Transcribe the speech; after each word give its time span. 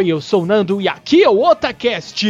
Oi, 0.00 0.08
eu 0.08 0.18
sou 0.18 0.44
o 0.44 0.46
Nando 0.46 0.80
e 0.80 0.88
aqui 0.88 1.22
é 1.22 1.28
o 1.28 1.42
Otacast! 1.42 2.26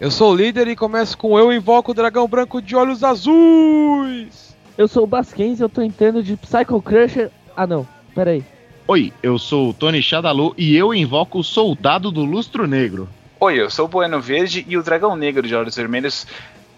Eu 0.00 0.10
sou 0.10 0.32
o 0.32 0.34
líder 0.34 0.68
e 0.68 0.74
começo 0.74 1.18
com 1.18 1.38
eu 1.38 1.52
invoco 1.52 1.90
o 1.90 1.94
dragão 1.94 2.26
branco 2.26 2.62
de 2.62 2.74
olhos 2.74 3.04
azuis. 3.04 4.56
Eu 4.78 4.88
sou 4.88 5.04
o 5.04 5.06
Basquens 5.06 5.60
e 5.60 5.62
eu 5.62 5.68
tô 5.68 5.82
entrando 5.82 6.22
de 6.22 6.34
Psycho 6.34 6.80
Crusher. 6.80 7.30
Ah 7.54 7.66
não, 7.66 7.86
pera 8.14 8.30
aí. 8.30 8.42
Oi, 8.88 9.12
eu 9.22 9.38
sou 9.38 9.68
o 9.68 9.74
Tony 9.74 10.00
Shadalu 10.00 10.54
e 10.56 10.74
eu 10.74 10.94
invoco 10.94 11.40
o 11.40 11.44
Soldado 11.44 12.10
do 12.10 12.24
Lustro 12.24 12.66
Negro. 12.66 13.06
Oi, 13.38 13.60
eu 13.60 13.68
sou 13.68 13.84
o 13.84 13.88
Bueno 13.88 14.18
Verde 14.18 14.64
e 14.66 14.78
o 14.78 14.82
Dragão 14.82 15.14
Negro 15.14 15.46
de 15.46 15.54
Olhos 15.54 15.76
Vermelhos. 15.76 16.26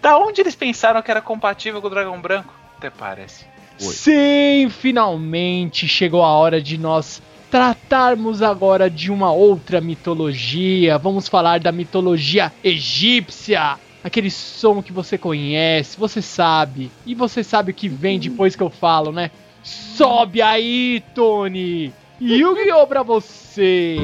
Da 0.01 0.17
onde 0.17 0.41
eles 0.41 0.55
pensaram 0.55 1.01
que 1.01 1.11
era 1.11 1.21
compatível 1.21 1.81
com 1.81 1.87
o 1.87 1.89
Dragão 1.89 2.19
Branco? 2.21 2.53
Até 2.77 2.89
parece. 2.89 3.45
Oi. 3.81 3.93
Sim, 3.93 4.69
finalmente 4.69 5.87
chegou 5.87 6.23
a 6.23 6.29
hora 6.29 6.61
de 6.61 6.77
nós 6.77 7.21
tratarmos 7.49 8.41
agora 8.41 8.89
de 8.89 9.11
uma 9.11 9.31
outra 9.31 9.81
mitologia. 9.81 10.97
Vamos 10.97 11.27
falar 11.27 11.59
da 11.59 11.71
mitologia 11.71 12.51
egípcia. 12.63 13.77
Aquele 14.03 14.31
som 14.31 14.81
que 14.81 14.93
você 14.93 15.17
conhece, 15.17 15.97
você 15.97 16.21
sabe. 16.21 16.89
E 17.05 17.13
você 17.13 17.43
sabe 17.43 17.71
o 17.71 17.73
que 17.73 17.89
vem 17.89 18.19
depois 18.19 18.55
que 18.55 18.63
eu 18.63 18.69
falo, 18.69 19.11
né? 19.11 19.31
Sobe 19.61 20.41
aí, 20.41 21.03
Tony! 21.13 21.93
Yu-Gi-Oh! 22.21 22.87
pra 22.87 23.03
você! 23.03 23.97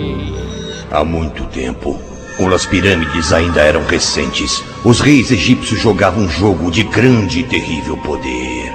Há 0.91 1.03
muito 1.03 1.45
tempo, 1.47 1.99
quando 2.37 2.53
as 2.53 2.65
pirâmides 2.65 3.31
ainda 3.31 3.61
eram 3.61 3.83
recentes, 3.85 4.63
os 4.83 4.99
reis 4.99 5.31
egípcios 5.31 5.79
jogavam 5.79 6.23
um 6.23 6.29
jogo 6.29 6.69
de 6.69 6.83
grande 6.83 7.39
e 7.39 7.43
terrível 7.43 7.97
poder. 7.97 8.73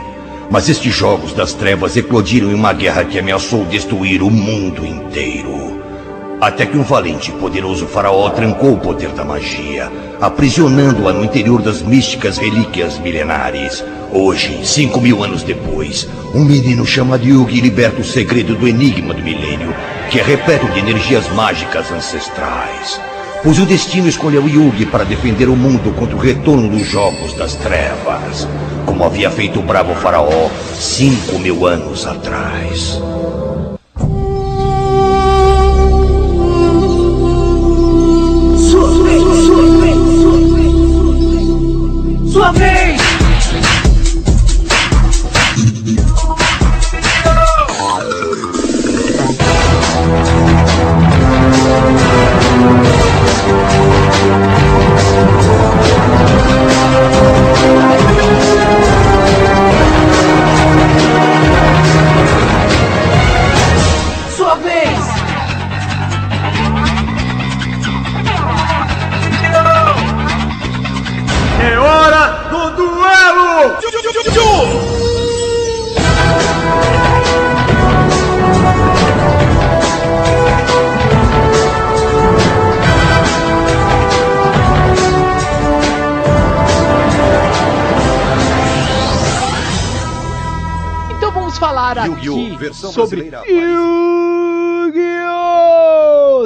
Mas 0.50 0.68
estes 0.68 0.94
jogos 0.94 1.32
das 1.32 1.52
trevas 1.52 1.96
eclodiram 1.96 2.50
em 2.50 2.54
uma 2.54 2.72
guerra 2.72 3.04
que 3.04 3.18
ameaçou 3.18 3.64
destruir 3.66 4.22
o 4.22 4.30
mundo 4.30 4.84
inteiro. 4.84 5.78
Até 6.40 6.64
que 6.64 6.76
um 6.76 6.82
valente 6.82 7.30
e 7.30 7.34
poderoso 7.34 7.86
faraó 7.86 8.30
trancou 8.30 8.72
o 8.72 8.80
poder 8.80 9.10
da 9.10 9.24
magia, 9.24 9.92
aprisionando-a 10.20 11.12
no 11.12 11.22
interior 11.22 11.60
das 11.60 11.82
místicas 11.82 12.38
relíquias 12.38 12.98
milenares. 12.98 13.84
Hoje, 14.10 14.58
cinco 14.64 15.02
mil 15.02 15.22
anos 15.22 15.42
depois, 15.42 16.08
um 16.34 16.42
menino 16.42 16.86
chamado 16.86 17.26
Yugi 17.26 17.60
liberta 17.60 18.00
o 18.00 18.04
segredo 18.04 18.54
do 18.54 18.66
enigma 18.66 19.12
do 19.12 19.22
milênio, 19.22 19.74
que 20.10 20.18
é 20.18 20.22
repleto 20.22 20.66
de 20.68 20.78
energias 20.80 21.28
mágicas 21.34 21.92
ancestrais. 21.92 22.98
Pois 23.42 23.58
o 23.58 23.64
destino 23.64 24.06
escolheu 24.06 24.46
Yugi 24.46 24.84
para 24.84 25.02
defender 25.02 25.48
o 25.48 25.56
mundo 25.56 25.94
contra 25.96 26.14
o 26.14 26.20
retorno 26.20 26.68
dos 26.68 26.86
Jogos 26.86 27.32
das 27.32 27.54
Trevas, 27.54 28.46
como 28.84 29.02
havia 29.02 29.30
feito 29.30 29.60
o 29.60 29.62
bravo 29.62 29.94
faraó 29.94 30.50
cinco 30.74 31.38
mil 31.38 31.66
anos 31.66 32.06
atrás. 32.06 33.00
Sua 38.58 38.92
vez! 39.02 39.40
Sua 42.30 42.52
Versão 92.70 92.92
sobre 92.92 93.22
Yu-Gi-Oh! 93.22 94.96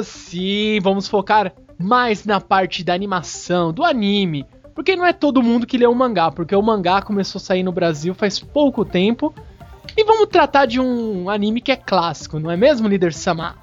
Sim, 0.03 0.79
vamos 0.81 1.07
focar 1.07 1.53
mais 1.77 2.25
na 2.25 2.41
parte 2.41 2.83
da 2.83 2.95
animação, 2.95 3.71
do 3.71 3.85
anime. 3.85 4.43
Porque 4.73 4.95
não 4.95 5.05
é 5.05 5.13
todo 5.13 5.43
mundo 5.43 5.67
que 5.67 5.77
lê 5.77 5.85
o 5.85 5.93
mangá, 5.93 6.31
porque 6.31 6.55
o 6.55 6.61
mangá 6.63 6.99
começou 7.03 7.37
a 7.37 7.43
sair 7.43 7.61
no 7.61 7.71
Brasil 7.71 8.15
faz 8.15 8.39
pouco 8.39 8.83
tempo. 8.83 9.31
E 9.95 10.03
vamos 10.03 10.27
tratar 10.27 10.65
de 10.65 10.79
um 10.79 11.29
anime 11.29 11.61
que 11.61 11.71
é 11.71 11.75
clássico, 11.75 12.39
não 12.39 12.49
é 12.49 12.57
mesmo, 12.57 12.87
líder 12.87 13.13
Sama? 13.13 13.55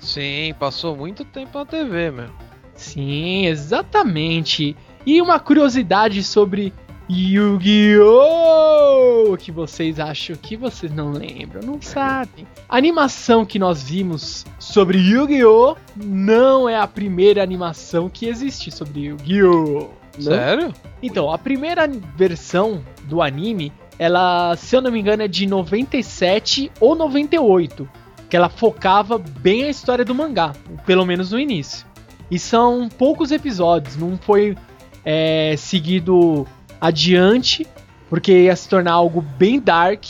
Sim, 0.00 0.52
passou 0.58 0.96
muito 0.96 1.24
tempo 1.24 1.56
na 1.56 1.64
TV, 1.64 2.10
meu. 2.10 2.30
Sim, 2.74 3.46
exatamente. 3.46 4.76
E 5.06 5.22
uma 5.22 5.38
curiosidade 5.38 6.20
sobre 6.24 6.74
Yu-Gi-Oh! 7.10 9.34
Que 9.38 9.50
vocês 9.50 9.98
acham 9.98 10.36
que 10.36 10.54
vocês 10.56 10.92
não 10.92 11.12
lembram, 11.12 11.62
não 11.62 11.80
sabem. 11.80 12.46
A 12.68 12.76
animação 12.76 13.46
que 13.46 13.58
nós 13.58 13.82
vimos 13.82 14.44
sobre 14.58 14.98
Yu-Gi-Oh! 14.98 15.74
não 15.96 16.68
é 16.68 16.78
a 16.78 16.86
primeira 16.86 17.42
animação 17.42 18.10
que 18.10 18.26
existe 18.26 18.70
sobre 18.70 19.06
Yu-Gi-Oh! 19.06 19.88
Sério? 20.18 20.74
Então, 21.02 21.32
a 21.32 21.38
primeira 21.38 21.88
versão 22.16 22.84
do 23.04 23.22
anime, 23.22 23.72
ela, 23.98 24.54
se 24.56 24.76
eu 24.76 24.82
não 24.82 24.90
me 24.90 25.00
engano, 25.00 25.22
é 25.22 25.28
de 25.28 25.46
97 25.46 26.70
ou 26.80 26.94
98. 26.94 27.88
Que 28.28 28.36
ela 28.36 28.50
focava 28.50 29.16
bem 29.16 29.64
a 29.64 29.70
história 29.70 30.04
do 30.04 30.14
mangá, 30.14 30.52
pelo 30.84 31.06
menos 31.06 31.32
no 31.32 31.38
início. 31.38 31.86
E 32.30 32.38
são 32.38 32.90
poucos 32.90 33.30
episódios, 33.30 33.96
não 33.96 34.18
foi 34.18 34.54
é, 35.02 35.54
seguido 35.56 36.46
adiante, 36.80 37.66
porque 38.08 38.44
ia 38.44 38.56
se 38.56 38.68
tornar 38.68 38.92
algo 38.92 39.20
bem 39.20 39.60
dark, 39.60 40.04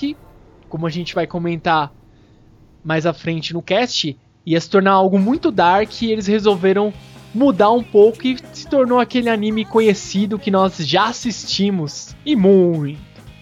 como 0.68 0.86
a 0.86 0.90
gente 0.90 1.14
vai 1.14 1.26
comentar 1.26 1.92
mais 2.84 3.06
à 3.06 3.12
frente 3.12 3.52
no 3.52 3.62
cast, 3.62 4.16
ia 4.46 4.60
se 4.60 4.70
tornar 4.70 4.92
algo 4.92 5.18
muito 5.18 5.50
dark 5.50 6.02
e 6.02 6.12
eles 6.12 6.26
resolveram 6.26 6.92
mudar 7.34 7.70
um 7.70 7.82
pouco 7.82 8.26
e 8.26 8.38
se 8.52 8.66
tornou 8.66 8.98
aquele 8.98 9.28
anime 9.28 9.64
conhecido 9.64 10.38
que 10.38 10.50
nós 10.50 10.76
já 10.78 11.06
assistimos 11.06 12.16
e 12.24 12.34
muito. 12.34 13.00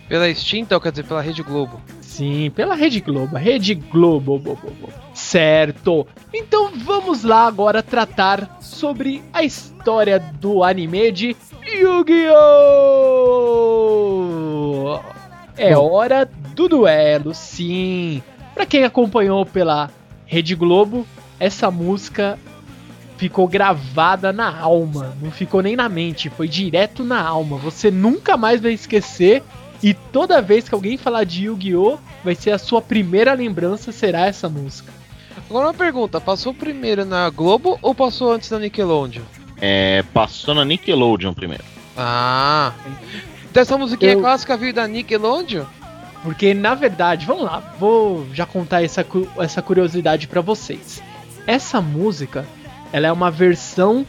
Pela 0.08 0.28
extinta, 0.28 0.74
ou 0.74 0.80
quer 0.80 0.90
dizer, 0.90 1.04
pela 1.04 1.20
Rede 1.20 1.42
Globo. 1.42 1.80
Sim, 2.16 2.50
pela 2.54 2.74
Rede 2.74 2.98
Globo, 3.02 3.36
Rede 3.36 3.74
Globo. 3.74 4.38
bo, 4.38 4.56
bo, 4.56 4.70
bo. 4.80 4.88
Certo. 5.12 6.06
Então 6.32 6.70
vamos 6.74 7.22
lá 7.22 7.46
agora 7.46 7.82
tratar 7.82 8.56
sobre 8.58 9.22
a 9.34 9.44
história 9.44 10.18
do 10.18 10.64
anime 10.64 11.12
de 11.12 11.36
Yu-Gi-Oh! 11.62 12.32
É 15.58 15.76
hora 15.76 16.24
do 16.54 16.66
duelo, 16.66 17.34
sim. 17.34 18.22
Pra 18.54 18.64
quem 18.64 18.84
acompanhou 18.84 19.44
pela 19.44 19.90
Rede 20.24 20.54
Globo, 20.54 21.06
essa 21.38 21.70
música 21.70 22.38
ficou 23.18 23.46
gravada 23.46 24.32
na 24.32 24.58
alma, 24.58 25.14
não 25.20 25.30
ficou 25.30 25.60
nem 25.60 25.76
na 25.76 25.86
mente, 25.86 26.30
foi 26.30 26.48
direto 26.48 27.04
na 27.04 27.20
alma. 27.20 27.58
Você 27.58 27.90
nunca 27.90 28.38
mais 28.38 28.62
vai 28.62 28.72
esquecer 28.72 29.42
e 29.82 29.94
toda 29.94 30.40
vez 30.42 30.68
que 30.68 30.74
alguém 30.74 30.96
falar 30.96 31.24
de 31.24 31.44
Yu-Gi-Oh, 31.44 31.98
vai 32.24 32.34
ser 32.34 32.50
a 32.52 32.58
sua 32.58 32.80
primeira 32.82 33.32
lembrança 33.34 33.92
será 33.92 34.26
essa 34.26 34.48
música. 34.48 34.92
Agora 35.48 35.66
uma 35.68 35.74
pergunta, 35.74 36.20
passou 36.20 36.52
primeiro 36.54 37.04
na 37.04 37.28
Globo 37.30 37.78
ou 37.82 37.94
passou 37.94 38.32
antes 38.32 38.50
na 38.50 38.58
Nickelodeon? 38.58 39.22
É, 39.60 40.02
passou 40.14 40.54
na 40.54 40.64
Nickelodeon 40.64 41.32
primeiro. 41.34 41.64
Ah. 41.96 42.72
Então 43.50 43.62
essa 43.62 43.78
musiquinha 43.78 44.12
Eu- 44.12 44.20
clássica 44.20 44.56
veio 44.56 44.72
da 44.74 44.86
Nickelodeon? 44.86 45.64
Porque 46.22 46.52
na 46.54 46.74
verdade, 46.74 47.24
vamos 47.26 47.44
lá, 47.44 47.74
vou 47.78 48.26
já 48.32 48.44
contar 48.44 48.82
essa, 48.82 49.04
cu- 49.04 49.28
essa 49.38 49.62
curiosidade 49.62 50.26
pra 50.26 50.40
vocês. 50.40 51.00
Essa 51.46 51.80
música, 51.80 52.44
ela 52.92 53.06
é 53.06 53.12
uma 53.12 53.30
versão 53.30 54.04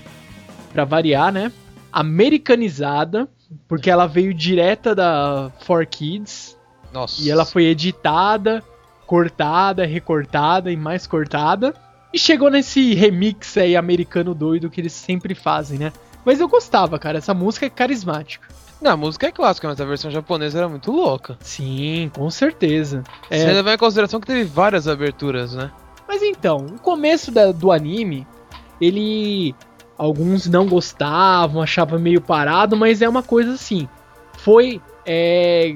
pra 0.73 0.83
variar, 0.85 1.31
né? 1.31 1.51
Americanizada, 1.91 3.27
porque 3.67 3.89
ela 3.89 4.07
veio 4.07 4.33
direta 4.33 4.93
da 4.95 5.51
4Kids 5.65 6.55
Nossa. 6.91 7.21
e 7.21 7.29
ela 7.29 7.45
foi 7.45 7.65
editada, 7.65 8.63
cortada, 9.05 9.85
recortada 9.85 10.71
e 10.71 10.75
mais 10.77 11.07
cortada. 11.07 11.73
E 12.13 12.17
chegou 12.19 12.49
nesse 12.49 12.93
remix 12.93 13.57
aí 13.57 13.75
americano 13.75 14.33
doido 14.33 14.69
que 14.69 14.81
eles 14.81 14.93
sempre 14.93 15.35
fazem, 15.35 15.77
né? 15.77 15.93
Mas 16.25 16.39
eu 16.39 16.47
gostava, 16.47 16.97
cara. 16.99 17.17
Essa 17.17 17.33
música 17.33 17.65
é 17.65 17.69
carismática. 17.69 18.47
Não, 18.81 18.91
a 18.91 18.97
música 18.97 19.27
é 19.27 19.31
clássica, 19.31 19.67
mas 19.67 19.79
a 19.81 19.85
versão 19.85 20.11
japonesa 20.11 20.59
era 20.59 20.69
muito 20.69 20.91
louca. 20.91 21.37
Sim, 21.41 22.11
com 22.13 22.29
certeza. 22.29 23.03
Você 23.29 23.43
É, 23.43 23.53
levar 23.53 23.73
em 23.73 23.77
consideração 23.77 24.19
que 24.19 24.27
teve 24.27 24.43
várias 24.43 24.87
aberturas, 24.87 25.53
né? 25.53 25.71
Mas 26.07 26.21
então, 26.21 26.65
o 26.65 26.79
começo 26.79 27.31
da- 27.31 27.51
do 27.51 27.71
anime, 27.71 28.25
ele. 28.79 29.55
Alguns 29.97 30.45
não 30.47 30.67
gostavam, 30.67 31.61
achavam 31.61 31.97
meio 31.99 32.21
parado, 32.21 32.75
mas 32.77 33.01
é 33.01 33.09
uma 33.09 33.23
coisa 33.23 33.53
assim. 33.53 33.87
Foi 34.37 34.79
é, 35.05 35.75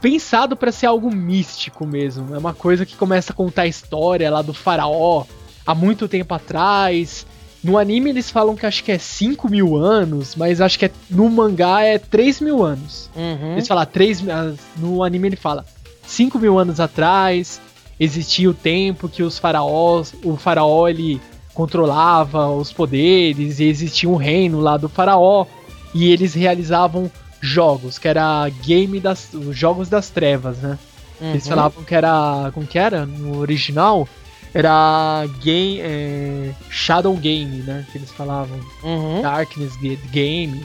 pensado 0.00 0.56
pra 0.56 0.72
ser 0.72 0.86
algo 0.86 1.14
místico 1.14 1.86
mesmo. 1.86 2.34
É 2.34 2.38
uma 2.38 2.52
coisa 2.54 2.84
que 2.84 2.96
começa 2.96 3.32
a 3.32 3.36
contar 3.36 3.62
a 3.62 3.66
história 3.66 4.30
lá 4.30 4.42
do 4.42 4.52
faraó 4.52 5.24
há 5.66 5.74
muito 5.74 6.08
tempo 6.08 6.34
atrás. 6.34 7.26
No 7.62 7.78
anime 7.78 8.10
eles 8.10 8.30
falam 8.30 8.54
que 8.54 8.66
acho 8.66 8.82
que 8.84 8.92
é 8.92 8.98
5 8.98 9.48
mil 9.48 9.76
anos, 9.76 10.34
mas 10.36 10.60
acho 10.60 10.78
que 10.78 10.86
é- 10.86 10.90
no 11.10 11.28
mangá 11.28 11.82
é 11.82 11.98
3 11.98 12.40
mil 12.40 12.62
anos. 12.62 13.10
Uhum. 13.16 13.52
Eles 13.52 13.66
falam 13.66 13.84
3 13.86 14.20
mil. 14.20 14.32
ah, 14.34 14.52
No 14.76 15.02
anime 15.02 15.28
ele 15.28 15.36
fala 15.36 15.64
5 16.06 16.38
mil 16.38 16.58
anos 16.58 16.78
atrás 16.80 17.60
existia 17.98 18.48
o 18.50 18.54
tempo 18.54 19.08
que 19.08 19.22
os 19.22 19.38
faraós. 19.38 20.14
O 20.22 20.36
faraó 20.36 20.86
ele 20.88 21.20
controlava 21.56 22.48
os 22.50 22.70
poderes 22.72 23.58
e 23.58 23.64
existia 23.64 24.08
um 24.08 24.16
reino 24.16 24.60
lá 24.60 24.76
do 24.76 24.88
faraó. 24.88 25.46
E 25.94 26.12
eles 26.12 26.34
realizavam 26.34 27.10
jogos, 27.40 27.98
que 27.98 28.06
era 28.06 28.48
game 28.64 29.00
das. 29.00 29.32
os 29.32 29.56
jogos 29.56 29.88
das 29.88 30.10
trevas, 30.10 30.58
né? 30.58 30.78
Eles 31.20 31.44
Uhum. 31.44 31.50
falavam 31.50 31.82
que 31.84 31.94
era. 31.94 32.50
Como 32.52 32.66
que 32.66 32.78
era? 32.78 33.06
No 33.06 33.38
original? 33.38 34.06
Era 34.52 35.24
game. 35.42 35.80
é, 35.80 36.52
Shadow 36.68 37.16
Game, 37.16 37.62
né? 37.62 37.86
Que 37.90 37.96
eles 37.98 38.10
falavam. 38.10 38.58
Uhum. 38.84 39.22
Darkness 39.22 39.74
Ga- 39.76 39.96
Game, 40.10 40.62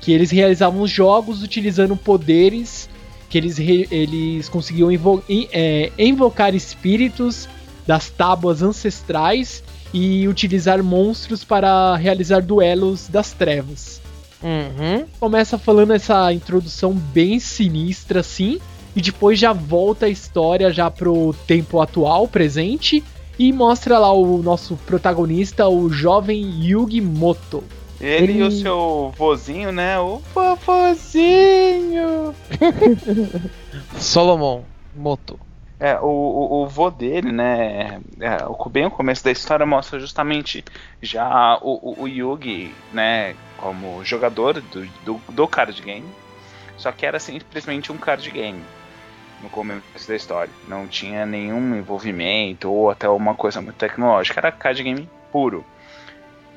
que 0.00 0.12
eles 0.12 0.30
realizavam 0.30 0.80
os 0.80 0.90
jogos 0.90 1.42
utilizando 1.42 1.94
poderes 1.96 2.88
que 3.28 3.36
eles, 3.38 3.58
eles 3.58 4.48
conseguiam 4.48 4.90
invo- 4.92 5.22
in- 5.28 5.48
é, 5.52 5.90
invocar 5.98 6.54
espíritos 6.54 7.48
das 7.86 8.08
tábuas 8.08 8.62
ancestrais 8.62 9.62
e 9.92 10.26
utilizar 10.28 10.82
monstros 10.82 11.44
para 11.44 11.96
realizar 11.96 12.40
duelos 12.42 13.08
das 13.08 13.32
trevas. 13.32 14.00
Uhum. 14.42 15.06
Começa 15.18 15.58
falando 15.58 15.92
essa 15.92 16.32
introdução 16.32 16.92
bem 16.92 17.40
sinistra 17.40 18.20
assim, 18.20 18.60
e 18.94 19.00
depois 19.00 19.38
já 19.38 19.52
volta 19.52 20.06
a 20.06 20.08
história 20.08 20.72
já 20.72 20.90
pro 20.90 21.34
tempo 21.46 21.80
atual, 21.80 22.28
presente, 22.28 23.02
e 23.38 23.52
mostra 23.52 23.98
lá 23.98 24.12
o 24.12 24.42
nosso 24.42 24.76
protagonista, 24.86 25.66
o 25.68 25.90
jovem 25.90 26.64
Yugi 26.64 27.00
Moto. 27.00 27.64
Ele, 28.00 28.34
e 28.34 28.42
o 28.42 28.46
Ele- 28.46 28.60
seu 28.60 29.12
vozinho, 29.16 29.72
né? 29.72 29.98
O 29.98 30.20
vovozinho. 30.34 32.34
Solomon 33.98 34.62
Moto. 34.94 35.38
É, 35.78 35.98
o, 35.98 36.06
o, 36.06 36.62
o 36.62 36.66
vô 36.66 36.90
dele, 36.90 37.32
né? 37.32 38.00
É, 38.20 38.44
o, 38.46 38.68
bem 38.68 38.86
o 38.86 38.90
começo 38.90 39.24
da 39.24 39.30
história 39.30 39.66
mostra 39.66 39.98
justamente 39.98 40.64
já 41.02 41.58
o, 41.60 41.94
o, 41.94 42.02
o 42.02 42.08
Yugi, 42.08 42.72
né? 42.92 43.34
Como 43.56 44.04
jogador 44.04 44.60
do, 44.60 44.86
do, 45.04 45.20
do 45.28 45.48
card 45.48 45.80
game. 45.82 46.06
Só 46.76 46.92
que 46.92 47.04
era 47.04 47.18
simplesmente 47.18 47.90
um 47.90 47.96
card 47.96 48.30
game 48.30 48.62
no 49.42 49.50
começo 49.50 50.08
da 50.08 50.16
história. 50.16 50.52
Não 50.68 50.86
tinha 50.86 51.26
nenhum 51.26 51.76
envolvimento 51.76 52.70
ou 52.70 52.90
até 52.90 53.08
uma 53.08 53.34
coisa 53.34 53.60
muito 53.60 53.76
tecnológica. 53.76 54.40
Era 54.40 54.52
card 54.52 54.82
game 54.82 55.08
puro. 55.32 55.64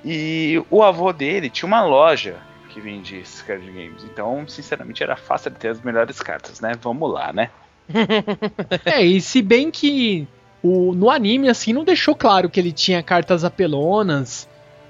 E 0.06 0.64
o 0.70 0.84
avô 0.84 1.12
dele 1.12 1.50
tinha 1.50 1.68
uma 1.68 1.84
loja 1.84 2.38
que 2.70 2.80
vendia 2.80 3.20
esses 3.20 3.42
card 3.42 3.66
games. 3.66 4.04
Então, 4.04 4.48
sinceramente, 4.48 5.02
era 5.02 5.16
fácil 5.16 5.52
de 5.52 5.58
ter 5.58 5.70
as 5.70 5.82
melhores 5.82 6.20
cartas, 6.22 6.62
né? 6.62 6.74
Vamos 6.82 7.12
lá, 7.12 7.34
né? 7.34 7.50
É, 8.86 9.04
e 9.04 9.20
se 9.22 9.42
bem 9.42 9.72
que 9.72 10.28
o, 10.64 10.94
no 10.94 11.10
anime, 11.10 11.50
assim, 11.50 11.74
não 11.74 11.84
deixou 11.84 12.16
claro 12.16 12.50
que 12.50 12.60
ele 12.60 12.72
tinha 12.72 13.02
cartas 13.04 13.44
apelonas. 13.44 14.48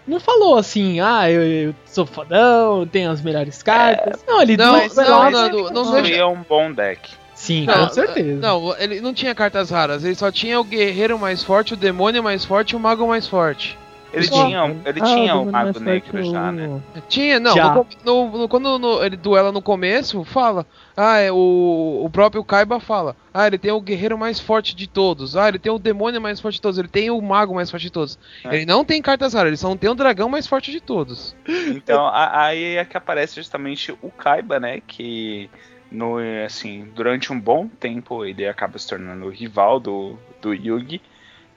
Não 0.08 0.20
falou 0.22 0.58
assim, 0.58 1.02
ah, 1.02 1.30
eu, 1.30 1.42
eu 1.44 1.76
sou 1.86 2.06
fodão, 2.06 2.88
tenho 2.88 3.12
as 3.12 3.22
melhores 3.22 3.62
cartas. 3.62 4.24
não, 4.26 4.42
ele 4.42 4.56
Não, 4.56 4.74
não, 4.74 4.96
não, 4.96 5.32
não, 5.32 5.32
não, 5.32 5.70
não, 5.72 5.84
não 5.94 6.02
deixa- 6.02 6.28
um 6.28 6.42
bom 6.48 6.72
deck. 6.72 7.10
Sim, 7.36 7.66
Não, 7.68 7.88
com 7.88 7.94
certeza. 7.94 8.40
Não, 8.42 8.76
ele 8.80 9.00
não 9.00 9.14
tinha 9.14 9.36
cartas 9.36 9.70
raras, 9.70 10.04
ele 10.04 10.16
só 10.16 10.32
tinha 10.32 10.60
o 10.60 10.64
guerreiro 10.64 11.20
mais 11.20 11.44
forte, 11.44 11.76
o 11.76 11.78
demônio 11.78 12.24
mais 12.24 12.44
forte 12.44 12.72
e 12.72 12.76
o 12.76 12.80
mago 12.80 13.08
mais 13.08 13.28
forte. 13.28 13.78
Ele 14.18 14.28
tinha, 14.30 14.76
ele 14.86 15.00
Ah, 15.02 15.06
tinha 15.06 15.36
o 15.36 15.46
Demônio 15.46 15.52
Mago 15.52 15.80
Negro 15.80 16.24
já, 16.24 16.50
o- 16.50 16.52
né? 16.52 16.82
Tinha, 17.08 17.40
não, 17.40 17.54
Já. 17.54 17.74
no 17.74 17.86
no- 18.06 18.38
no- 18.40 18.48
quando 18.50 18.78
no- 18.80 19.04
ele 19.04 19.16
duela 19.18 19.52
no 19.52 19.62
começo, 19.62 20.24
fala. 20.24 20.66
Ah, 20.96 21.18
é, 21.20 21.32
o, 21.32 22.02
o 22.04 22.10
próprio 22.10 22.44
Kaiba 22.44 22.80
fala. 22.80 23.16
Ah, 23.34 23.46
ele 23.46 23.58
tem 23.58 23.72
o 23.72 23.80
guerreiro 23.82 24.18
mais 24.18 24.40
forte 24.40 24.76
de 24.76 24.88
todos. 24.88 25.36
Ah, 25.38 25.48
ele 25.48 25.60
tem 25.60 25.72
o 25.72 25.78
demônio 25.78 26.20
mais 26.20 26.40
forte 26.40 26.56
de 26.56 26.62
todos. 26.62 26.80
Ele 26.80 26.88
tem 26.88 27.10
o 27.12 27.22
mago 27.22 27.54
mais 27.54 27.70
forte 27.70 27.84
de 27.84 27.92
todos. 27.92 28.18
É. 28.44 28.56
Ele 28.56 28.66
não 28.66 28.84
tem 28.84 29.02
cartas 29.02 29.34
raras, 29.34 29.50
ele 29.50 29.58
só 29.58 29.70
não 29.70 29.78
tem 29.78 29.90
o 29.90 29.96
dragão 29.96 30.28
mais 30.28 30.48
forte 30.48 30.72
de 30.72 30.82
todos. 30.82 31.36
Então, 31.48 32.06
a- 32.08 32.46
aí 32.46 32.78
é 32.78 32.86
que 32.86 32.98
aparece 32.98 33.36
justamente 33.36 33.92
o 34.02 34.10
Kaiba, 34.10 34.60
né? 34.60 34.82
Que 34.88 35.50
no, 35.92 36.18
assim, 36.46 36.88
durante 36.96 37.32
um 37.32 37.40
bom 37.40 37.68
tempo 37.68 38.26
ele 38.26 38.48
acaba 38.48 38.78
se 38.80 38.88
tornando 38.88 39.26
o 39.26 39.30
rival 39.30 39.80
do, 39.80 40.18
do 40.42 40.54
Yugi. 40.54 41.02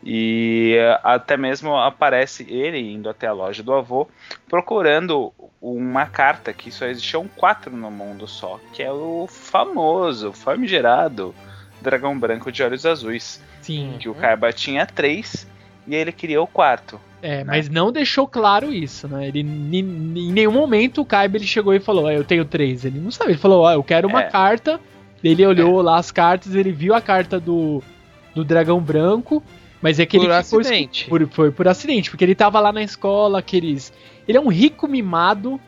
E 0.02 0.76
até 1.04 1.36
mesmo 1.36 1.76
aparece 1.76 2.46
ele 2.48 2.78
indo 2.78 3.08
até 3.10 3.26
a 3.26 3.32
loja 3.32 3.62
do 3.62 3.72
avô 3.74 4.08
procurando 4.48 5.32
uma 5.60 6.06
carta 6.06 6.52
que 6.54 6.70
só 6.70 6.86
existiam 6.86 7.28
quatro 7.36 7.76
no 7.76 7.90
mundo 7.90 8.26
só, 8.26 8.58
que 8.72 8.82
é 8.82 8.90
o 8.90 9.26
famoso, 9.28 10.32
famigerado 10.32 11.34
dragão 11.82 12.18
branco 12.18 12.50
de 12.50 12.62
olhos 12.62 12.86
azuis. 12.86 13.42
Sim. 13.60 13.96
Que 13.98 14.08
o 14.08 14.14
Kaiba 14.14 14.52
tinha 14.52 14.86
três 14.86 15.46
e 15.86 15.94
ele 15.94 16.12
queria 16.12 16.40
o 16.40 16.46
quarto. 16.46 16.98
É, 17.22 17.44
mas 17.44 17.68
não 17.68 17.92
deixou 17.92 18.26
claro 18.26 18.72
isso, 18.72 19.06
né? 19.06 19.28
Ele 19.28 19.40
em 19.40 20.32
nenhum 20.32 20.52
momento 20.52 21.02
o 21.02 21.04
Kaiba 21.04 21.36
ele 21.36 21.44
chegou 21.46 21.74
e 21.74 21.80
falou, 21.80 22.06
ah, 22.06 22.14
eu 22.14 22.24
tenho 22.24 22.46
três. 22.46 22.86
Ele 22.86 22.98
não 22.98 23.10
sabe, 23.10 23.32
ele 23.32 23.38
falou, 23.38 23.66
ah, 23.66 23.74
eu 23.74 23.82
quero 23.84 24.08
uma 24.08 24.22
É. 24.22 24.30
carta. 24.30 24.80
Ele 25.22 25.44
olhou 25.44 25.82
lá 25.82 25.98
as 25.98 26.10
cartas, 26.10 26.54
ele 26.54 26.72
viu 26.72 26.94
a 26.94 27.00
carta 27.02 27.38
do, 27.38 27.82
do 28.34 28.42
dragão 28.42 28.80
branco, 28.80 29.42
mas 29.82 29.98
é 29.98 30.06
que 30.06 30.18
Por 30.18 30.24
ele 30.24 30.32
acidente. 30.34 31.08
Por, 31.08 31.26
foi 31.28 31.50
por 31.50 31.66
acidente, 31.66 32.10
porque 32.10 32.24
ele 32.24 32.34
tava 32.34 32.60
lá 32.60 32.72
na 32.72 32.82
escola, 32.82 33.38
aqueles. 33.38 33.92
Ele 34.28 34.36
é 34.36 34.40
um 34.40 34.48
rico 34.48 34.86
mimado, 34.86 35.60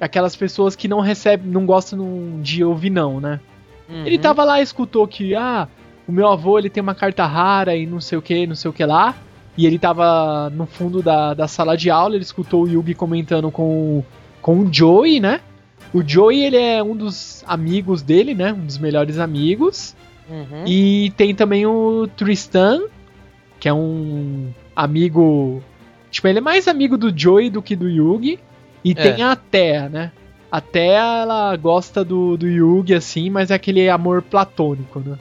aquelas 0.00 0.36
pessoas 0.36 0.76
que 0.76 0.86
não 0.86 1.00
recebem, 1.00 1.50
não 1.50 1.66
gostam 1.66 2.40
de 2.40 2.62
ouvir 2.62 2.90
não, 2.90 3.20
né? 3.20 3.40
Ele 3.88 4.16
Uhum. 4.16 4.22
tava 4.22 4.44
lá, 4.44 4.60
escutou 4.60 5.08
que, 5.08 5.34
ah, 5.34 5.66
o 6.06 6.12
meu 6.12 6.28
avô 6.28 6.58
ele 6.58 6.68
tem 6.70 6.82
uma 6.82 6.94
carta 6.94 7.24
rara 7.26 7.74
e 7.74 7.86
não 7.86 8.00
sei 8.00 8.18
o 8.18 8.22
que, 8.22 8.46
não 8.46 8.54
sei 8.54 8.70
o 8.70 8.72
que 8.72 8.84
lá. 8.84 9.14
E 9.56 9.66
ele 9.66 9.78
tava 9.78 10.50
no 10.50 10.66
fundo 10.66 11.02
da, 11.02 11.34
da 11.34 11.48
sala 11.48 11.76
de 11.76 11.90
aula, 11.90 12.14
ele 12.14 12.22
escutou 12.22 12.64
o 12.64 12.68
Yugi 12.68 12.94
comentando 12.94 13.50
com, 13.50 14.04
com 14.40 14.60
o 14.60 14.72
Joey, 14.72 15.18
né? 15.20 15.40
O 15.92 16.02
Joey, 16.06 16.44
ele 16.44 16.56
é 16.56 16.82
um 16.82 16.94
dos 16.94 17.42
amigos 17.46 18.02
dele, 18.02 18.34
né? 18.34 18.52
Um 18.52 18.66
dos 18.66 18.78
melhores 18.78 19.18
amigos. 19.18 19.96
Uhum. 20.30 20.64
E 20.66 21.10
tem 21.16 21.34
também 21.34 21.66
o 21.66 22.06
Tristan, 22.16 22.82
que 23.60 23.68
é 23.68 23.72
um 23.72 24.52
amigo. 24.74 25.62
Tipo, 26.10 26.28
ele 26.28 26.38
é 26.38 26.42
mais 26.42 26.66
amigo 26.68 26.96
do 26.96 27.12
Joey 27.16 27.50
do 27.50 27.62
que 27.62 27.76
do 27.76 27.88
Yugi. 27.88 28.38
E 28.84 28.92
É. 28.92 28.94
tem 28.94 29.22
a 29.22 29.34
Thea, 29.36 29.88
né? 29.88 30.12
A 30.50 30.60
Thea, 30.60 31.20
ela 31.22 31.54
gosta 31.56 32.04
do, 32.04 32.36
do 32.36 32.46
Yugi, 32.48 32.94
assim, 32.94 33.28
mas 33.28 33.50
é 33.50 33.54
aquele 33.54 33.88
amor 33.90 34.22
platônico, 34.22 35.00
né? 35.00 35.18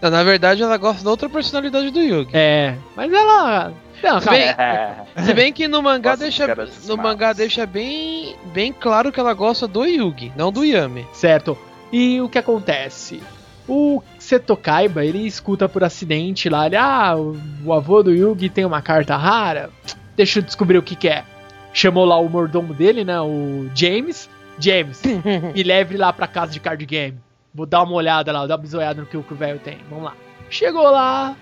Não, 0.00 0.10
na 0.10 0.22
verdade, 0.22 0.62
ela 0.62 0.76
gosta 0.76 1.02
da 1.04 1.10
outra 1.10 1.28
personalidade 1.28 1.90
do 1.90 2.00
Yugi. 2.00 2.30
É, 2.32 2.74
mas 2.96 3.12
ela. 3.12 3.72
Não, 4.02 4.20
Se 4.20 4.30
bem, 4.30 4.46
se 5.24 5.34
bem 5.34 5.52
que 5.52 5.66
no 5.66 5.82
mangá 5.82 6.10
Gosta 6.10 6.24
deixa, 6.24 6.68
no 6.86 6.96
mangá 6.96 7.32
deixa 7.32 7.66
bem, 7.66 8.36
bem 8.54 8.72
claro 8.72 9.10
que 9.10 9.18
ela 9.18 9.34
gosta 9.34 9.66
do 9.66 9.84
Yugi, 9.84 10.32
não 10.36 10.52
do 10.52 10.64
Yami. 10.64 11.06
Certo. 11.12 11.58
E 11.92 12.20
o 12.20 12.28
que 12.28 12.38
acontece? 12.38 13.20
O 13.68 14.02
Seto 14.18 14.56
Kaiba, 14.56 15.04
ele 15.04 15.26
escuta 15.26 15.68
por 15.68 15.84
acidente 15.84 16.48
lá, 16.48 16.66
ele, 16.66 16.76
ah, 16.76 17.14
o, 17.16 17.72
avô 17.72 18.02
do 18.02 18.12
Yugi 18.12 18.48
tem 18.48 18.64
uma 18.64 18.80
carta 18.80 19.16
rara, 19.16 19.68
deixa 20.16 20.38
eu 20.38 20.42
descobrir 20.42 20.78
o 20.78 20.82
que 20.82 20.96
que 20.96 21.08
é. 21.08 21.24
Chamou 21.72 22.06
lá 22.06 22.18
o 22.18 22.28
mordomo 22.28 22.72
dele, 22.72 23.04
né, 23.04 23.20
o 23.20 23.68
James. 23.74 24.28
James, 24.58 25.02
me 25.54 25.62
leve 25.62 25.96
lá 25.96 26.12
pra 26.12 26.26
casa 26.26 26.50
de 26.50 26.58
card 26.60 26.84
game. 26.86 27.18
Vou 27.54 27.66
dar 27.66 27.82
uma 27.82 27.92
olhada 27.92 28.32
lá, 28.32 28.46
dar 28.46 28.54
uma 28.54 28.62
bisoiada 28.62 29.00
no 29.00 29.06
que 29.06 29.16
o 29.16 29.22
velho 29.36 29.58
tem. 29.58 29.78
Vamos 29.88 30.04
lá. 30.04 30.14
Chegou 30.50 30.90
lá. 30.90 31.36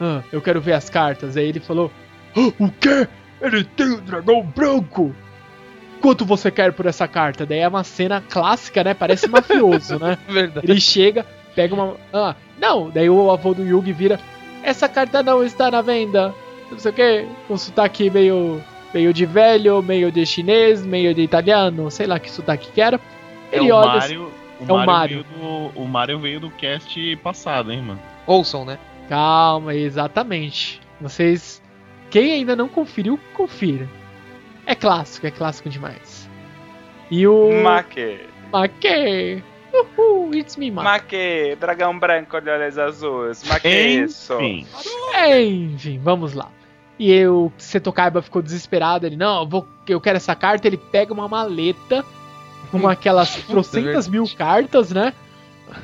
Ah, 0.00 0.22
eu 0.32 0.40
quero 0.40 0.60
ver 0.60 0.72
as 0.72 0.88
cartas. 0.88 1.36
Aí 1.36 1.48
ele 1.48 1.60
falou: 1.60 1.90
"Ah, 2.36 2.52
O 2.58 2.70
quê? 2.70 3.06
Ele 3.40 3.64
tem 3.64 3.92
o 3.92 4.00
dragão 4.00 4.42
branco! 4.42 5.14
Quanto 6.00 6.24
você 6.24 6.50
quer 6.50 6.72
por 6.72 6.86
essa 6.86 7.06
carta? 7.06 7.44
Daí 7.44 7.58
é 7.58 7.68
uma 7.68 7.84
cena 7.84 8.22
clássica, 8.28 8.82
né? 8.82 8.94
Parece 8.94 9.28
mafioso, 9.28 9.98
né? 9.98 10.18
Verdade. 10.28 10.70
Ele 10.70 10.80
chega, 10.80 11.26
pega 11.54 11.74
uma. 11.74 11.96
Ah, 12.12 12.34
não! 12.58 12.90
Daí 12.90 13.08
o 13.10 13.30
avô 13.30 13.54
do 13.54 13.62
Yugi 13.62 13.92
vira. 13.92 14.18
Essa 14.62 14.88
carta 14.88 15.22
não 15.22 15.42
está 15.42 15.70
na 15.70 15.82
venda. 15.82 16.34
Não 16.70 16.78
sei 16.78 16.90
o 16.90 16.94
que. 16.94 17.26
Com 17.48 17.56
sotaque 17.56 18.10
meio 18.10 18.62
meio 18.92 19.12
de 19.12 19.24
velho, 19.24 19.82
meio 19.82 20.10
de 20.10 20.24
chinês, 20.26 20.84
meio 20.84 21.14
de 21.14 21.22
italiano, 21.22 21.90
sei 21.90 22.06
lá 22.06 22.18
que 22.18 22.30
sotaque 22.30 22.72
que 22.72 22.80
era. 22.80 23.00
É 23.52 23.58
Ele 23.58 23.72
o 23.72 23.76
olha. 23.76 24.00
Mario, 24.00 24.32
o 24.60 24.62
é 24.62 24.72
o 24.72 24.76
Mario, 24.76 24.86
Mario. 24.86 25.24
Veio 25.24 25.40
do, 25.40 25.80
o 25.80 25.88
Mario 25.88 26.18
veio 26.18 26.40
do 26.40 26.50
cast 26.50 27.16
passado, 27.16 27.72
hein, 27.72 27.82
mano? 27.82 28.00
Ouçam, 28.26 28.64
né? 28.64 28.78
Calma, 29.08 29.74
exatamente. 29.74 30.80
Vocês. 31.00 31.62
Quem 32.10 32.32
ainda 32.32 32.56
não 32.56 32.68
conferiu, 32.68 33.18
confira. 33.34 33.88
É 34.70 34.74
clássico, 34.76 35.26
é 35.26 35.32
clássico 35.32 35.68
demais. 35.68 36.30
E 37.10 37.26
o. 37.26 37.60
Maque. 37.60 38.20
Maque! 38.52 39.42
Uhul, 39.74 40.32
it's 40.32 40.56
me, 40.56 40.70
Maque. 40.70 40.84
Maque, 40.88 41.56
dragão 41.58 41.98
branco 41.98 42.40
de 42.40 42.50
olhos 42.50 42.78
azuis. 42.78 43.42
Maque 43.48 43.68
isso. 43.68 44.40
Enfim. 44.40 44.64
Enfim, 45.72 45.98
vamos 45.98 46.34
lá. 46.34 46.48
E 47.00 47.10
eu, 47.10 47.52
Seto 47.58 47.92
Kaiba 47.92 48.22
ficou 48.22 48.40
desesperado. 48.40 49.06
Ele, 49.06 49.16
não, 49.16 49.40
eu, 49.40 49.48
vou, 49.48 49.68
eu 49.88 50.00
quero 50.00 50.18
essa 50.18 50.36
carta. 50.36 50.68
Ele 50.68 50.76
pega 50.76 51.12
uma 51.12 51.26
maleta 51.26 52.04
com 52.70 52.86
aquelas 52.86 53.34
trocentas 53.46 54.06
mil 54.06 54.24
cartas, 54.36 54.92
né? 54.92 55.12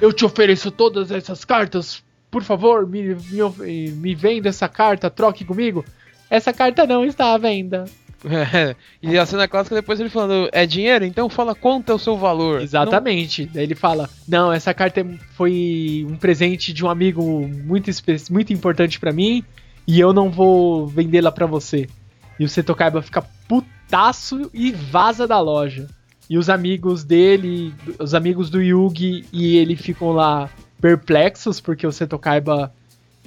Eu 0.00 0.12
te 0.12 0.24
ofereço 0.24 0.70
todas 0.70 1.10
essas 1.10 1.44
cartas. 1.44 2.04
Por 2.30 2.44
favor, 2.44 2.86
me, 2.86 3.16
me, 3.16 3.90
me 3.90 4.14
venda 4.14 4.48
essa 4.48 4.68
carta, 4.68 5.10
troque 5.10 5.44
comigo. 5.44 5.84
Essa 6.30 6.52
carta 6.52 6.86
não 6.86 7.04
está 7.04 7.34
à 7.34 7.38
venda. 7.38 7.84
e 9.02 9.18
a 9.18 9.26
cena 9.26 9.46
clássica 9.46 9.76
depois 9.76 10.00
ele 10.00 10.08
falando, 10.08 10.48
é 10.52 10.66
dinheiro? 10.66 11.04
Então 11.04 11.28
fala 11.28 11.54
quanto 11.54 11.92
é 11.92 11.94
o 11.94 11.98
seu 11.98 12.16
valor. 12.16 12.60
Exatamente. 12.62 13.46
Daí 13.46 13.64
ele 13.64 13.74
fala: 13.74 14.08
Não, 14.26 14.52
essa 14.52 14.72
carta 14.72 15.00
é- 15.00 15.06
foi 15.34 16.06
um 16.08 16.16
presente 16.16 16.72
de 16.72 16.84
um 16.84 16.90
amigo 16.90 17.22
muito, 17.64 17.90
muito 18.30 18.52
importante 18.52 18.98
pra 18.98 19.12
mim 19.12 19.44
e 19.86 20.00
eu 20.00 20.12
não 20.12 20.30
vou 20.30 20.86
vendê-la 20.86 21.30
pra 21.30 21.46
você. 21.46 21.88
E 22.38 22.44
o 22.44 22.48
Seto 22.48 22.74
Kaiba 22.74 23.00
fica 23.00 23.22
putaço 23.48 24.50
e 24.52 24.72
vaza 24.72 25.26
da 25.26 25.40
loja. 25.40 25.88
E 26.28 26.36
os 26.36 26.50
amigos 26.50 27.04
dele, 27.04 27.72
os 27.98 28.14
amigos 28.14 28.50
do 28.50 28.60
Yugi 28.60 29.24
e 29.32 29.56
ele 29.56 29.76
ficam 29.76 30.10
lá 30.10 30.50
perplexos 30.80 31.60
porque 31.60 31.86
o 31.86 31.92
Seto 31.92 32.18
Kaiba 32.18 32.72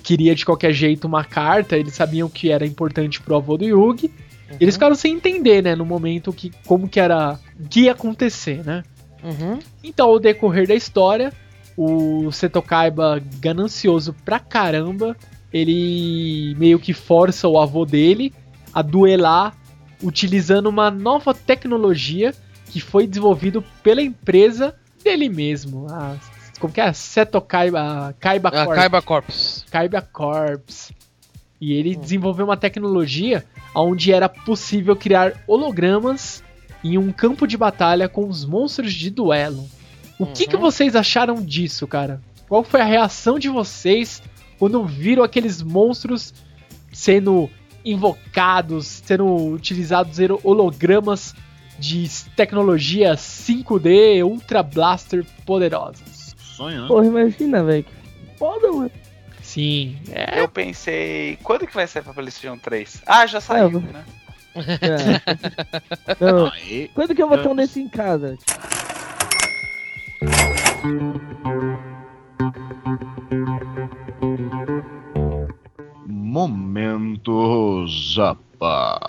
queria 0.03 0.35
de 0.35 0.45
qualquer 0.45 0.73
jeito 0.73 1.05
uma 1.05 1.23
carta, 1.23 1.77
eles 1.77 1.93
sabiam 1.93 2.29
que 2.29 2.51
era 2.51 2.65
importante 2.65 3.21
pro 3.21 3.35
avô 3.35 3.57
do 3.57 3.65
Yugi. 3.65 4.11
Eles 4.59 4.75
ficaram 4.75 4.95
sem 4.95 5.15
entender, 5.15 5.61
né, 5.61 5.75
no 5.75 5.85
momento 5.85 6.31
que 6.31 6.51
como 6.65 6.87
que 6.87 6.99
era, 6.99 7.39
o 7.59 7.67
que 7.67 7.81
ia 7.81 7.91
acontecer, 7.91 8.63
né? 8.63 8.83
Uhum. 9.23 9.59
Então, 9.83 10.07
ao 10.07 10.19
decorrer 10.19 10.67
da 10.67 10.75
história, 10.75 11.33
o 11.75 12.31
Seto 12.31 12.61
Kaiba, 12.61 13.21
ganancioso 13.39 14.15
pra 14.25 14.39
caramba, 14.39 15.15
ele 15.51 16.55
meio 16.57 16.79
que 16.79 16.93
força 16.93 17.47
o 17.47 17.59
avô 17.59 17.85
dele 17.85 18.33
a 18.73 18.81
duelar 18.81 19.55
utilizando 20.01 20.67
uma 20.67 20.89
nova 20.89 21.33
tecnologia 21.33 22.33
que 22.65 22.79
foi 22.79 23.07
desenvolvido 23.07 23.63
pela 23.83 24.01
empresa 24.01 24.75
dele 25.03 25.27
mesmo. 25.27 25.87
A, 25.89 26.15
como 26.59 26.71
que 26.71 26.81
é? 26.81 26.91
Seto 26.93 27.41
Kaiba, 27.41 28.15
Kaiba 28.19 28.49
A 28.49 28.65
Corp. 28.65 28.75
Kaiba 28.75 29.01
Corps. 29.01 29.65
Kaiba 29.71 30.01
Corps. 30.01 30.91
E 31.61 31.73
ele 31.73 31.95
desenvolveu 31.95 32.45
uma 32.45 32.57
tecnologia 32.57 33.45
onde 33.75 34.13
era 34.13 34.29
possível 34.29 34.95
criar 34.95 35.43
hologramas 35.47 36.43
em 36.83 36.97
um 36.97 37.11
campo 37.11 37.45
de 37.45 37.57
batalha 37.57 38.07
com 38.07 38.27
os 38.27 38.45
monstros 38.45 38.93
de 38.93 39.09
duelo. 39.09 39.67
O 40.17 40.25
que, 40.25 40.47
que 40.47 40.57
vocês 40.57 40.95
acharam 40.95 41.41
disso, 41.41 41.87
cara? 41.87 42.21
Qual 42.47 42.63
foi 42.63 42.81
a 42.81 42.85
reação 42.85 43.37
de 43.37 43.49
vocês 43.49 44.21
quando 44.57 44.85
viram 44.85 45.23
aqueles 45.23 45.61
monstros 45.61 46.33
sendo 46.91 47.49
invocados, 47.85 49.01
sendo 49.05 49.53
utilizados 49.53 50.19
em 50.19 50.27
hologramas 50.43 51.35
de 51.77 52.09
tecnologia 52.35 53.13
5D 53.15 54.25
Ultra 54.25 54.63
Blaster 54.63 55.25
poderosas? 55.45 56.35
Sonho, 56.37 56.81
né? 56.81 56.87
Porra, 56.87 57.05
imagina, 57.05 57.63
velho. 57.63 57.85
Foda, 58.37 58.71
mano. 58.71 58.91
Sim, 59.49 59.97
é. 60.11 60.39
Eu 60.41 60.47
pensei, 60.47 61.35
quando 61.41 61.65
que 61.65 61.73
vai 61.73 61.87
sair 61.87 62.03
pra 62.03 62.13
PlayStation 62.13 62.55
3? 62.59 63.01
Ah, 63.03 63.25
já 63.25 63.41
saiu, 63.41 63.83
É, 63.89 63.93
né? 63.93 64.05
É. 64.79 66.13
Não, 66.23 66.51
Aí, 66.51 66.91
quando 66.93 67.15
que 67.15 67.23
eu 67.23 67.27
vou 67.27 67.35
ter 67.39 67.47
um 67.47 67.55
desse 67.55 67.81
em 67.81 67.89
casa? 67.89 68.37
Momento 76.05 77.87
Japa. 77.87 78.99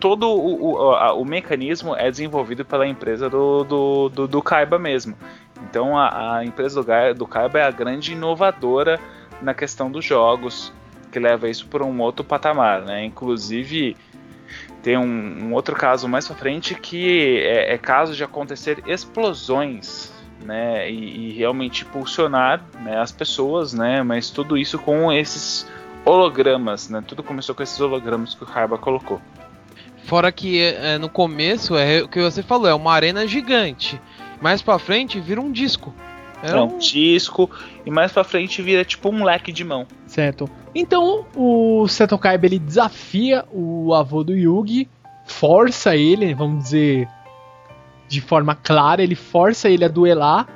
todo 0.00 0.28
o, 0.30 0.72
o, 0.72 0.90
a- 0.92 1.12
o 1.12 1.26
mecanismo 1.26 1.94
é 1.94 2.10
desenvolvido 2.10 2.64
pela 2.64 2.86
empresa 2.86 3.28
do, 3.28 3.64
do, 3.64 4.08
do, 4.08 4.28
do 4.28 4.40
Kaiba 4.42 4.78
mesmo. 4.78 5.14
Então 5.68 5.98
a, 5.98 6.36
a 6.38 6.44
empresa 6.44 6.82
do, 6.82 7.14
do 7.18 7.26
Kaiba 7.26 7.58
é 7.58 7.64
a 7.64 7.70
grande 7.70 8.12
inovadora 8.12 8.98
na 9.42 9.52
questão 9.52 9.90
dos 9.90 10.04
jogos, 10.04 10.72
que 11.14 11.20
leva 11.20 11.48
isso 11.48 11.68
para 11.68 11.84
um 11.84 12.00
outro 12.00 12.24
patamar, 12.24 12.82
né? 12.82 13.04
Inclusive 13.04 13.96
tem 14.82 14.98
um, 14.98 15.44
um 15.44 15.52
outro 15.52 15.76
caso 15.76 16.08
mais 16.08 16.26
pra 16.26 16.34
frente 16.34 16.74
que 16.74 17.38
é, 17.38 17.72
é 17.74 17.78
caso 17.78 18.16
de 18.16 18.24
acontecer 18.24 18.82
explosões, 18.84 20.12
né? 20.44 20.90
E, 20.90 21.28
e 21.28 21.32
realmente 21.32 21.84
impulsionar 21.84 22.64
né, 22.80 22.98
as 22.98 23.12
pessoas, 23.12 23.72
né? 23.72 24.02
Mas 24.02 24.28
tudo 24.28 24.58
isso 24.58 24.76
com 24.76 25.12
esses 25.12 25.70
hologramas, 26.04 26.88
né? 26.88 27.00
Tudo 27.06 27.22
começou 27.22 27.54
com 27.54 27.62
esses 27.62 27.80
hologramas 27.80 28.34
que 28.34 28.42
o 28.42 28.46
Kaiba 28.46 28.76
colocou. 28.76 29.22
Fora 30.06 30.32
que 30.32 30.60
é, 30.60 30.98
no 30.98 31.08
começo, 31.08 31.76
é 31.76 32.02
o 32.02 32.08
que 32.08 32.20
você 32.20 32.42
falou, 32.42 32.66
é 32.66 32.74
uma 32.74 32.92
arena 32.92 33.24
gigante. 33.24 34.00
Mais 34.42 34.60
pra 34.60 34.80
frente 34.80 35.20
vira 35.20 35.40
um 35.40 35.52
disco. 35.52 35.94
É, 36.42 36.50
É 36.50 36.56
um... 36.56 36.74
um 36.74 36.78
disco 36.78 37.50
e 37.84 37.90
mais 37.90 38.12
pra 38.12 38.24
frente 38.24 38.62
vira 38.62 38.84
tipo 38.84 39.08
um 39.08 39.24
leque 39.24 39.52
de 39.52 39.64
mão. 39.64 39.86
Certo. 40.06 40.48
Então 40.74 41.26
o 41.34 41.86
Seto 41.88 42.18
Kaiba 42.18 42.46
ele 42.46 42.58
desafia 42.58 43.44
o 43.52 43.94
avô 43.94 44.24
do 44.24 44.36
Yugi, 44.36 44.88
força 45.26 45.96
ele, 45.96 46.34
vamos 46.34 46.64
dizer, 46.64 47.08
de 48.08 48.20
forma 48.20 48.54
clara, 48.54 49.02
ele 49.02 49.14
força 49.14 49.68
ele 49.68 49.84
a 49.84 49.88
duelar 49.88 50.48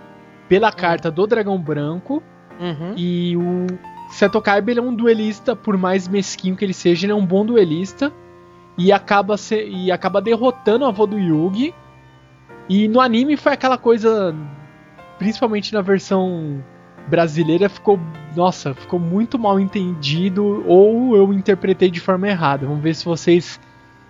pela 0.48 0.72
carta 0.72 1.10
do 1.10 1.26
Dragão 1.26 1.58
Branco. 1.58 2.22
Uhum. 2.60 2.94
E 2.96 3.36
o 3.36 3.66
Seto 4.10 4.40
Kaiba 4.40 4.70
ele 4.70 4.80
é 4.80 4.82
um 4.82 4.94
duelista, 4.94 5.54
por 5.54 5.76
mais 5.76 6.08
mesquinho 6.08 6.56
que 6.56 6.64
ele 6.64 6.74
seja, 6.74 7.06
ele 7.06 7.12
é 7.12 7.16
um 7.16 7.26
bom 7.26 7.44
duelista. 7.44 8.12
E 8.76 8.92
acaba, 8.92 9.36
se, 9.36 9.64
e 9.64 9.90
acaba 9.90 10.20
derrotando 10.20 10.84
o 10.84 10.88
avô 10.88 11.04
do 11.04 11.18
Yugi. 11.18 11.74
E 12.68 12.86
no 12.86 13.00
anime 13.00 13.36
foi 13.36 13.52
aquela 13.52 13.76
coisa, 13.76 14.34
principalmente 15.18 15.72
na 15.74 15.82
versão 15.82 16.62
brasileira 17.08 17.68
ficou, 17.68 17.98
nossa, 18.36 18.74
ficou 18.74 19.00
muito 19.00 19.38
mal 19.38 19.58
entendido 19.58 20.62
ou 20.66 21.16
eu 21.16 21.32
interpretei 21.32 21.90
de 21.90 22.00
forma 22.00 22.28
errada. 22.28 22.66
Vamos 22.66 22.82
ver 22.82 22.94
se 22.94 23.04
vocês 23.04 23.58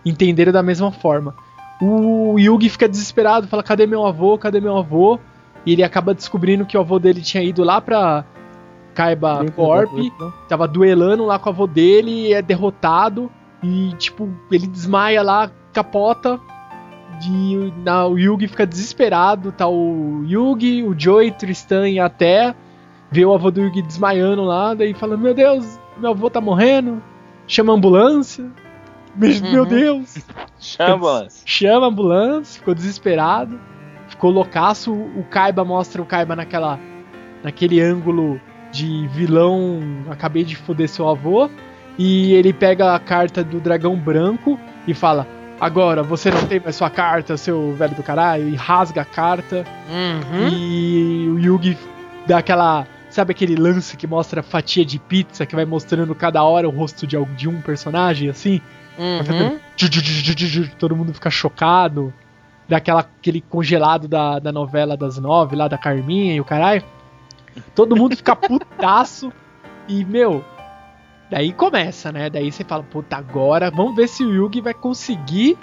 entenderam 0.05 0.53
da 0.53 0.62
mesma 0.62 0.91
forma. 0.91 1.35
O 1.81 2.38
Yugi 2.38 2.69
fica 2.69 2.88
desesperado, 2.88 3.47
fala: 3.47 3.62
"Cadê 3.62 3.87
meu 3.87 4.05
avô? 4.05 4.37
Cadê 4.37 4.61
meu 4.61 4.77
avô?" 4.77 5.19
E 5.65 5.73
ele 5.73 5.83
acaba 5.83 6.15
descobrindo 6.15 6.67
que 6.67 6.77
o 6.77 6.81
avô 6.81 6.99
dele 6.99 7.21
tinha 7.21 7.43
ido 7.43 7.62
lá 7.62 7.81
pra 7.81 8.25
Kaiba 8.95 9.45
Corp, 9.53 9.91
porta. 9.91 10.35
tava 10.49 10.67
duelando 10.67 11.25
lá 11.25 11.38
com 11.38 11.49
o 11.49 11.53
avô 11.53 11.67
dele, 11.67 12.33
é 12.33 12.43
derrotado 12.43 13.31
e 13.62 13.93
tipo, 13.97 14.29
ele 14.50 14.67
desmaia 14.67 15.23
lá, 15.23 15.50
capota. 15.73 16.41
E 17.27 17.73
na, 17.85 18.07
o 18.07 18.19
Yugi 18.19 18.47
fica 18.49 18.67
desesperado, 18.67 19.51
tá 19.53 19.67
o 19.67 20.25
Yugi, 20.27 20.83
o 20.83 20.95
Joey, 20.99 21.33
Tristan 21.33 21.89
e 21.89 21.99
até 21.99 22.55
vê 23.11 23.25
o 23.25 23.35
avô 23.35 23.51
do 23.51 23.61
Yugi 23.63 23.83
desmaiando 23.83 24.43
lá, 24.43 24.75
daí 24.75 24.95
fala: 24.95 25.17
Meu 25.17 25.35
Deus, 25.35 25.79
meu 25.99 26.11
avô 26.11 26.31
tá 26.31 26.41
morrendo, 26.41 27.03
chama 27.47 27.73
a 27.73 27.77
ambulância. 27.77 28.45
Meu, 29.17 29.43
meu 29.51 29.63
Uhum. 29.65 29.69
Deus, 29.69 30.19
Chama, 30.61 31.27
chama 31.45 31.87
a 31.87 31.89
ambulância, 31.89 32.61
ficou 32.61 32.73
desesperado, 32.75 33.59
ficou 34.09 34.31
loucaço. 34.31 34.93
O 34.93 35.25
Kaiba 35.29 35.65
mostra 35.65 36.01
o 36.01 36.07
Kaiba 36.07 36.37
naquela, 36.37 36.79
naquele 37.43 37.81
ângulo 37.81 38.41
de 38.71 39.09
vilão, 39.09 39.81
acabei 40.09 40.45
de 40.45 40.55
foder 40.55 40.89
seu 40.89 41.09
avô. 41.09 41.51
E 41.99 42.33
ele 42.33 42.53
pega 42.53 42.95
a 42.95 42.99
carta 43.01 43.43
do 43.43 43.59
dragão 43.59 43.97
branco 43.97 44.57
e 44.87 44.95
fala: 44.95 45.27
Agora 45.61 46.03
você 46.03 46.31
não 46.31 46.47
tem 46.47 46.61
mais 46.61 46.77
sua 46.77 46.88
carta, 46.91 47.37
seu 47.37 47.73
velho 47.75 47.95
do 47.95 48.03
caralho, 48.03 48.49
e 48.49 48.55
rasga 48.55 49.03
a 49.03 49.05
carta. 49.05 49.65
Uhum. 49.88 50.49
E 50.49 51.29
o 51.29 51.38
Yugi 51.38 51.77
dá 52.27 52.38
aquela. 52.38 52.87
Sabe 53.11 53.33
aquele 53.33 53.57
lance 53.57 53.97
que 53.97 54.07
mostra 54.07 54.43
fatia 54.43 54.85
de 54.85 54.99
pizza 54.99 55.47
que 55.47 55.57
vai 55.57 55.65
mostrando 55.65 56.15
cada 56.15 56.43
hora 56.43 56.69
o 56.69 56.71
rosto 56.71 57.07
de, 57.07 57.17
al- 57.17 57.25
de 57.25 57.49
um 57.49 57.61
personagem 57.61 58.29
assim? 58.29 58.61
Uhum. 58.99 59.19
todo 60.79 60.95
mundo 60.95 61.12
fica 61.15 61.31
chocado. 61.31 62.12
Daquela, 62.69 63.00
aquele 63.00 63.41
congelado 63.41 64.07
da, 64.07 64.38
da 64.38 64.53
novela 64.53 64.95
das 64.95 65.17
nove, 65.19 65.57
lá 65.57 65.69
da 65.69 65.79
Carminha 65.79 66.35
e 66.35 66.41
o 66.41 66.45
caralho. 66.45 66.85
Todo 67.75 67.97
mundo 67.97 68.15
fica 68.15 68.37
putaço. 68.37 69.33
E, 69.88 70.05
meu, 70.05 70.45
daí 71.31 71.53
começa, 71.53 72.13
né? 72.13 72.31
Daí 72.31 72.51
você 72.51 72.65
fala, 72.65 72.83
puta, 72.83 73.17
agora 73.17 73.71
vamos 73.71 73.95
ver 73.95 74.09
se 74.09 74.25
o 74.25 74.33
Yugi 74.33 74.61
vai 74.61 74.75
conseguir 74.75 75.57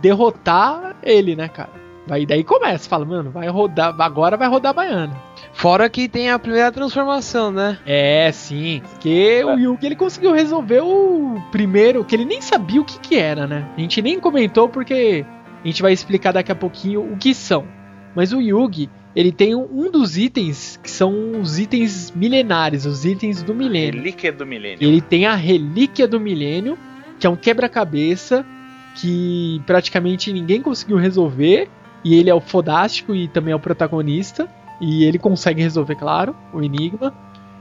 derrotar 0.00 0.96
ele, 1.02 1.34
né, 1.34 1.48
cara? 1.48 1.88
Aí 2.10 2.24
daí 2.24 2.42
começa, 2.42 2.88
fala, 2.88 3.04
mano, 3.04 3.30
vai 3.30 3.48
rodar, 3.48 3.94
agora 4.00 4.36
vai 4.36 4.48
rodar 4.48 4.70
a 4.70 4.72
baiana. 4.72 5.16
Fora 5.52 5.88
que 5.90 6.08
tem 6.08 6.30
a 6.30 6.38
primeira 6.38 6.72
transformação, 6.72 7.50
né? 7.50 7.78
É, 7.84 8.30
sim. 8.32 8.80
Porque 8.90 9.44
o 9.44 9.58
Yugi 9.58 9.86
ele 9.86 9.96
conseguiu 9.96 10.32
resolver 10.32 10.80
o 10.80 11.36
primeiro, 11.50 12.04
que 12.04 12.14
ele 12.14 12.24
nem 12.24 12.40
sabia 12.40 12.80
o 12.80 12.84
que, 12.84 12.98
que 12.98 13.18
era, 13.18 13.46
né? 13.46 13.68
A 13.76 13.80
gente 13.80 14.00
nem 14.00 14.18
comentou 14.18 14.68
porque 14.68 15.24
a 15.62 15.66
gente 15.66 15.82
vai 15.82 15.92
explicar 15.92 16.32
daqui 16.32 16.52
a 16.52 16.54
pouquinho 16.54 17.12
o 17.12 17.16
que 17.16 17.34
são. 17.34 17.66
Mas 18.14 18.32
o 18.32 18.40
Yugi, 18.40 18.88
ele 19.18 19.32
tem 19.32 19.52
um 19.52 19.90
dos 19.90 20.16
itens 20.16 20.78
que 20.80 20.88
são 20.88 21.40
os 21.40 21.58
itens 21.58 22.12
milenares, 22.14 22.86
os 22.86 23.04
itens 23.04 23.42
do 23.42 23.52
milênio. 23.52 23.98
Relíquia 24.00 24.32
do 24.32 24.46
milênio. 24.46 24.78
Ele 24.80 25.00
tem 25.00 25.26
a 25.26 25.34
Relíquia 25.34 26.06
do 26.06 26.20
Milênio, 26.20 26.78
que 27.18 27.26
é 27.26 27.30
um 27.30 27.34
quebra-cabeça 27.34 28.46
que 28.94 29.60
praticamente 29.66 30.32
ninguém 30.32 30.62
conseguiu 30.62 30.96
resolver. 30.98 31.68
E 32.04 32.14
ele 32.14 32.30
é 32.30 32.34
o 32.34 32.40
fodástico 32.40 33.12
e 33.12 33.26
também 33.26 33.50
é 33.50 33.56
o 33.56 33.58
protagonista. 33.58 34.48
E 34.80 35.02
ele 35.02 35.18
consegue 35.18 35.60
resolver, 35.60 35.96
claro, 35.96 36.36
o 36.54 36.62
enigma. 36.62 37.12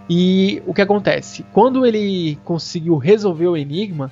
E 0.08 0.62
o 0.67 0.76
que 0.76 0.82
acontece? 0.84 1.43
Quando 1.54 1.88
ele 1.88 2.38
conseguiu 2.46 2.98
resolver 2.98 3.48
o 3.48 3.58
enigma, 3.58 4.12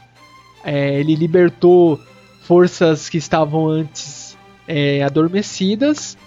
é, 0.64 1.00
ele 1.00 1.14
libertou 1.14 2.00
forças 2.42 3.08
que 3.08 3.20
estavam 3.20 3.68
antes 3.68 4.36
é, 4.68 5.04
adormecidas. 5.04 6.18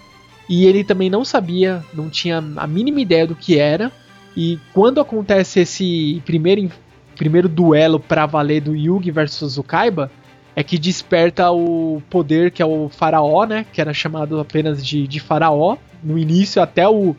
E 0.49 0.65
ele 0.65 0.83
também 0.83 1.09
não 1.09 1.23
sabia, 1.23 1.83
não 1.93 2.09
tinha 2.09 2.43
a 2.57 2.65
mínima 2.67 2.99
ideia 2.99 3.27
do 3.27 3.35
que 3.35 3.57
era. 3.59 3.91
E 4.35 4.57
quando 4.73 4.99
acontece 4.99 5.59
esse 5.59 6.21
primeiro, 6.25 6.71
primeiro 7.15 7.47
duelo 7.47 7.99
pra 7.99 8.25
valer 8.25 8.61
do 8.61 8.75
Yugi 8.75 9.11
versus 9.11 9.57
o 9.59 9.63
Kaiba, 9.63 10.11
é 10.55 10.63
que 10.63 10.77
desperta 10.79 11.51
o 11.51 12.01
poder 12.09 12.49
que 12.51 12.61
é 12.61 12.65
o 12.65 12.89
faraó, 12.89 13.45
né? 13.45 13.65
Que 13.71 13.79
era 13.79 13.93
chamado 13.93 14.39
apenas 14.39 14.83
de, 14.85 15.07
de 15.07 15.19
faraó. 15.19 15.77
No 16.03 16.17
início, 16.17 16.61
até 16.61 16.87
o 16.89 17.15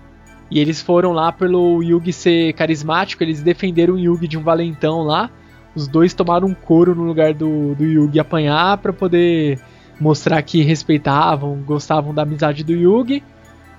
E 0.50 0.58
eles 0.58 0.82
foram 0.82 1.12
lá 1.12 1.32
pelo 1.32 1.82
Yugi 1.82 2.12
ser 2.12 2.52
carismático, 2.54 3.22
eles 3.22 3.40
defenderam 3.42 3.94
o 3.94 3.98
Yugi 3.98 4.28
de 4.28 4.36
um 4.38 4.42
valentão 4.42 5.02
lá. 5.02 5.30
Os 5.74 5.88
dois 5.88 6.12
tomaram 6.14 6.48
um 6.48 6.54
couro 6.54 6.94
no 6.94 7.02
lugar 7.04 7.32
do, 7.34 7.74
do 7.74 7.84
Yugi 7.84 8.18
apanhar 8.20 8.78
pra 8.78 8.92
poder 8.92 9.58
mostrar 10.00 10.40
que 10.42 10.62
respeitavam, 10.62 11.62
gostavam 11.64 12.12
da 12.14 12.22
amizade 12.22 12.62
do 12.62 12.72
Yugi. 12.72 13.22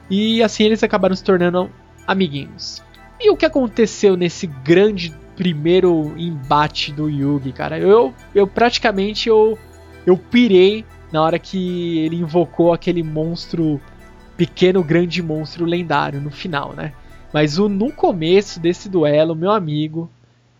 E 0.09 0.43
assim 0.43 0.63
eles 0.65 0.83
acabaram 0.83 1.15
se 1.15 1.23
tornando 1.23 1.69
amiguinhos. 2.05 2.83
E 3.19 3.29
o 3.29 3.37
que 3.37 3.45
aconteceu 3.45 4.15
nesse 4.15 4.45
grande 4.45 5.13
primeiro 5.35 6.13
embate 6.17 6.91
do 6.91 7.09
Yugi, 7.09 7.51
cara? 7.51 7.77
Eu, 7.79 8.13
eu 8.33 8.45
praticamente 8.47 9.29
eu, 9.29 9.57
eu 10.05 10.17
pirei 10.17 10.85
na 11.11 11.21
hora 11.21 11.39
que 11.39 11.99
ele 11.99 12.17
invocou 12.17 12.73
aquele 12.73 13.01
monstro 13.01 13.79
pequeno, 14.37 14.83
grande 14.83 15.21
monstro 15.23 15.65
lendário 15.65 16.19
no 16.19 16.29
final, 16.29 16.73
né? 16.73 16.93
Mas 17.33 17.57
o, 17.57 17.67
no 17.67 17.91
começo 17.91 18.59
desse 18.59 18.89
duelo, 18.89 19.35
meu 19.35 19.51
amigo, 19.51 20.09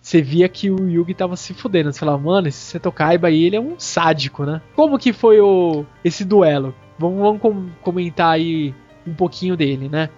você 0.02 0.22
via 0.22 0.48
que 0.48 0.70
o 0.70 0.90
Yugi 0.90 1.14
tava 1.14 1.36
se 1.36 1.54
fudendo. 1.54 1.92
Você 1.92 2.00
falava, 2.00 2.18
mano, 2.18 2.48
esse 2.48 2.58
Seto 2.58 2.92
Kaiba 2.92 3.28
aí, 3.28 3.44
ele 3.44 3.56
é 3.56 3.62
um 3.62 3.76
sádico, 3.78 4.46
né? 4.46 4.62
Como 4.76 5.00
que 5.00 5.12
foi 5.12 5.40
o, 5.42 5.86
esse 6.04 6.24
duelo? 6.24 6.76
Vamos, 6.98 7.20
vamos 7.20 7.42
com- 7.42 7.70
comentar 7.82 8.34
aí 8.34 8.74
um 9.06 9.14
pouquinho 9.14 9.56
dele, 9.56 9.90
né? 9.90 10.10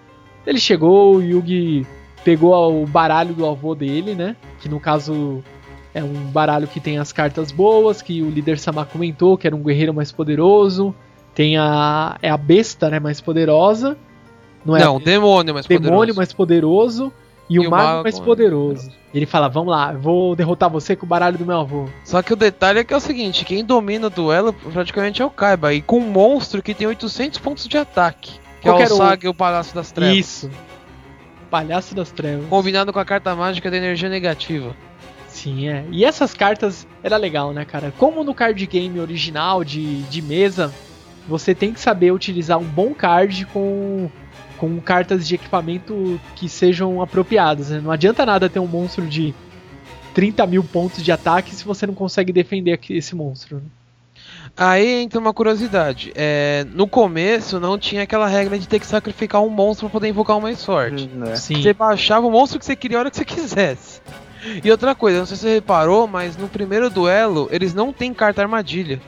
Ele 0.46 0.60
chegou, 0.60 1.16
o 1.16 1.22
Yugi 1.22 1.86
pegou 2.24 2.84
o 2.84 2.86
baralho 2.86 3.34
do 3.34 3.46
avô 3.46 3.76
dele, 3.76 4.16
né? 4.16 4.36
Que 4.60 4.70
no 4.70 4.80
caso 4.80 5.44
é 5.94 6.04
um 6.04 6.14
baralho 6.32 6.68
que 6.68 6.80
tem 6.80 6.98
as 6.98 7.12
cartas 7.12 7.52
boas, 7.52 8.02
que 8.02 8.22
o 8.22 8.30
líder 8.30 8.60
Sama 8.60 8.86
comentou, 8.86 9.38
que 9.38 9.48
era 9.48 9.56
um 9.56 9.64
guerreiro 9.64 9.94
mais 9.94 10.12
poderoso. 10.12 10.94
Tem 11.34 11.58
a. 11.58 12.18
É 12.22 12.30
a 12.30 12.38
besta, 12.38 12.90
né? 12.90 13.00
Mais 13.00 13.22
poderosa. 13.22 13.98
Não 14.66 14.76
é 14.76 14.82
Não, 14.82 14.94
a 14.94 14.98
o 14.98 15.00
demônio 15.00 15.54
mais 15.54 15.66
demônio 15.66 15.90
poderoso. 15.92 16.18
mais 16.18 16.34
poderoso. 16.34 17.14
E, 17.50 17.60
o 17.60 17.70
mago, 17.70 18.04
mais 18.04 18.04
mais 18.04 18.20
poderoso. 18.20 18.92
Ele 19.14 19.26
fala: 19.26 19.48
Vamos 19.48 19.72
lá, 19.72 19.94
eu 19.94 20.00
vou 20.00 20.36
derrotar 20.36 20.70
você 20.70 20.96
com 20.96 21.06
o 21.06 21.10
baralho 21.10 21.38
do 21.38 21.46
meu 21.46 21.62
avô. 21.62 21.86
Só 22.04 22.22
que 22.22 22.34
o 22.34 22.36
detalhe 22.36 22.80
é 22.80 22.84
que 22.84 22.94
é 22.94 22.98
o 22.98 23.00
seguinte, 23.00 23.46
quem 23.46 23.64
domina 23.64 24.08
o 24.08 24.10
duelo 24.10 24.52
praticamente 24.54 25.22
é 25.22 25.26
o 25.26 25.30
Kaiba, 25.30 25.74
e 25.74 25.82
com 25.82 26.00
um 26.00 26.12
monstro 26.12 26.62
que 26.62 26.74
tem 26.74 26.86
800 26.88 27.40
pontos 27.40 27.68
de 27.68 27.78
ataque. 27.78 28.34
Que 28.62 28.70
Qual 28.70 28.82
é 28.82 28.86
o 28.86 28.88
Saga 28.88 29.26
e 29.26 29.30
o 29.30 29.34
Palácio 29.34 29.76
das 29.76 29.92
Trevas. 29.92 30.18
Isso. 30.18 30.50
Palhaço 31.50 31.96
das 31.96 32.12
Trevas. 32.12 32.48
Combinado 32.50 32.92
com 32.92 33.00
a 33.00 33.06
carta 33.06 33.36
mágica 33.36 33.72
da 33.72 33.78
energia 33.78 34.10
negativa. 34.10 34.76
Sim, 35.28 35.70
é. 35.70 35.86
E 35.92 36.04
essas 36.04 36.34
cartas 36.34 36.88
era 37.04 37.16
legal, 37.16 37.54
né, 37.54 37.64
cara? 37.64 37.94
Como 37.98 38.24
no 38.24 38.34
card 38.34 38.66
game 38.66 39.00
original 39.00 39.64
de, 39.64 40.02
de 40.04 40.22
mesa, 40.22 40.74
você 41.28 41.54
tem 41.54 41.74
que 41.74 41.80
saber 41.80 42.12
utilizar 42.12 42.58
um 42.58 42.64
bom 42.64 42.94
card 42.94 43.46
com, 43.48 44.10
com 44.58 44.80
cartas 44.82 45.28
de 45.28 45.36
equipamento 45.36 46.20
que 46.36 46.50
sejam 46.50 47.02
apropriadas. 47.02 47.70
Né? 47.70 47.80
Não 47.80 47.92
adianta 47.92 48.26
nada 48.26 48.50
ter 48.50 48.60
um 48.60 48.68
monstro 48.68 49.06
de 49.06 49.34
30 50.14 50.48
mil 50.48 50.64
pontos 50.64 51.04
de 51.04 51.12
ataque 51.12 51.54
se 51.54 51.64
você 51.64 51.86
não 51.86 51.94
consegue 51.94 52.34
defender 52.34 52.80
esse 52.90 53.16
monstro. 53.16 53.58
né? 53.58 53.64
Aí 54.58 55.04
entra 55.04 55.20
uma 55.20 55.34
curiosidade. 55.34 56.12
É, 56.16 56.66
no 56.74 56.88
começo 56.88 57.60
não 57.60 57.78
tinha 57.78 58.02
aquela 58.04 58.28
regra 58.28 58.58
de 58.58 58.68
ter 58.68 58.80
que 58.80 58.88
sacrificar 58.88 59.42
um 59.44 59.50
monstro 59.50 59.88
pra 59.88 59.94
poder 59.94 60.08
invocar 60.10 60.36
o 60.38 60.42
mais 60.42 60.64
forte. 60.66 61.08
Né? 61.08 61.36
Sim. 61.36 61.62
Você 61.62 61.74
baixava 61.74 62.26
o 62.26 62.32
monstro 62.32 62.58
que 62.58 62.66
você 62.66 62.76
queria 62.76 62.98
a 62.98 63.02
hora 63.02 63.12
que 63.12 63.18
você 63.18 63.26
quisesse. 63.26 64.02
E 64.64 64.72
outra 64.72 64.96
coisa, 64.96 65.20
não 65.20 65.26
sei 65.28 65.38
se 65.38 65.44
você 65.44 65.54
reparou, 65.56 66.08
mas 66.08 66.36
no 66.38 66.48
primeiro 66.48 66.90
duelo 66.90 67.48
eles 67.52 67.74
não 67.74 67.94
têm 67.94 68.14
carta 68.14 68.42
armadilha. 68.42 69.00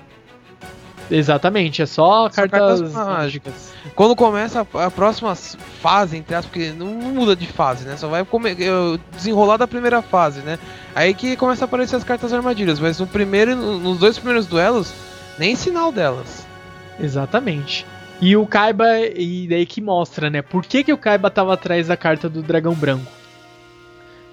Exatamente, 1.12 1.82
é 1.82 1.88
só 1.88 2.30
cartas, 2.30 2.60
cartas 2.60 2.94
mágicas. 2.94 3.74
Quando 3.96 4.16
começa 4.16 4.68
a, 4.76 4.86
a 4.86 4.92
próxima 4.92 5.34
fase, 5.36 6.18
entre 6.18 6.36
aspas, 6.36 6.52
porque 6.52 6.72
não, 6.72 6.86
muda 6.86 7.36
de 7.36 7.48
fase, 7.48 7.86
né? 7.86 7.98
Só 7.98 8.08
vai 8.08 8.24
come- 8.24 8.56
desenrolar 9.16 9.58
da 9.58 9.68
primeira 9.68 10.04
fase, 10.04 10.42
né? 10.42 10.60
Aí 10.94 11.16
que 11.16 11.36
começa 11.36 11.64
a 11.64 11.66
aparecer 11.66 11.96
as 11.96 12.04
cartas 12.04 12.32
armadilhas, 12.32 12.80
mas 12.80 13.00
no 13.00 13.08
primeiro, 13.08 13.56
no- 13.56 13.80
nos 13.80 13.98
dois 13.98 14.18
primeiros 14.20 14.46
duelos, 14.46 14.94
nem 15.40 15.56
sinal 15.56 15.92
delas. 15.92 16.46
Exatamente. 17.00 17.86
E 18.22 18.36
o 18.36 18.46
Kaiba, 18.46 19.00
e 19.00 19.48
daí 19.48 19.66
que 19.66 19.80
mostra, 19.82 20.30
né? 20.30 20.42
Por 20.42 20.66
que, 20.66 20.84
que 20.84 20.92
o 20.92 20.98
Kaiba 20.98 21.32
tava 21.32 21.54
atrás 21.54 21.88
da 21.88 21.96
carta 21.96 22.30
do 22.30 22.44
dragão 22.44 22.74
branco? 22.74 23.10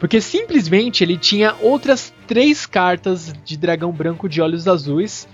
Porque 0.01 0.21
simplesmente 0.21 1.03
ele 1.05 1.17
tinha 1.17 1.55
outras 1.63 2.13
três 2.27 2.67
cartas 2.67 3.33
de 3.45 3.57
dragão 3.57 3.93
branco 3.93 4.29
de 4.29 4.43
olhos 4.43 4.67
azuis 4.69 5.27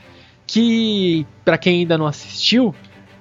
que, 0.46 1.26
pra 1.44 1.56
quem 1.56 1.80
ainda 1.80 1.96
não 1.96 2.06
assistiu, 2.06 2.74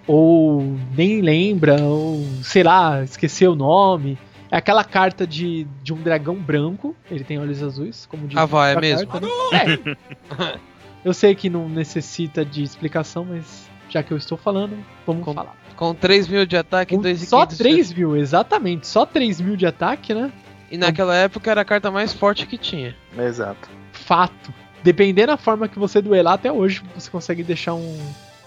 ou 0.05 0.77
nem 0.95 1.21
lembra, 1.21 1.81
ou 1.81 2.23
sei 2.43 2.63
lá, 2.63 3.01
esqueceu 3.03 3.53
o 3.53 3.55
nome, 3.55 4.17
é 4.51 4.57
aquela 4.57 4.83
carta 4.83 5.25
de, 5.25 5.65
de 5.81 5.93
um 5.93 6.01
dragão 6.01 6.35
branco, 6.35 6.93
ele 7.09 7.23
tem 7.23 7.39
olhos 7.39 7.63
azuis, 7.63 8.05
como 8.05 8.27
diz 8.27 8.37
Ah, 8.37 8.45
vai, 8.45 8.73
é 8.73 8.79
mesmo? 8.81 9.07
carta, 9.07 9.25
né? 9.25 9.31
É. 9.53 10.59
Eu 11.03 11.13
sei 11.13 11.33
que 11.35 11.49
não 11.49 11.67
necessita 11.67 12.45
de 12.45 12.61
explicação, 12.63 13.25
mas 13.25 13.69
já 13.89 14.03
que 14.03 14.11
eu 14.11 14.17
estou 14.17 14.37
falando, 14.37 14.77
vamos 15.05 15.23
Com- 15.25 15.33
falar. 15.33 15.55
Com 15.75 15.93
3 15.95 16.27
mil 16.27 16.45
de 16.45 16.55
ataque 16.55 16.93
e 16.93 16.97
Com 16.97 17.01
2 17.03 17.27
só 17.27 17.45
3 17.45 17.91
mil, 17.93 18.15
exatamente. 18.15 18.85
Só 18.87 19.05
3 19.05 19.41
mil 19.41 19.55
de 19.55 19.65
ataque, 19.65 20.13
né? 20.13 20.31
E 20.69 20.77
naquela 20.77 21.15
época 21.15 21.49
era 21.49 21.61
a 21.61 21.65
carta 21.65 21.89
mais 21.89 22.13
forte 22.13 22.45
que 22.45 22.57
tinha. 22.57 22.95
Exato. 23.17 23.67
Fato. 23.91 24.53
Dependendo 24.83 25.27
da 25.27 25.37
forma 25.37 25.67
que 25.67 25.77
você 25.79 26.01
duelar, 26.01 26.35
até 26.35 26.51
hoje 26.51 26.81
você 26.95 27.09
consegue 27.09 27.43
deixar 27.43 27.73
um. 27.73 27.97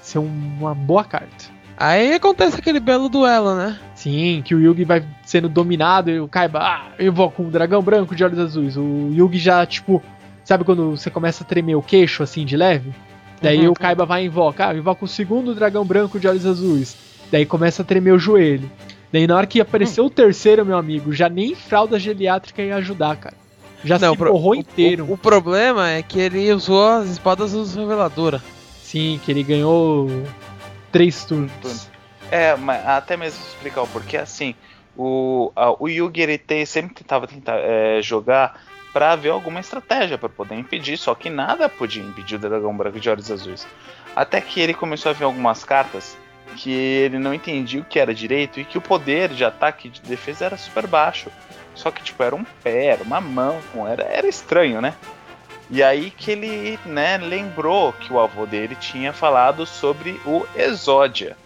ser 0.00 0.18
um- 0.18 0.56
uma 0.60 0.74
boa 0.74 1.02
carta. 1.04 1.46
Aí 1.76 2.14
acontece 2.14 2.58
aquele 2.58 2.78
belo 2.78 3.08
duelo, 3.08 3.56
né? 3.56 3.78
Sim, 3.94 4.42
que 4.44 4.54
o 4.54 4.60
Yugi 4.60 4.84
vai 4.84 5.04
sendo 5.24 5.48
dominado 5.48 6.08
e 6.10 6.20
o 6.20 6.28
Kaiba, 6.28 6.60
ah, 6.60 6.88
eu 6.98 7.12
vou 7.12 7.30
com 7.30 7.44
um 7.44 7.50
dragão 7.50 7.82
branco 7.82 8.14
de 8.14 8.22
olhos 8.22 8.38
azuis. 8.38 8.76
O 8.76 9.10
Yugi 9.12 9.38
já, 9.38 9.64
tipo, 9.66 10.00
sabe 10.44 10.64
quando 10.64 10.90
você 10.96 11.10
começa 11.10 11.42
a 11.42 11.46
tremer 11.46 11.74
o 11.74 11.82
queixo 11.82 12.22
assim 12.22 12.44
de 12.44 12.56
leve? 12.56 12.92
Daí 13.42 13.66
Uhum. 13.66 13.72
o 13.72 13.74
Kaiba 13.74 14.06
vai 14.06 14.22
e 14.22 14.26
invoca, 14.26 14.68
ah, 14.68 14.74
invoca 14.74 15.04
o 15.04 15.08
segundo 15.08 15.54
dragão 15.54 15.84
branco 15.84 16.18
de 16.20 16.26
olhos 16.28 16.46
azuis. 16.46 16.96
Daí 17.30 17.44
começa 17.44 17.82
a 17.82 17.84
tremer 17.84 18.12
o 18.12 18.18
joelho. 18.18 18.70
Daí 19.12 19.26
na 19.26 19.36
hora 19.36 19.46
que 19.46 19.60
apareceu 19.60 20.06
o 20.06 20.10
terceiro, 20.10 20.64
meu 20.64 20.76
amigo, 20.78 21.12
já 21.12 21.28
nem 21.28 21.54
fralda 21.54 21.98
geriátrica 21.98 22.62
ia 22.62 22.76
ajudar, 22.76 23.16
cara. 23.16 23.36
Já 23.84 23.98
se 23.98 24.16
pro- 24.16 24.32
borrou 24.32 24.54
inteiro. 24.54 25.04
O, 25.08 25.12
o 25.14 25.18
problema 25.18 25.90
é 25.90 26.02
que 26.02 26.18
ele 26.18 26.50
usou 26.52 26.86
as 26.88 27.08
espadas 27.10 27.52
dos 27.52 27.74
Reveladora. 27.74 28.42
Sim, 28.82 29.20
que 29.24 29.30
ele 29.30 29.42
ganhou 29.42 30.08
três 30.90 31.24
turnos. 31.24 31.88
É, 32.30 32.56
mas 32.56 32.84
até 32.86 33.16
mesmo 33.16 33.40
explicar 33.44 33.82
o 33.82 33.86
porquê, 33.86 34.16
assim, 34.16 34.54
o, 34.96 35.52
a- 35.54 35.74
o 35.78 35.86
Yugi 35.88 36.22
ele 36.22 36.38
tem- 36.38 36.64
sempre 36.64 36.94
tentava 36.94 37.26
tentar 37.26 37.56
é, 37.58 38.00
jogar 38.00 38.58
pra 38.94 39.16
ver 39.16 39.30
alguma 39.30 39.58
estratégia 39.58 40.16
pra 40.16 40.28
poder 40.28 40.54
impedir, 40.54 40.96
só 40.96 41.16
que 41.16 41.28
nada 41.28 41.68
podia 41.68 42.00
impedir 42.00 42.36
o 42.36 42.38
dragão 42.38 42.74
branco 42.74 43.00
de 43.00 43.10
olhos 43.10 43.28
azuis. 43.28 43.66
Até 44.14 44.40
que 44.40 44.60
ele 44.60 44.72
começou 44.72 45.10
a 45.10 45.12
ver 45.12 45.24
algumas 45.24 45.64
cartas 45.64 46.16
que 46.56 46.70
ele 46.70 47.18
não 47.18 47.34
entendia 47.34 47.80
o 47.80 47.84
que 47.84 47.98
era 47.98 48.14
direito 48.14 48.60
e 48.60 48.64
que 48.64 48.78
o 48.78 48.80
poder 48.80 49.30
de 49.30 49.44
ataque 49.44 49.88
e 49.88 49.90
de 49.90 50.00
defesa 50.00 50.44
era 50.44 50.56
super 50.56 50.86
baixo. 50.86 51.28
Só 51.74 51.90
que, 51.90 52.04
tipo, 52.04 52.22
era 52.22 52.36
um 52.36 52.44
pé, 52.62 52.86
era 52.86 53.02
uma 53.02 53.20
mão, 53.20 53.58
era, 53.88 54.04
era 54.04 54.28
estranho, 54.28 54.80
né? 54.80 54.94
E 55.68 55.82
aí 55.82 56.12
que 56.12 56.30
ele, 56.30 56.78
né, 56.86 57.16
lembrou 57.16 57.92
que 57.94 58.12
o 58.12 58.20
avô 58.20 58.46
dele 58.46 58.76
tinha 58.76 59.12
falado 59.12 59.66
sobre 59.66 60.20
o 60.24 60.46
Exódia, 60.54 61.36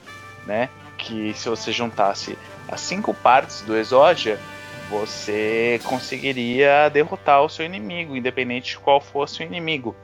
né? 0.44 0.68
Que 0.98 1.32
se 1.32 1.48
você 1.48 1.72
juntasse 1.72 2.36
as 2.68 2.82
cinco 2.82 3.14
partes 3.14 3.62
do 3.62 3.74
Exódia, 3.74 4.38
você 4.90 5.80
conseguiria 5.84 6.88
derrotar 6.88 7.42
o 7.42 7.48
seu 7.48 7.64
inimigo, 7.64 8.16
independente 8.16 8.70
de 8.70 8.78
qual 8.78 9.00
fosse 9.00 9.42
o 9.42 9.46
inimigo. 9.46 9.94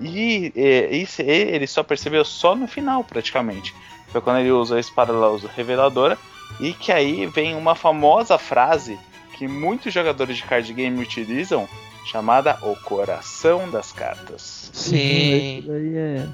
E 0.00 0.52
isso 0.90 1.22
ele 1.22 1.66
só 1.66 1.82
percebeu 1.82 2.24
só 2.24 2.54
no 2.54 2.66
final, 2.66 3.02
praticamente. 3.02 3.74
Foi 4.08 4.20
quando 4.20 4.40
ele 4.40 4.50
usou 4.50 4.76
a 4.76 4.80
espada 4.80 5.12
lauso 5.12 5.48
reveladora. 5.54 6.18
E 6.60 6.72
que 6.72 6.92
aí 6.92 7.26
vem 7.26 7.54
uma 7.56 7.74
famosa 7.74 8.38
frase 8.38 8.98
que 9.36 9.48
muitos 9.48 9.92
jogadores 9.92 10.36
de 10.36 10.44
card 10.44 10.72
game 10.72 11.00
utilizam, 11.00 11.68
chamada 12.04 12.58
O 12.62 12.76
Coração 12.76 13.68
das 13.68 13.92
Cartas. 13.92 14.70
Sim. 14.72 15.58
Isso 15.58 15.68
daí 15.68 15.96
é. 15.96 16.26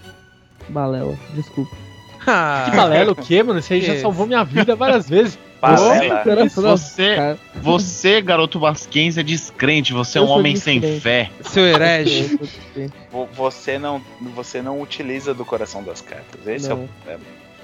Balela, 0.68 1.18
desculpa. 1.34 1.74
Ah, 2.26 2.68
Que 2.70 2.76
balela 2.76 3.12
o 3.12 3.16
quê, 3.16 3.42
mano? 3.42 3.60
Você 3.60 3.80
já 3.80 3.98
salvou 4.00 4.26
minha 4.26 4.44
vida 4.44 4.76
várias 4.76 5.08
vezes. 5.08 5.38
Balela. 5.62 6.22
Coração 6.24 6.62
das 6.64 6.80
Você, 6.80 7.36
você, 7.54 8.20
garoto 8.20 8.58
Vasquense, 8.58 9.20
é 9.20 9.22
descrente. 9.22 9.92
Você 9.92 10.18
é 10.18 10.20
um 10.20 10.28
homem 10.28 10.56
sem 10.56 10.80
descrente. 10.80 11.00
fé. 11.02 11.30
Seu 11.42 11.64
herege. 11.66 12.38
Vo- 13.10 13.28
Você 13.34 13.78
não, 13.78 14.02
você 14.34 14.60
não 14.60 14.80
utiliza 14.80 15.32
do 15.32 15.44
coração 15.44 15.82
das 15.84 16.00
cartas. 16.00 16.46
Esse 16.46 16.70
é 16.70 16.74
o 16.74 16.78
Não. 16.78 16.86
problema. 16.88 17.20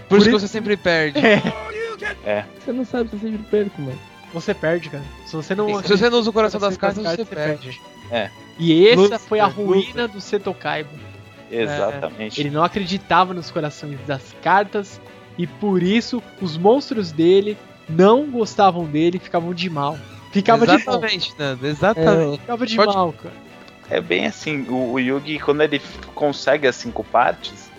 Por 0.09 0.19
isso 0.19 0.27
que 0.27 0.33
você 0.33 0.49
sempre 0.49 0.77
perde. 0.77 1.21
Você 2.65 2.73
não 2.73 2.85
sabe 2.85 3.11
se 3.11 3.17
eu 3.17 3.21
sempre 3.21 3.43
perco, 3.51 3.83
mano. 3.83 3.99
Você 4.33 4.55
perde, 4.55 4.91
cara. 4.91 5.05
Se 5.27 5.35
você 5.35 5.55
não. 5.55 5.83
Se 5.83 5.89
você 5.97 6.09
não 6.11 6.19
usa 6.19 6.31
o 6.31 6.33
coração 6.33 6.61
das 6.61 6.77
cartas, 6.77 7.03
nas 7.03 7.17
você 7.17 7.25
perde. 7.25 7.81
É. 8.11 8.31
E 8.59 8.87
essa 8.89 9.01
Luta, 9.01 9.19
foi 9.19 9.41
a 9.41 9.47
luta. 9.47 9.61
ruína 9.61 10.07
do 10.09 10.21
Seto 10.21 10.53
Kaiba. 10.55 10.91
Exatamente. 11.51 12.41
Ele 12.41 12.51
não 12.51 12.63
acreditava 12.63 13.33
nos 13.35 13.51
corações 13.51 13.99
das 14.07 14.35
cartas 14.43 15.01
e 15.39 15.47
por 15.47 15.83
isso 15.83 16.23
os 16.43 16.57
monstros 16.59 17.11
dele 17.11 17.57
não 17.88 18.31
gostavam 18.31 18.85
dele 18.85 19.16
e 19.16 19.20
ficavam 19.20 19.53
de 19.55 19.68
mal. 19.70 19.98
Ficava 20.33 20.66
de 20.66 20.72
mal. 20.72 20.79
Exatamente, 20.81 21.35
Nando. 21.38 21.66
Exatamente. 21.66 22.40
Ficava 22.40 22.66
de 22.66 22.77
Pode- 22.77 22.94
mal, 22.94 23.12
cara. 23.12 23.35
É 23.90 24.01
bem 24.03 24.27
assim, 24.27 24.66
o, 24.68 24.92
o 24.92 25.01
Yugi, 25.01 25.38
quando 25.38 25.62
ele 25.62 25.81
consegue 26.14 26.66
as 26.66 26.77
cinco 26.77 27.03
partes, 27.03 27.70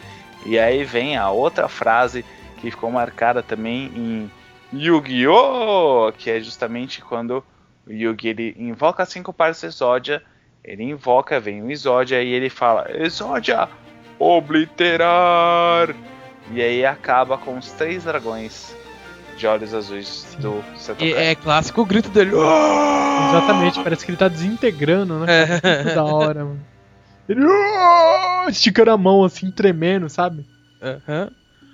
e 0.44 0.58
aí 0.58 0.84
vem 0.84 1.16
a 1.16 1.30
outra 1.30 1.68
frase 1.68 2.26
que 2.58 2.72
ficou 2.72 2.90
marcada 2.90 3.44
também 3.44 3.92
em 3.96 4.32
Yu-Gi-Oh! 4.74 6.12
Que 6.18 6.32
é 6.32 6.40
justamente 6.40 7.00
quando 7.02 7.44
o 7.86 7.92
Yugi 7.92 8.30
ele 8.30 8.56
invoca 8.58 9.04
as 9.04 9.10
cinco 9.10 9.32
partes 9.32 9.62
do 9.62 9.68
Exódia, 9.68 10.24
ele 10.64 10.84
invoca, 10.84 11.40
vem 11.40 11.62
o 11.62 11.70
Exódia 11.70 12.24
e 12.24 12.30
ele 12.34 12.50
fala: 12.50 12.88
Exódia, 12.92 13.70
obliterar! 14.18 15.96
E 16.52 16.62
aí 16.62 16.84
acaba 16.86 17.38
com 17.38 17.58
os 17.58 17.72
três 17.74 18.04
dragões 18.06 18.76
de 19.40 19.48
olhos 19.48 19.74
azuis 19.74 20.38
do 20.40 20.62
Seto 20.78 21.04
E 21.04 21.14
é 21.14 21.34
clássico 21.34 21.82
o 21.82 21.86
grito 21.86 22.10
dele. 22.10 22.32
Exatamente, 22.32 23.82
parece 23.82 24.06
que 24.06 24.12
ele 24.12 24.18
tá 24.18 24.28
desintegrando, 24.28 25.20
né? 25.20 25.26
É. 25.64 25.84
Muito 25.84 25.96
da 25.96 26.04
hora, 26.04 26.46
mano. 26.46 26.60
Ele 27.28 27.42
"Ah!" 27.46 28.46
esticando 28.50 28.92
a 28.92 28.98
mão 28.98 29.24
assim, 29.24 29.50
tremendo, 29.50 30.10
sabe? 30.10 30.46
Aham. 30.82 31.32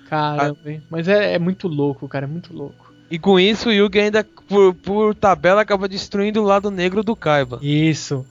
Caramba, 0.08 0.58
hein? 0.66 0.82
Mas 0.88 1.08
é, 1.08 1.34
é 1.34 1.38
muito 1.38 1.66
louco, 1.66 2.08
cara, 2.08 2.24
é 2.26 2.28
muito 2.28 2.54
louco. 2.54 2.92
E 3.10 3.18
com 3.18 3.38
isso, 3.38 3.68
o 3.68 3.72
Yugi 3.72 3.98
ainda, 4.00 4.24
por, 4.48 4.74
por 4.74 5.14
tabela, 5.14 5.62
acaba 5.62 5.88
destruindo 5.88 6.42
o 6.42 6.44
lado 6.46 6.70
negro 6.70 7.02
do 7.02 7.16
Kaiba. 7.16 7.58
Isso. 7.62 8.24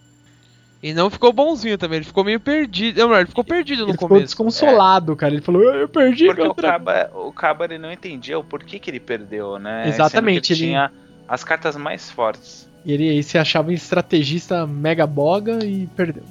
E 0.84 0.94
não 0.94 1.10
ficou 1.10 1.34
bonzinho 1.34 1.78
também, 1.78 1.98
ele 1.98 2.06
ficou 2.06 2.24
meio 2.24 2.40
perdido. 2.40 3.00
Não, 3.00 3.16
ele 3.16 3.26
ficou 3.26 3.44
perdido 3.44 3.80
no 3.84 3.86
Ele 3.88 3.94
ficou 3.94 4.08
começo. 4.10 4.26
desconsolado, 4.26 5.16
cara. 5.16 5.34
Ele 5.34 5.42
falou, 5.42 5.64
eu 5.64 5.74
eu 5.82 5.90
perdi 5.90 6.26
Porque 6.26 6.42
meu 6.42 6.52
o 6.52 6.54
dragão." 6.54 6.86
Caba, 6.86 7.12
o 7.16 7.32
Caba 7.32 7.66
ele 7.66 7.78
não 7.80 7.92
entendia 7.92 8.38
o 8.38 8.44
porquê 8.44 8.78
que 8.78 8.90
ele 8.92 9.00
perdeu, 9.00 9.58
né? 9.58 9.88
Exatamente, 9.88 10.48
Sendo 10.48 10.58
que 10.58 10.64
ele- 10.64 10.72
ele 10.72 10.72
tinha 10.72 10.92
as 11.28 11.44
cartas 11.44 11.76
mais 11.76 12.12
fortes. 12.12 12.70
E 12.86 12.94
ele, 12.94 13.08
ele 13.08 13.24
se 13.24 13.36
achava 13.38 13.70
um 13.70 13.74
estrategista 13.74 14.68
mega 14.68 15.08
boga 15.08 15.66
e 15.66 15.88
perdeu. 15.96 16.24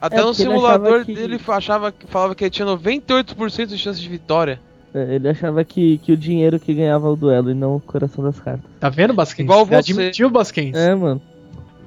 Até 0.00 0.18
É, 0.18 0.20
no 0.20 0.26
porque 0.28 0.42
ele 0.42 0.50
simulador 0.50 0.86
achava 0.86 1.04
que- 1.04 1.14
dele 1.14 1.40
achava, 1.48 1.94
falava 2.06 2.34
que 2.36 2.44
ele 2.44 2.50
tinha 2.50 2.66
98% 2.66 3.66
de 3.70 3.78
chance 3.78 4.00
de 4.00 4.08
vitória. 4.08 4.60
É, 4.94 5.16
Ele 5.16 5.28
achava 5.28 5.62
que, 5.64 5.98
que 5.98 6.12
o 6.12 6.16
dinheiro 6.16 6.58
que 6.58 6.72
ganhava 6.72 7.10
o 7.10 7.16
duelo 7.16 7.50
e 7.50 7.54
não 7.54 7.76
o 7.76 7.80
coração 7.80 8.24
das 8.24 8.38
cartas. 8.40 8.64
Tá 8.80 8.88
vendo, 8.88 9.12
Basquens? 9.12 9.44
Igual 9.44 9.60
Ele 9.62 9.68
você. 9.70 9.74
admitiu, 9.92 10.30
Basquens. 10.30 10.74
É, 10.76 10.94
mano. 10.94 11.20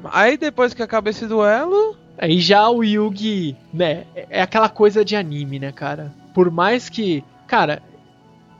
Aí 0.06 0.38
depois 0.38 0.74
que 0.74 0.82
acaba 0.82 1.10
esse 1.10 1.28
duelo, 1.28 1.98
Aí 2.22 2.40
já 2.40 2.70
o 2.70 2.84
Yugi, 2.84 3.58
né, 3.74 4.06
é 4.14 4.44
aquela 4.44 4.70
coisa 4.70 5.04
de 5.04 5.16
anime, 5.16 5.58
né, 5.58 5.72
cara? 5.72 6.14
Por 6.36 6.52
mais 6.52 6.88
que, 6.88 7.24
cara, 7.48 7.82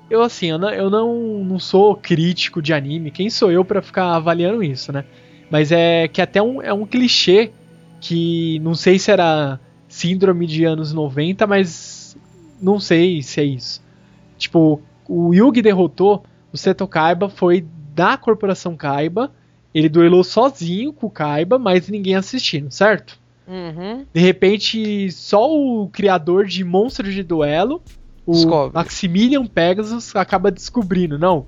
eu 0.10 0.24
assim, 0.24 0.48
eu 0.48 0.58
não, 0.58 0.70
eu 0.72 0.90
não, 0.90 1.44
não 1.44 1.60
sou 1.60 1.96
crítico 1.96 2.60
de 2.60 2.74
anime, 2.74 3.12
quem 3.12 3.30
sou 3.30 3.52
eu 3.52 3.64
pra 3.64 3.80
ficar 3.80 4.16
avaliando 4.16 4.64
isso, 4.64 4.92
né? 4.92 5.06
Mas 5.48 5.72
é 5.72 6.08
que 6.08 6.24
até 6.24 6.42
um, 6.42 6.60
é 6.60 6.74
um 6.74 6.88
clichê 6.88 7.52
que 8.00 8.58
não 8.60 8.74
sei 8.74 8.98
se 8.98 9.12
era 9.12 9.60
síndrome 9.88 10.48
de 10.48 10.66
anos 10.66 10.92
90, 10.92 11.46
mas 11.46 12.18
não 12.60 12.80
sei 12.80 13.22
se 13.22 13.42
é 13.42 13.44
isso. 13.44 13.84
Tipo, 14.40 14.82
o 15.08 15.36
Yugi 15.36 15.62
derrotou 15.62 16.24
o 16.52 16.58
Seto 16.58 16.88
Kaiba, 16.88 17.30
foi 17.30 17.64
da 17.94 18.18
corporação 18.18 18.76
Kaiba. 18.76 19.32
Ele 19.74 19.88
duelou 19.90 20.24
sozinho 20.24 20.92
com 20.92 21.08
o 21.08 21.12
Kaiba, 21.12 21.58
mas 21.58 21.88
ninguém 21.88 22.16
assistindo, 22.16 22.70
certo? 22.72 23.18
Uhum. 23.48 24.06
De 24.14 24.20
repente, 24.22 25.12
só 25.12 25.50
o 25.52 25.88
criador 25.90 26.46
de 26.46 26.64
monstros 26.64 27.14
de 27.14 27.24
duelo, 27.24 27.82
o 28.26 28.34
Descobre. 28.34 28.74
Maximilian 28.74 29.46
Pegasus, 29.46 30.16
acaba 30.16 30.52
descobrindo, 30.52 31.18
não. 31.18 31.46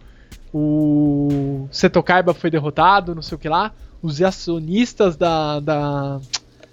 O 0.54 1.68
Seto 1.72 2.02
Kaiba 2.04 2.34
foi 2.34 2.50
derrotado, 2.50 3.16
não 3.16 3.22
sei 3.22 3.36
o 3.36 3.40
que 3.40 3.50
lá. 3.50 3.72
Os 4.02 4.22
acionistas 4.22 5.16
da, 5.16 5.60
da, 5.60 6.20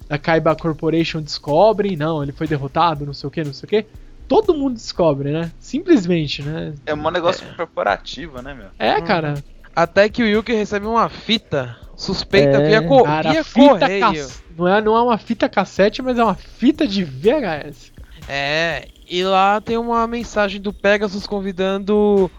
da 0.07 0.17
Kaiba 0.17 0.55
Corporation 0.55 1.21
descobrem, 1.21 1.95
não, 1.95 2.21
ele 2.21 2.31
foi 2.31 2.47
derrotado, 2.47 3.05
não 3.05 3.13
sei 3.13 3.27
o 3.27 3.31
que, 3.31 3.43
não 3.43 3.53
sei 3.53 3.65
o 3.65 3.69
que. 3.69 3.85
Todo 4.27 4.53
mundo 4.53 4.75
descobre, 4.75 5.31
né? 5.31 5.51
Simplesmente, 5.59 6.41
né? 6.43 6.73
É 6.85 6.93
um 6.93 7.11
negócio 7.11 7.45
corporativo, 7.55 8.41
né, 8.41 8.53
meu? 8.53 8.67
É, 8.79 8.97
Uhum. 8.97 9.03
cara. 9.05 9.43
Até 9.75 10.09
que 10.09 10.21
o 10.23 10.27
Yuki 10.27 10.53
recebe 10.53 10.85
uma 10.85 11.07
fita 11.09 11.75
suspeita 11.95 12.57
É, 12.57 12.67
via, 12.67 12.81
co 12.87 13.03
Cara, 13.03 13.31
via 13.31 13.43
fita 13.43 13.79
correio. 13.79 14.01
cass... 14.01 14.43
não, 14.57 14.67
é, 14.67 14.81
não 14.81 14.97
é 14.97 15.01
uma 15.01 15.17
fita 15.17 15.47
cassete, 15.47 16.01
mas 16.01 16.17
é 16.17 16.23
uma 16.23 16.35
fita 16.35 16.87
de 16.87 17.03
VHS. 17.03 17.91
É, 18.27 18.87
e 19.09 19.23
lá 19.23 19.59
tem 19.61 19.77
uma 19.77 20.05
mensagem 20.07 20.59
do 20.61 20.71
Pegasus 20.73 21.25
convidando 21.27 22.29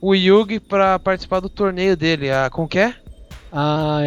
o 0.00 0.14
Yugi 0.14 0.58
pra 0.60 0.98
participar 0.98 1.40
do 1.40 1.48
torneio 1.48 1.96
dele. 1.96 2.30
A, 2.30 2.48
como 2.50 2.68
que 2.68 2.78
é? 2.78 2.94
A 3.52 4.00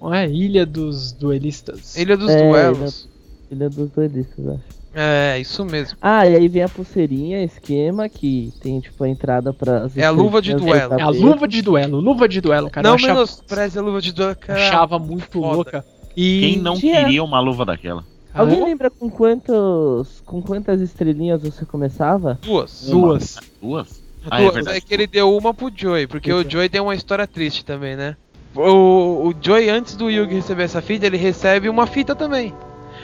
não 0.00 0.12
é 0.12 0.28
Ilha 0.28 0.64
dos 0.66 1.12
Duelistas. 1.12 1.96
Ilha 1.96 2.16
dos 2.16 2.30
É, 2.30 2.42
Duelos. 2.42 3.08
Ele 3.50 3.64
é 3.64 3.68
dos 3.68 3.90
duelistas, 3.90 4.46
acho. 4.46 4.79
É, 4.94 5.38
isso 5.38 5.64
mesmo. 5.64 5.96
Ah, 6.02 6.26
e 6.26 6.34
aí 6.34 6.48
vem 6.48 6.62
a 6.64 6.68
pulseirinha, 6.68 7.42
esquema, 7.44 8.08
que 8.08 8.52
tem 8.60 8.80
tipo 8.80 9.04
a 9.04 9.08
entrada 9.08 9.52
pra. 9.52 9.88
É 9.96 10.04
a 10.04 10.10
luva 10.10 10.42
de 10.42 10.54
duelo. 10.54 10.94
É 10.94 11.02
a 11.02 11.08
luva 11.08 11.46
de 11.46 11.62
duelo, 11.62 12.00
luva 12.00 12.28
de 12.28 12.40
duelo, 12.40 12.68
cara. 12.68 12.88
não 12.88 12.96
achava, 12.96 13.14
menospreze 13.14 13.78
a 13.78 13.82
luva 13.82 14.00
de 14.00 14.12
duelo, 14.12 14.36
cara. 14.36 14.66
achava 14.66 14.98
muito 14.98 15.30
foda. 15.40 15.54
louca. 15.54 15.84
E 16.16 16.40
Quem 16.40 16.56
não 16.58 16.74
Tinha- 16.76 17.04
queria 17.04 17.22
uma 17.22 17.38
luva 17.40 17.64
daquela? 17.64 18.04
Alguém 18.34 18.62
lembra 18.64 18.90
com 18.90 19.08
quantos. 19.10 20.22
com 20.26 20.42
quantas 20.42 20.80
estrelinhas 20.80 21.42
você 21.42 21.64
começava? 21.64 22.38
Duas. 22.42 22.88
duas. 22.90 23.38
Duas? 23.60 24.02
Ah, 24.30 24.42
é 24.42 24.50
Duas. 24.50 24.66
é 24.66 24.80
que 24.80 24.92
ele 24.92 25.06
deu 25.06 25.34
uma 25.36 25.54
pro 25.54 25.70
Joey, 25.74 26.06
porque 26.06 26.32
o 26.32 26.40
Isso. 26.40 26.50
Joey 26.50 26.68
tem 26.68 26.80
uma 26.80 26.94
história 26.94 27.26
triste 27.26 27.64
também, 27.64 27.96
né? 27.96 28.16
O, 28.54 29.28
o 29.28 29.34
Joey, 29.40 29.70
antes 29.70 29.94
do 29.96 30.10
Yugi 30.10 30.34
receber 30.34 30.64
essa 30.64 30.82
fita, 30.82 31.06
ele 31.06 31.16
recebe 31.16 31.68
uma 31.68 31.86
fita 31.86 32.14
também. 32.14 32.52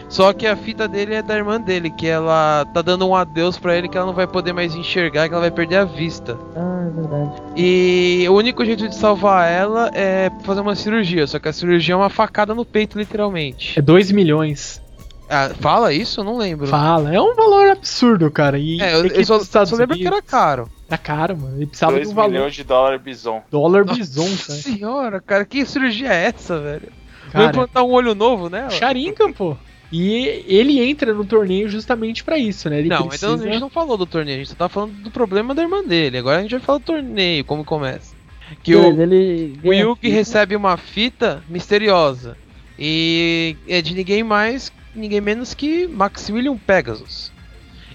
Só 0.09 0.33
que 0.33 0.47
a 0.47 0.57
fita 0.57 0.87
dele 0.87 1.15
é 1.15 1.23
da 1.23 1.37
irmã 1.37 1.61
dele, 1.61 1.91
que 1.91 2.07
ela 2.07 2.65
tá 2.73 2.81
dando 2.81 3.07
um 3.09 3.15
adeus 3.15 3.59
pra 3.59 3.77
ele 3.77 3.89
que 3.89 3.97
ela 3.97 4.07
não 4.07 4.15
vai 4.15 4.27
poder 4.27 4.53
mais 4.53 4.75
enxergar, 4.75 5.29
que 5.29 5.35
ela 5.35 5.41
vai 5.43 5.51
perder 5.51 5.77
a 5.77 5.85
vista. 5.85 6.39
Ah, 6.55 6.87
é 6.87 6.91
verdade. 7.01 7.43
E 7.57 8.25
o 8.29 8.33
único 8.35 8.65
jeito 8.65 8.89
de 8.89 8.95
salvar 8.95 9.51
ela 9.51 9.91
é 9.93 10.31
fazer 10.45 10.61
uma 10.61 10.77
cirurgia, 10.77 11.27
só 11.27 11.39
que 11.41 11.49
a 11.49 11.53
cirurgia 11.53 11.95
é 11.95 11.97
uma 11.97 12.09
facada 12.11 12.55
no 12.55 12.65
peito, 12.65 12.97
literalmente. 12.99 13.79
É 13.79 13.83
2 13.83 14.13
milhões. 14.13 14.81
Ah, 15.29 15.51
fala 15.61 15.93
isso? 15.93 16.21
Eu 16.21 16.25
não 16.25 16.39
lembro. 16.39 16.69
Fala, 16.69 17.13
é 17.13 17.21
um 17.21 17.35
valor 17.35 17.69
absurdo, 17.71 18.31
cara. 18.31 18.57
E 18.59 18.81
É, 18.81 18.95
eu, 18.95 19.11
que 19.11 19.19
eu 19.19 19.25
só, 19.25 19.39
Estados 19.39 19.71
só 19.71 19.77
lembro 19.77 19.97
que 19.97 20.03
Unidos. 20.03 20.19
era 20.19 20.23
caro. 20.23 20.69
Tá 20.89 20.97
caro, 20.97 21.37
mano. 21.37 21.57
Ele 21.57 21.67
precisava 21.67 21.95
2 21.95 22.07
de 22.07 22.13
um 22.13 22.15
valor. 22.15 22.31
milhões 22.31 22.55
de 22.55 22.63
dólares 22.63 23.03
bison. 23.03 23.43
Dólar 23.51 23.85
Nossa 23.85 23.99
bison, 23.99 24.23
cara. 24.47 24.59
senhora, 24.61 25.21
cara, 25.21 25.45
que 25.45 25.67
cirurgia 25.67 26.13
é 26.13 26.27
essa, 26.27 26.61
velho? 26.61 26.93
Vou 27.25 27.33
cara 27.33 27.47
implantar 27.49 27.83
um 27.85 27.91
olho 27.91 28.15
novo 28.15 28.49
nela? 28.49 28.71
Sharingan, 28.71 29.33
pô. 29.33 29.57
E 29.91 30.45
ele 30.47 30.81
entra 30.81 31.15
no 31.15 31.25
torneio 31.25 31.69
justamente 31.69 32.25
pra 32.25 32.39
isso, 32.39 32.69
né? 32.69 32.81
Ele 32.81 32.89
não, 32.89 33.07
precisa... 33.07 33.33
então 33.33 33.45
a 33.47 33.51
gente 33.53 33.61
não 33.61 33.71
falou 33.71 33.97
do 33.97 34.07
torneio, 34.07 34.37
a 34.37 34.39
gente 34.39 34.49
só 34.49 34.57
tá 34.57 34.69
falando 34.69 34.93
do 34.95 35.11
problema 35.11 35.55
da 35.55 35.63
irmã 35.63 35.83
dele. 35.85 36.19
Agora 36.19 36.39
a 36.39 36.43
gente 36.43 36.51
vai 36.51 36.61
falar 36.61 36.79
do 36.79 36.85
torneio, 36.85 37.45
como 37.45 37.65
começa. 37.65 38.15
Que 38.63 38.75
o, 38.75 39.01
ele 39.01 39.85
o 39.85 39.97
fita. 39.97 40.09
recebe 40.09 40.57
uma 40.57 40.77
fita 40.77 41.43
misteriosa. 41.49 42.37
E 42.79 43.57
é 43.67 43.81
de 43.81 43.95
ninguém 43.95 44.23
mais, 44.23 44.73
ninguém 44.95 45.21
menos 45.21 45.55
que 45.55 45.87
Maximilian 45.87 46.57
Pegasus. 46.57 47.33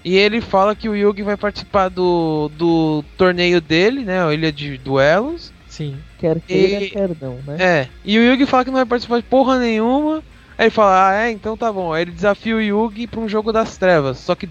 E 0.04 0.16
ele 0.16 0.40
fala 0.40 0.74
que 0.74 0.88
o 0.88 0.96
Yugi 0.96 1.22
vai 1.22 1.36
participar 1.36 1.88
do, 1.88 2.50
do 2.56 3.04
torneio 3.16 3.60
dele, 3.60 4.04
né? 4.04 4.24
A 4.24 4.34
Ilha 4.34 4.50
de 4.50 4.76
Duelos. 4.78 5.52
Sim. 5.68 5.96
Quer 6.18 6.40
queira, 6.40 6.84
E- 6.84 6.90
quer 6.90 7.10
não, 7.20 7.38
né? 7.46 7.56
É. 7.58 7.88
E 8.04 8.18
o 8.18 8.22
Yugi 8.22 8.44
fala 8.44 8.64
que 8.64 8.70
não 8.70 8.78
vai 8.78 8.86
participar 8.86 9.18
de 9.18 9.24
porra 9.24 9.58
nenhuma. 9.58 10.22
Aí 10.62 10.66
ele 10.66 10.70
fala, 10.70 11.08
ah, 11.08 11.14
é, 11.26 11.30
então 11.32 11.56
tá 11.56 11.72
bom. 11.72 11.92
Aí 11.92 12.02
ele 12.02 12.12
desafia 12.12 12.54
o 12.54 12.60
Yugi 12.60 13.08
pra 13.08 13.18
um 13.18 13.28
jogo 13.28 13.52
das 13.52 13.76
trevas. 13.76 14.18
Só 14.18 14.36
que, 14.36 14.48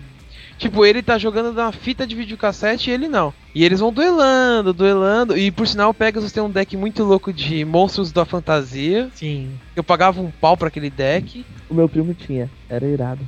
tipo, 0.58 0.86
ele 0.86 1.02
tá 1.02 1.18
jogando 1.18 1.54
na 1.54 1.72
fita 1.72 2.06
de 2.06 2.14
videocassete 2.18 2.90
e 2.90 2.94
ele 2.94 3.08
não. 3.08 3.34
E 3.56 3.64
eles 3.64 3.80
vão 3.80 3.94
duelando, 3.94 4.74
duelando. 4.74 5.38
E 5.38 5.50
por 5.52 5.66
sinal, 5.66 5.92
o 5.92 5.94
Pegasus 5.94 6.34
tem 6.34 6.44
um 6.44 6.50
deck 6.50 6.76
muito 6.76 7.06
louco 7.06 7.32
de 7.32 7.64
monstros 7.64 8.12
da 8.12 8.26
fantasia. 8.26 9.10
Sim. 9.16 9.54
Eu 9.74 9.86
pagava 9.86 10.20
um 10.22 10.30
pau 10.30 10.58
pra 10.58 10.68
aquele 10.68 10.90
deck. 10.90 11.46
O 11.70 11.74
meu 11.74 11.88
primo 11.88 12.14
tinha, 12.14 12.50
era 12.70 12.86
irado. 12.86 13.26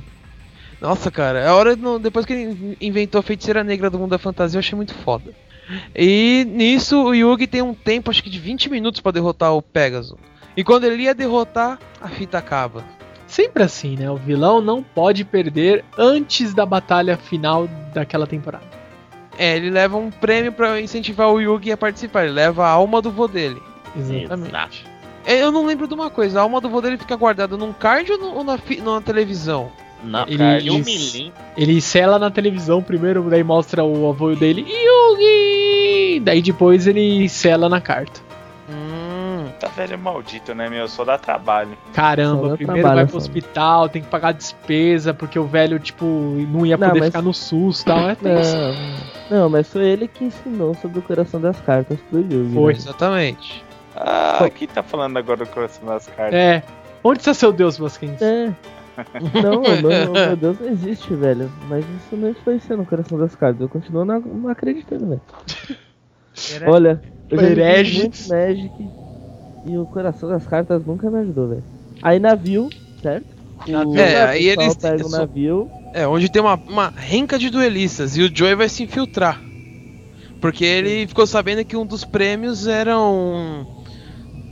Nossa, 0.78 1.10
cara, 1.10 1.48
a 1.48 1.54
hora 1.54 1.74
no- 1.76 1.98
depois 1.98 2.26
que 2.26 2.34
ele 2.34 2.76
inventou 2.82 3.18
a 3.18 3.22
feiticeira 3.22 3.64
negra 3.64 3.88
do 3.88 3.98
mundo 3.98 4.10
da 4.10 4.18
fantasia, 4.18 4.58
eu 4.58 4.60
achei 4.60 4.76
muito 4.76 4.92
foda. 4.92 5.32
E 5.96 6.44
nisso 6.50 7.02
o 7.02 7.14
Yugi 7.14 7.46
tem 7.46 7.62
um 7.62 7.72
tempo, 7.72 8.10
acho 8.10 8.22
que 8.22 8.28
de 8.28 8.38
20 8.38 8.68
minutos 8.68 9.00
pra 9.00 9.10
derrotar 9.10 9.54
o 9.54 9.62
Pegasus. 9.62 10.18
E 10.56 10.62
quando 10.64 10.84
ele 10.84 11.02
ia 11.04 11.14
derrotar, 11.14 11.78
a 12.00 12.08
fita 12.08 12.38
acaba. 12.38 12.84
Sempre 13.26 13.62
assim, 13.64 13.96
né? 13.96 14.10
O 14.10 14.16
vilão 14.16 14.60
não 14.60 14.82
pode 14.82 15.24
perder 15.24 15.84
antes 15.98 16.54
da 16.54 16.64
batalha 16.64 17.16
final 17.16 17.66
daquela 17.92 18.26
temporada. 18.26 18.64
É, 19.36 19.56
ele 19.56 19.70
leva 19.70 19.96
um 19.96 20.10
prêmio 20.10 20.52
pra 20.52 20.80
incentivar 20.80 21.28
o 21.32 21.40
Yugi 21.40 21.72
a 21.72 21.76
participar. 21.76 22.24
Ele 22.24 22.34
leva 22.34 22.64
a 22.64 22.68
alma 22.70 23.02
do 23.02 23.10
vô 23.10 23.26
dele. 23.26 23.60
Exatamente. 23.96 24.86
É, 25.26 25.42
Eu 25.42 25.50
não 25.50 25.64
lembro 25.66 25.88
de 25.88 25.94
uma 25.94 26.10
coisa, 26.10 26.38
a 26.38 26.42
alma 26.42 26.60
do 26.60 26.68
vô 26.68 26.80
dele 26.80 26.98
fica 26.98 27.16
guardada 27.16 27.56
num 27.56 27.72
card 27.72 28.12
ou, 28.12 28.18
no- 28.18 28.34
ou 28.36 28.44
na, 28.44 28.56
na 28.84 29.00
televisão? 29.00 29.72
Na 30.04 30.24
Ele- 30.28 30.68
eu 30.68 30.74
me 30.74 30.98
lembro. 31.12 31.32
Ele 31.56 31.80
sela 31.80 32.18
na 32.18 32.30
televisão 32.30 32.82
primeiro, 32.82 33.22
daí 33.30 33.42
mostra 33.42 33.82
o 33.82 34.08
avô 34.10 34.34
dele, 34.34 34.66
Yugi! 34.68 36.20
Daí 36.20 36.42
depois 36.42 36.86
ele 36.86 37.28
sela 37.28 37.68
na 37.68 37.80
carta. 37.80 38.20
Tá 39.64 39.70
velho 39.70 39.98
maldito, 39.98 40.54
né, 40.54 40.68
meu? 40.68 40.86
Só 40.86 41.04
dá 41.06 41.16
trabalho. 41.16 41.70
Caramba, 41.94 42.50
dá 42.50 42.56
primeiro 42.56 42.82
trabalho, 42.82 42.96
vai 43.00 43.06
pro 43.06 43.16
hospital, 43.16 43.88
tem 43.88 44.02
que 44.02 44.08
pagar 44.08 44.32
despesa, 44.32 45.14
porque 45.14 45.38
o 45.38 45.46
velho, 45.46 45.78
tipo, 45.78 46.04
não 46.04 46.66
ia 46.66 46.76
Não, 46.76 46.88
poder 46.88 47.00
mas- 47.00 47.08
ficar 47.08 47.22
no 47.22 47.32
SUS 47.32 47.80
e 47.80 47.84
tal. 47.86 48.10
É 48.10 48.14
tenso. 48.14 48.54
Não, 49.30 49.38
não, 49.38 49.48
mas 49.48 49.72
foi 49.72 49.86
ele 49.86 50.06
que 50.06 50.24
ensinou 50.24 50.74
sobre 50.74 50.98
o 50.98 51.02
coração 51.02 51.40
das 51.40 51.58
cartas 51.60 51.98
pro 52.10 52.20
Yugi. 52.20 52.52
Foi. 52.52 52.72
né? 52.74 52.78
exatamente. 52.78 53.64
Ah, 53.96 54.50
quem 54.54 54.68
tá 54.68 54.82
falando 54.82 55.16
agora 55.16 55.38
do 55.38 55.46
coração 55.46 55.86
das 55.86 56.06
cartas? 56.08 56.34
É. 56.34 56.62
Onde 57.02 57.20
está 57.20 57.32
seu 57.32 57.50
Deus, 57.50 57.78
Vasquez? 57.78 58.20
É. 58.20 58.52
Não, 59.42 59.62
meu, 59.62 60.12
meu 60.12 60.36
Deus 60.36 60.60
não 60.60 60.68
existe, 60.68 61.14
velho. 61.14 61.50
Mas 61.68 61.84
isso 61.84 62.14
não 62.16 62.28
influencia 62.28 62.76
no 62.76 62.86
coração 62.86 63.18
das 63.18 63.34
cartas. 63.34 63.60
Eu 63.60 63.68
continuo 63.68 64.04
não 64.04 64.48
acreditando, 64.48 65.08
velho. 65.08 65.20
Olha, 66.70 67.02
eu 67.28 67.38
já 67.38 67.64
Magic 68.28 69.03
e 69.66 69.76
o 69.78 69.86
coração 69.86 70.28
das 70.28 70.46
cartas 70.46 70.84
nunca 70.84 71.10
me 71.10 71.18
ajudou, 71.20 71.48
velho. 71.48 71.64
Aí 72.02 72.18
navio, 72.18 72.68
certo? 73.02 73.26
O 73.66 73.96
É, 73.98 74.24
aí 74.26 74.48
eles- 74.48 74.74
pega 74.76 75.06
o 75.06 75.10
navio. 75.10 75.70
É, 75.94 76.06
onde 76.06 76.28
tem 76.28 76.42
uma, 76.42 76.54
uma 76.68 76.92
renca 76.94 77.38
de 77.38 77.48
duelistas 77.50 78.16
e 78.16 78.22
o 78.22 78.36
Joey 78.36 78.54
vai 78.54 78.68
se 78.68 78.82
infiltrar. 78.82 79.40
Porque 80.40 80.64
ele 80.64 81.06
ficou 81.06 81.26
sabendo 81.26 81.64
que 81.64 81.76
um 81.76 81.86
dos 81.86 82.04
prêmios 82.04 82.66
era 82.66 82.98
um. 83.00 83.64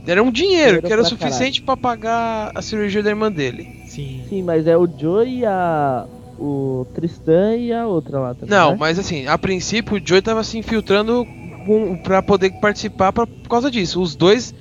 Era 0.07 0.23
um 0.23 0.31
dinheiro, 0.31 0.65
Dinheiro 0.65 0.87
que 0.87 0.91
era 0.93 1.01
o 1.01 1.05
suficiente 1.05 1.61
pra 1.61 1.77
pagar 1.77 2.51
a 2.55 2.61
cirurgia 2.61 3.03
da 3.03 3.09
irmã 3.11 3.31
dele. 3.31 3.67
Sim. 3.85 4.23
Sim, 4.27 4.41
mas 4.41 4.65
é 4.65 4.75
o 4.75 4.87
Joe 4.87 5.29
e 5.29 5.45
a. 5.45 6.07
O 6.39 6.87
Tristan 6.95 7.55
e 7.57 7.71
a 7.71 7.85
outra 7.85 8.19
lá 8.19 8.33
também. 8.33 8.49
Não, 8.49 8.71
né? 8.71 8.77
mas 8.79 8.97
assim, 8.97 9.27
a 9.27 9.37
princípio 9.37 9.97
o 9.97 10.01
Joey 10.03 10.21
tava 10.21 10.43
se 10.43 10.57
infiltrando 10.57 11.25
com, 11.65 11.95
pra 11.97 12.23
poder 12.23 12.51
participar 12.59 13.13
pra, 13.13 13.27
por 13.27 13.47
causa 13.47 13.69
disso. 13.69 14.01
Os 14.01 14.15
dois 14.15 14.53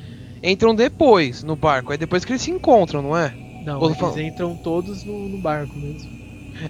entram 0.43 0.75
depois 0.75 1.43
no 1.43 1.55
barco, 1.55 1.93
aí 1.93 1.99
depois 1.99 2.25
que 2.25 2.33
eles 2.33 2.43
se 2.43 2.51
encontram, 2.51 3.03
não 3.03 3.17
é? 3.17 3.33
Não, 3.65 3.81
Ou 3.81 3.91
eles 3.91 4.17
entram 4.17 4.57
todos 4.57 5.05
no, 5.05 5.29
no 5.29 5.39
barco 5.39 5.77
mesmo. 5.79 6.11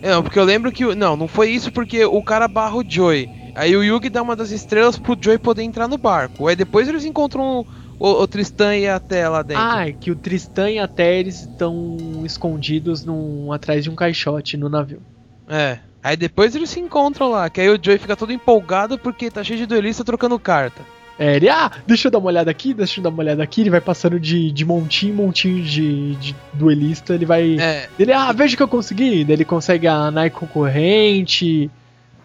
É, 0.00 0.10
Não, 0.10 0.22
porque 0.22 0.38
eu 0.38 0.44
lembro 0.44 0.70
que. 0.70 0.94
Não, 0.94 1.16
não 1.16 1.26
foi 1.26 1.50
isso 1.50 1.72
porque 1.72 2.04
o 2.04 2.22
cara 2.22 2.46
barra 2.46 2.76
o 2.76 2.84
Joey. 2.86 3.28
Aí 3.54 3.76
o 3.76 3.82
Yugi 3.82 4.08
dá 4.08 4.22
uma 4.22 4.36
das 4.36 4.50
estrelas 4.50 4.98
pro 4.98 5.16
Joey 5.20 5.38
poder 5.38 5.62
entrar 5.62 5.88
no 5.88 5.98
barco. 5.98 6.46
Aí 6.48 6.56
depois 6.56 6.88
eles 6.88 7.04
encontram 7.04 7.66
o, 7.98 8.08
o 8.08 8.26
Tristan 8.26 8.76
e 8.76 8.88
a 8.88 8.98
Té 8.98 9.28
lá 9.28 9.42
dentro. 9.42 9.62
Ah, 9.62 9.88
é 9.88 9.92
que 9.92 10.10
o 10.10 10.16
Tristan 10.16 10.70
e 10.70 10.78
a 10.78 10.88
Teres 10.88 11.42
estão 11.42 12.22
escondidos 12.24 13.04
num, 13.04 13.52
atrás 13.52 13.84
de 13.84 13.90
um 13.90 13.94
caixote 13.94 14.56
no 14.56 14.68
navio. 14.68 15.02
É. 15.48 15.78
Aí 16.02 16.16
depois 16.16 16.54
eles 16.54 16.70
se 16.70 16.80
encontram 16.80 17.30
lá, 17.30 17.48
que 17.48 17.60
aí 17.60 17.68
o 17.68 17.78
Joey 17.80 17.98
fica 17.98 18.16
todo 18.16 18.32
empolgado 18.32 18.98
porque 18.98 19.30
tá 19.30 19.44
cheio 19.44 19.58
de 19.58 19.66
duelista 19.66 20.04
trocando 20.04 20.38
carta. 20.38 20.82
É, 21.18 21.36
ele, 21.36 21.48
ah, 21.48 21.70
deixa 21.86 22.08
eu 22.08 22.10
dar 22.10 22.18
uma 22.18 22.28
olhada 22.28 22.50
aqui, 22.50 22.74
deixa 22.74 22.98
eu 22.98 23.04
dar 23.04 23.10
uma 23.10 23.22
olhada 23.22 23.42
aqui. 23.42 23.60
Ele 23.60 23.70
vai 23.70 23.80
passando 23.80 24.18
de, 24.18 24.50
de 24.50 24.64
montinho 24.64 25.12
em 25.12 25.16
montinho 25.16 25.62
de, 25.62 26.14
de 26.16 26.36
duelista. 26.52 27.14
Ele 27.14 27.26
vai. 27.26 27.56
É. 27.58 27.88
Ele, 27.98 28.12
ah, 28.12 28.32
veja 28.32 28.54
o 28.54 28.56
que 28.56 28.62
eu 28.62 28.68
consegui. 28.68 29.24
Daí 29.24 29.36
ele 29.36 29.44
consegue 29.44 29.86
a 29.86 30.10
Nike 30.10 30.46
corrente, 30.46 31.70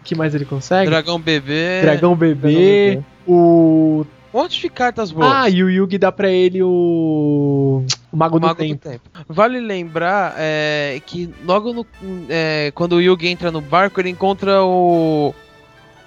que 0.04 0.14
mais 0.14 0.34
ele 0.34 0.44
consegue? 0.44 0.90
Dragão 0.90 1.20
bebê. 1.20 1.82
Dragão 1.82 2.16
bebê. 2.16 3.00
O. 3.26 4.06
Um 4.32 4.42
monte 4.42 4.60
de 4.60 4.68
cartas 4.68 5.10
boas. 5.10 5.30
Ah, 5.30 5.48
e 5.48 5.62
o 5.62 5.70
Yugi 5.70 5.98
dá 5.98 6.12
pra 6.12 6.30
ele 6.30 6.62
o. 6.62 7.82
O 8.10 8.16
Mago, 8.16 8.36
O 8.36 8.40
do, 8.40 8.46
Mago 8.46 8.58
Tempo. 8.58 8.74
do 8.74 8.90
Tempo. 8.90 9.10
Vale 9.28 9.60
lembrar 9.60 10.34
é, 10.38 11.00
que 11.04 11.30
logo 11.44 11.72
no, 11.72 11.86
é, 12.28 12.70
quando 12.74 12.92
o 12.92 13.00
Yugi 13.00 13.28
entra 13.28 13.50
no 13.50 13.60
barco, 13.60 14.00
ele 14.00 14.10
encontra 14.10 14.62
o. 14.62 15.34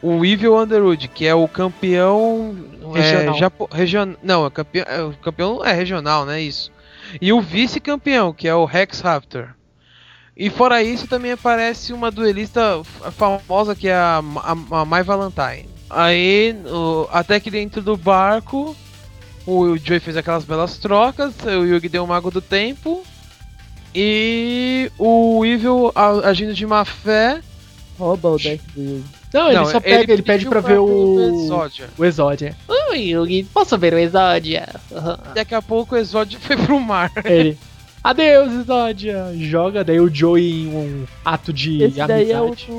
O 0.02 0.26
Evil 0.26 0.58
Underwood, 0.58 1.08
que 1.10 1.28
é 1.28 1.36
o 1.36 1.48
campeão 1.48 2.56
Regional. 2.94 3.36
É, 3.36 3.38
japo, 3.38 3.70
region, 3.72 4.14
não, 4.24 4.46
é 4.46 4.50
campeão, 4.50 4.86
é, 4.88 5.02
o 5.04 5.14
campeão 5.14 5.64
é 5.64 5.72
regional, 5.74 6.26
né? 6.26 6.42
Isso. 6.42 6.72
E 7.22 7.32
o 7.32 7.40
vice-campeão, 7.42 8.34
que 8.34 8.48
é 8.48 8.56
o 8.56 8.66
Rex 8.66 9.00
Raptor. 9.02 9.50
E 10.36 10.50
fora 10.50 10.82
isso, 10.82 11.08
também 11.08 11.32
aparece 11.34 11.94
uma 11.94 12.10
duelista 12.10 12.82
famosa 13.12 13.76
que 13.76 13.88
é 13.88 13.94
a, 13.94 14.22
a, 14.38 14.80
a 14.82 14.86
Mai 14.86 15.04
Valentine. 15.04 15.70
Aí, 15.90 16.56
o- 16.66 17.08
até 17.12 17.40
que 17.40 17.52
dentro 17.52 17.82
do 17.82 17.96
barco, 17.96 18.76
o 19.46 19.78
Joey 19.78 20.00
fez 20.00 20.18
aquelas 20.18 20.46
belas 20.46 20.78
trocas, 20.78 21.34
o 21.46 21.64
Yugi 21.66 21.90
deu 21.90 22.04
o 22.04 22.08
Mago 22.08 22.32
do 22.32 22.42
Tempo. 22.42 23.04
E 23.94 24.90
o 24.98 25.46
Evil, 25.46 25.92
agindo 26.24 26.54
de 26.54 26.66
má 26.66 26.86
fé. 26.86 27.42
Rouba 28.02 28.30
o 28.30 28.38
deck 28.38 28.64
do 28.76 28.82
Yugi. 28.82 29.04
Não, 29.32 29.52
ele 29.52 29.66
só 29.68 29.80
pega, 29.80 30.12
ele, 30.14 30.22
pede 30.24 30.44
pediu 30.46 30.50
pra 30.50 30.60
ver 30.60 30.80
o. 30.80 31.44
Exódia. 31.46 31.88
O 31.98 32.04
Exódia. 32.04 32.58
Oi, 32.90 33.00
Yugi, 33.12 33.44
posso 33.54 33.78
ver 33.78 33.94
o 33.94 33.98
Exódia? 34.00 34.68
Aham. 34.92 35.20
Daqui 35.36 35.54
a 35.54 35.62
pouco 35.62 35.94
o 35.94 35.98
Exódia 35.98 36.40
foi 36.40 36.58
pro 36.58 36.80
mar. 36.80 37.12
Ele. 37.24 37.56
Adeus, 38.04 38.52
Exódia! 38.54 39.32
Joga, 39.38 39.84
daí 39.84 40.00
o 40.00 40.10
Joey 40.12 40.64
em 40.64 40.68
um 40.76 41.06
ato 41.24 41.54
de 41.54 41.84
Esse 41.84 41.98
daí 42.08 42.32
é 42.32 42.42
o 42.42 42.46
amizade. 42.48 42.66
do, 42.66 42.74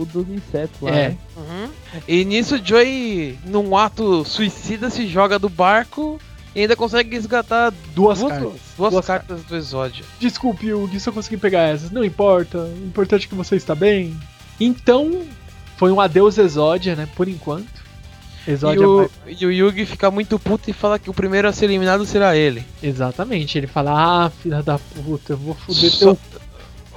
o 0.00 0.08
dos 0.10 0.26
insetos 0.30 0.80
lá, 0.80 0.90
É. 0.90 1.08
né? 1.10 1.16
Uhum. 1.36 1.68
E 2.08 2.24
nisso 2.24 2.54
o 2.54 2.58
Joey, 2.66 3.38
num 3.44 3.76
ato 3.76 4.24
suicida, 4.24 4.88
se 4.88 5.06
joga 5.06 5.38
do 5.38 5.50
barco 5.50 6.18
e 6.54 6.62
ainda 6.62 6.74
consegue 6.74 7.14
resgatar 7.14 7.72
Duas 7.94 8.18
duas, 8.18 8.32
cartas. 8.32 8.60
duas 8.76 8.92
Duas 8.92 9.06
cartas 9.06 9.42
do 9.44 9.56
Exódia. 9.56 10.04
Desculpe, 10.18 10.66
Yugi, 10.66 10.98
só 10.98 11.12
consegui 11.12 11.36
pegar 11.36 11.62
essas. 11.62 11.90
Não 11.90 12.04
importa. 12.04 12.58
O 12.58 12.86
importante 12.86 13.26
é 13.26 13.28
que 13.28 13.34
você 13.34 13.56
está 13.56 13.74
bem. 13.74 14.18
Então, 14.58 15.22
foi 15.76 15.92
um 15.92 16.00
adeus 16.00 16.38
Exódia, 16.38 16.96
né? 16.96 17.08
Por 17.14 17.28
enquanto. 17.28 17.80
E 18.46 18.50
Exódia 18.50 18.86
o, 18.86 19.08
vai... 19.24 19.36
e 19.38 19.46
o 19.46 19.52
Yugi 19.52 19.86
fica 19.86 20.10
muito 20.10 20.38
puto 20.38 20.68
e 20.68 20.72
fala 20.72 20.98
que 20.98 21.08
o 21.08 21.14
primeiro 21.14 21.46
a 21.46 21.52
ser 21.52 21.66
eliminado 21.66 22.04
será 22.04 22.36
ele. 22.36 22.64
Exatamente. 22.82 23.56
Ele 23.56 23.68
fala, 23.68 24.26
ah, 24.26 24.30
filha 24.30 24.62
da 24.62 24.78
puta, 24.78 25.34
eu 25.34 25.36
vou 25.36 25.54
foder 25.54 25.90
Só, 25.90 26.14
teu... 26.14 26.18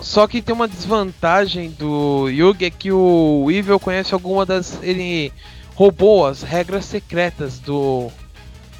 só 0.01 0.27
que 0.27 0.41
tem 0.41 0.55
uma 0.55 0.67
desvantagem 0.67 1.69
do 1.71 2.27
Yugi 2.27 2.65
é 2.65 2.71
que 2.71 2.91
o 2.91 3.51
Evil 3.51 3.79
conhece 3.79 4.15
alguma 4.15 4.47
das. 4.47 4.79
Ele 4.81 5.31
roubou 5.75 6.25
as 6.25 6.41
regras 6.41 6.85
secretas 6.85 7.59
do, 7.59 8.11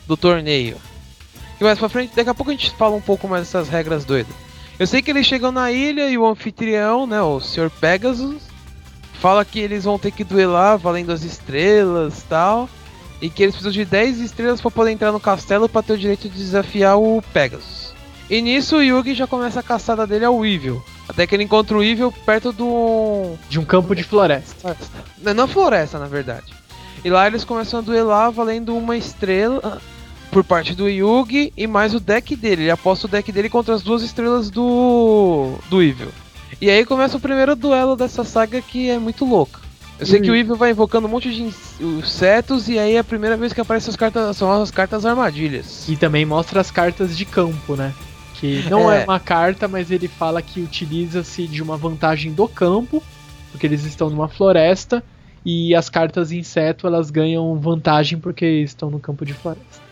do 0.08 0.18
torneio. 0.18 0.78
E 1.60 1.64
mais 1.64 1.80
pra 1.80 1.90
frente, 1.90 2.16
daqui 2.16 2.30
a 2.30 2.34
pouco 2.34 2.52
a 2.52 2.56
gente 2.56 2.72
fala 2.72 2.96
um 2.96 3.02
pouco 3.02 3.28
mais 3.28 3.44
dessas 3.44 3.70
regras 3.70 4.06
doidas. 4.06 4.34
Eu 4.80 4.88
sei 4.88 5.02
que 5.02 5.12
eles 5.12 5.26
chegam 5.26 5.52
na 5.52 5.72
ilha 5.72 6.10
e 6.10 6.18
o 6.18 6.26
anfitrião, 6.26 7.06
né, 7.06 7.22
o 7.22 7.40
Sr. 7.40 7.70
Pegasus, 7.70 8.42
fala 9.20 9.46
que 9.46 9.60
eles 9.60 9.84
vão 9.84 10.00
ter 10.00 10.12
que 10.12 10.24
duelar 10.24 10.78
valendo 10.78 11.12
as 11.12 11.24
estrelas 11.24 12.20
e 12.20 12.24
tal. 12.26 12.70
E 13.22 13.30
que 13.30 13.42
eles 13.42 13.56
precisam 13.56 13.72
de 13.72 13.86
10 13.86 14.20
estrelas 14.20 14.60
para 14.60 14.70
poder 14.70 14.92
entrar 14.92 15.14
no 15.14 15.20
castelo 15.20 15.70
para 15.70 15.82
ter 15.82 15.94
o 15.94 15.98
direito 15.98 16.28
de 16.28 16.38
desafiar 16.38 16.98
o 16.98 17.22
Pegasus. 17.32 17.94
E 18.30 18.42
nisso 18.42 18.78
o 18.78 18.82
Yugi 18.82 19.14
já 19.14 19.26
começa 19.26 19.62
a 19.62 19.64
caçada 19.64 20.06
dele 20.06 20.26
ao 20.26 20.46
Evil. 20.46 20.84
Até 21.08 21.26
que 21.26 21.36
ele 21.36 21.44
encontra 21.44 21.78
o 21.78 21.84
Evil 21.84 22.12
perto 22.26 22.52
do. 22.52 23.36
De 23.50 23.60
um 23.60 23.64
campo 23.64 23.96
de 23.96 24.04
floresta. 24.04 24.76
Na 25.22 25.34
na 25.34 25.48
floresta, 25.48 26.00
na 26.00 26.08
verdade. 26.08 26.54
E 27.06 27.10
lá 27.10 27.28
eles 27.28 27.46
começam 27.46 27.80
a 27.80 27.84
duelar 27.84 28.32
valendo 28.32 28.76
uma 28.76 28.98
estrela 28.98 29.82
por 30.34 30.44
parte 30.44 30.74
do 30.76 30.90
Yugi 30.90 31.54
e 31.56 31.68
mais 31.68 31.94
o 31.94 32.00
deck 32.00 32.36
dele. 32.36 32.64
Ele 32.64 32.72
aposta 32.72 33.08
o 33.08 33.10
deck 33.10 33.32
dele 33.32 33.50
contra 33.50 33.74
as 33.74 33.82
duas 33.82 34.02
estrelas 34.02 34.50
do. 34.50 35.54
do 35.70 35.82
Evil. 35.82 36.10
E 36.62 36.70
aí 36.70 36.86
começa 36.86 37.18
o 37.18 37.20
primeiro 37.20 37.56
duelo 37.56 37.96
dessa 37.96 38.24
saga 38.24 38.62
que 38.62 38.90
é 38.90 38.98
muito 38.98 39.26
louca. 39.26 39.62
Eu 40.00 40.06
sei 40.06 40.20
que 40.20 40.30
o 40.32 40.36
Evil 40.36 40.56
vai 40.56 40.72
invocando 40.72 41.08
um 41.08 41.10
monte 41.10 41.32
de 41.32 41.44
insetos 41.82 42.68
e 42.68 42.78
aí 42.80 42.96
é 42.96 43.00
a 43.00 43.04
primeira 43.04 43.38
vez 43.38 43.54
que 43.54 43.62
aparecem 43.62 43.90
as 43.90 43.96
cartas. 43.96 44.36
São 44.38 44.52
as 44.52 44.72
cartas 44.72 45.06
armadilhas. 45.06 45.88
E 45.88 45.96
também 45.96 46.26
mostra 46.26 46.60
as 46.60 46.72
cartas 46.72 47.16
de 47.16 47.26
campo, 47.26 47.76
né? 47.76 47.94
Que 48.34 48.64
não 48.70 48.92
é, 48.92 49.02
É. 49.02 49.04
uma 49.04 49.20
carta, 49.20 49.68
mas 49.68 49.92
ele 49.92 50.08
fala 50.08 50.42
que 50.42 50.60
utiliza-se 50.60 51.48
de 51.48 51.62
uma 51.62 51.78
vantagem 51.78 52.34
do 52.34 52.48
campo, 52.48 53.02
porque 53.52 53.66
eles 53.68 53.86
estão 53.86 54.10
numa 54.10 54.28
floresta, 54.28 55.04
e 55.46 55.74
as 55.76 55.90
cartas 55.90 56.32
inseto 56.32 56.88
elas 56.88 57.10
ganham 57.10 57.56
vantagem 57.60 58.18
porque 58.20 58.46
estão 58.46 58.90
no 58.90 59.00
campo 59.00 59.26
de 59.26 59.34
floresta. 59.34 59.83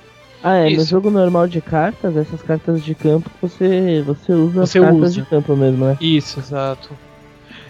Ah, 0.43 0.55
é, 0.55 0.63
no 0.63 0.69
Isso. 0.69 0.89
jogo 0.89 1.11
normal 1.11 1.47
de 1.47 1.61
cartas, 1.61 2.17
essas 2.17 2.41
cartas 2.41 2.83
de 2.83 2.95
campo, 2.95 3.29
você, 3.41 4.01
você 4.05 4.33
usa 4.33 4.61
Você 4.61 4.79
as 4.79 4.85
cartas 4.85 5.01
usa. 5.11 5.21
de 5.21 5.29
campo 5.29 5.55
mesmo, 5.55 5.85
né? 5.85 5.97
Isso. 6.01 6.39
Exato. 6.39 6.89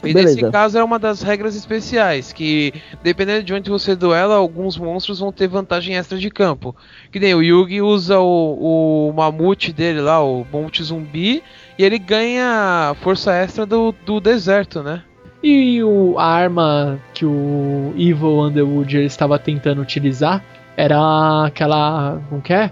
E 0.03 0.13
Beleza. 0.13 0.35
nesse 0.35 0.51
caso 0.51 0.77
é 0.79 0.83
uma 0.83 0.97
das 0.97 1.21
regras 1.21 1.55
especiais, 1.55 2.33
que 2.33 2.73
dependendo 3.03 3.43
de 3.43 3.53
onde 3.53 3.69
você 3.69 3.95
duela, 3.95 4.35
alguns 4.35 4.75
monstros 4.77 5.19
vão 5.19 5.31
ter 5.31 5.47
vantagem 5.47 5.95
extra 5.95 6.17
de 6.17 6.29
campo. 6.31 6.75
Que 7.11 7.19
nem 7.19 7.35
o 7.35 7.43
Yugi 7.43 7.81
usa 7.81 8.19
o, 8.19 9.09
o 9.09 9.13
mamute 9.13 9.71
dele 9.71 10.01
lá, 10.01 10.23
o 10.23 10.45
mamute 10.51 10.81
zumbi, 10.83 11.43
e 11.77 11.83
ele 11.83 11.99
ganha 11.99 12.95
força 13.01 13.31
extra 13.33 13.65
do, 13.65 13.93
do 14.05 14.19
deserto, 14.19 14.81
né? 14.81 15.03
E 15.43 15.83
o, 15.83 16.17
a 16.17 16.25
arma 16.25 16.99
que 17.13 17.25
o 17.25 17.93
Evil 17.95 18.39
Underwood 18.41 18.97
ele 18.97 19.05
estava 19.05 19.37
tentando 19.37 19.81
utilizar 19.81 20.43
era 20.83 21.45
aquela. 21.45 22.19
Como 22.29 22.41
que 22.41 22.53
é? 22.53 22.71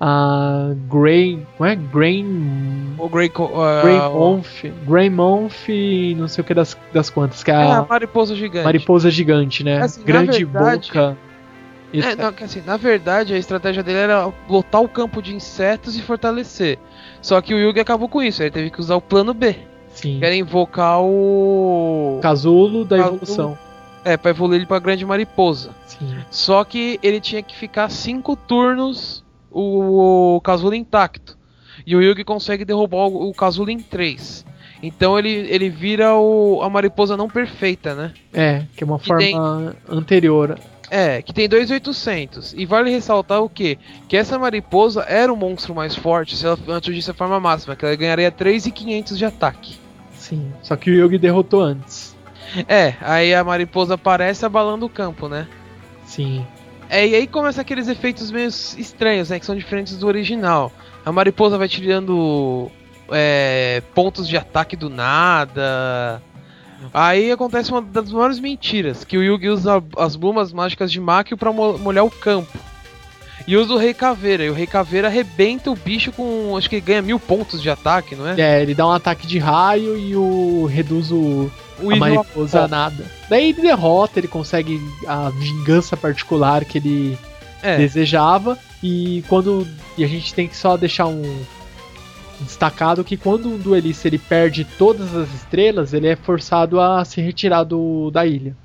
A 0.00 0.72
Grey. 0.90 1.46
Como 1.56 1.68
é? 1.70 1.76
Grain. 1.76 2.94
O 2.98 3.08
Grey, 3.08 3.30
ah, 3.36 3.80
Grey 3.82 3.98
Month. 4.10 4.46
Grey 4.86 5.10
Month 5.10 5.68
não 6.16 6.28
sei 6.28 6.42
o 6.42 6.44
que 6.44 6.52
das, 6.54 6.76
das 6.92 7.08
quantas. 7.08 7.42
Que 7.42 7.50
é 7.50 7.54
é 7.54 7.56
a 7.56 7.78
a 7.78 7.84
mariposa 7.86 8.34
gigante. 8.34 8.64
mariposa 8.64 9.10
gigante, 9.10 9.64
né? 9.64 9.80
Assim, 9.80 10.02
Grande 10.02 10.44
verdade- 10.44 10.88
boca. 10.88 11.16
É, 11.94 12.16
não, 12.16 12.32
assim, 12.42 12.62
na 12.64 12.78
verdade 12.78 13.34
a 13.34 13.38
estratégia 13.38 13.82
dele 13.82 13.98
era 13.98 14.32
lotar 14.48 14.80
o 14.80 14.88
campo 14.88 15.20
de 15.20 15.34
insetos 15.34 15.94
e 15.94 16.00
fortalecer. 16.02 16.78
Só 17.20 17.40
que 17.42 17.52
o 17.54 17.58
Yugi 17.58 17.80
acabou 17.80 18.08
com 18.08 18.22
isso, 18.22 18.42
ele 18.42 18.50
teve 18.50 18.70
que 18.70 18.80
usar 18.80 18.96
o 18.96 19.00
plano 19.00 19.34
B. 19.34 19.54
Sim. 19.88 20.18
Que 20.18 20.24
era 20.24 20.34
invocar 20.34 21.00
o. 21.02 22.18
Casulo 22.22 22.84
da 22.86 22.96
Casulo. 22.96 23.16
evolução. 23.16 23.58
É, 24.04 24.16
pra 24.16 24.30
evoluir 24.30 24.58
ele 24.60 24.66
pra 24.66 24.78
grande 24.78 25.04
mariposa. 25.06 25.70
Sim. 25.86 26.16
Só 26.30 26.64
que 26.64 26.98
ele 27.02 27.20
tinha 27.20 27.42
que 27.42 27.54
ficar 27.56 27.88
cinco 27.88 28.34
turnos 28.34 29.22
o, 29.50 30.36
o 30.36 30.40
casulo 30.40 30.74
intacto. 30.74 31.38
E 31.86 31.94
o 31.96 32.02
Yugi 32.02 32.24
consegue 32.24 32.64
derrubar 32.64 33.06
o, 33.08 33.30
o 33.30 33.34
casulo 33.34 33.70
em 33.70 33.78
três. 33.78 34.44
Então 34.82 35.16
ele, 35.18 35.30
ele 35.30 35.68
vira 35.70 36.14
o, 36.16 36.60
a 36.62 36.68
mariposa 36.68 37.16
não 37.16 37.28
perfeita, 37.28 37.94
né? 37.94 38.12
É, 38.32 38.64
que 38.76 38.82
é 38.82 38.86
uma 38.86 38.98
Que 38.98 39.06
forma 39.06 39.22
tem- 39.22 39.36
anterior. 39.88 40.58
É, 40.90 41.22
que 41.22 41.32
tem 41.32 41.48
2,800. 41.48 42.52
E 42.54 42.66
vale 42.66 42.90
ressaltar 42.90 43.40
o 43.42 43.48
quê? 43.48 43.78
Que 44.08 44.16
essa 44.16 44.38
mariposa 44.38 45.02
era 45.08 45.32
o 45.32 45.36
monstro 45.36 45.74
mais 45.74 45.94
forte 45.96 46.36
se 46.36 46.44
ela 46.44 46.58
atingisse 46.76 47.10
a 47.10 47.14
forma 47.14 47.38
máxima, 47.40 47.74
que 47.76 47.84
ela 47.84 47.94
ganharia 47.96 48.30
3,500 48.30 49.16
de 49.16 49.24
ataque. 49.24 49.78
Sim. 50.14 50.52
Só 50.62 50.76
que 50.76 50.90
o 50.90 50.94
Yugi 50.94 51.18
derrotou 51.18 51.62
antes. 51.62 52.11
É, 52.68 52.94
aí 53.00 53.34
a 53.34 53.42
mariposa 53.44 53.94
aparece 53.94 54.44
abalando 54.44 54.86
o 54.86 54.88
campo, 54.90 55.28
né? 55.28 55.46
Sim. 56.04 56.46
É, 56.90 57.06
e 57.06 57.14
aí 57.14 57.26
começa 57.26 57.60
aqueles 57.62 57.88
efeitos 57.88 58.30
meio 58.30 58.48
estranhos, 58.48 59.30
né? 59.30 59.38
Que 59.40 59.46
são 59.46 59.56
diferentes 59.56 59.96
do 59.98 60.06
original. 60.06 60.70
A 61.04 61.10
mariposa 61.10 61.56
vai 61.56 61.68
tirando 61.68 62.70
é, 63.10 63.82
pontos 63.94 64.28
de 64.28 64.36
ataque 64.36 64.76
do 64.76 64.90
nada. 64.90 66.22
Aí 66.92 67.30
acontece 67.30 67.70
uma 67.70 67.80
das 67.80 68.10
maiores 68.12 68.38
mentiras, 68.40 69.04
que 69.04 69.16
o 69.16 69.22
Yugi 69.22 69.48
usa 69.48 69.82
as 69.96 70.16
plumas 70.16 70.52
mágicas 70.52 70.90
de 70.90 71.00
Makio 71.00 71.36
pra 71.36 71.52
mo- 71.52 71.78
molhar 71.78 72.04
o 72.04 72.10
campo. 72.10 72.58
E 73.46 73.56
usa 73.56 73.72
o 73.72 73.76
Rei 73.76 73.92
Caveira, 73.94 74.44
e 74.44 74.50
o 74.50 74.54
Rei 74.54 74.66
Caveira 74.66 75.08
arrebenta 75.08 75.70
o 75.70 75.76
bicho 75.76 76.12
com. 76.12 76.56
acho 76.56 76.68
que 76.68 76.76
ele 76.76 76.86
ganha 76.86 77.02
mil 77.02 77.18
pontos 77.18 77.60
de 77.62 77.68
ataque, 77.70 78.14
não 78.14 78.28
é? 78.28 78.40
É, 78.40 78.62
ele 78.62 78.74
dá 78.74 78.86
um 78.86 78.92
ataque 78.92 79.26
de 79.26 79.38
raio 79.38 79.96
e 79.98 80.14
o 80.16 80.66
reduz 80.66 81.10
o, 81.10 81.50
O 81.82 81.92
a 81.92 81.96
mariposa 81.96 82.64
a 82.64 82.68
nada. 82.68 83.04
Daí 83.28 83.50
ele 83.50 83.62
derrota, 83.62 84.18
ele 84.18 84.28
consegue 84.28 84.80
a 85.06 85.30
vingança 85.30 85.96
particular 85.96 86.64
que 86.64 86.78
ele 86.78 87.18
É, 87.62 87.76
desejava. 87.76 88.58
E 88.82 89.22
quando. 89.28 89.66
E 89.96 90.04
a 90.04 90.08
gente 90.08 90.34
tem 90.34 90.48
que 90.48 90.56
só 90.56 90.76
deixar 90.76 91.06
um. 91.06 91.22
Destacado 92.40 93.04
que 93.04 93.16
quando 93.16 93.48
um 93.48 93.56
duelista 93.56 94.08
ele 94.08 94.18
perde 94.18 94.64
todas 94.64 95.14
as 95.14 95.32
estrelas, 95.32 95.92
ele 95.92 96.08
é 96.08 96.16
forçado 96.16 96.80
a 96.80 97.04
se 97.04 97.20
retirar 97.20 97.62
do, 97.62 98.10
da 98.10 98.26
ilha. 98.26 98.56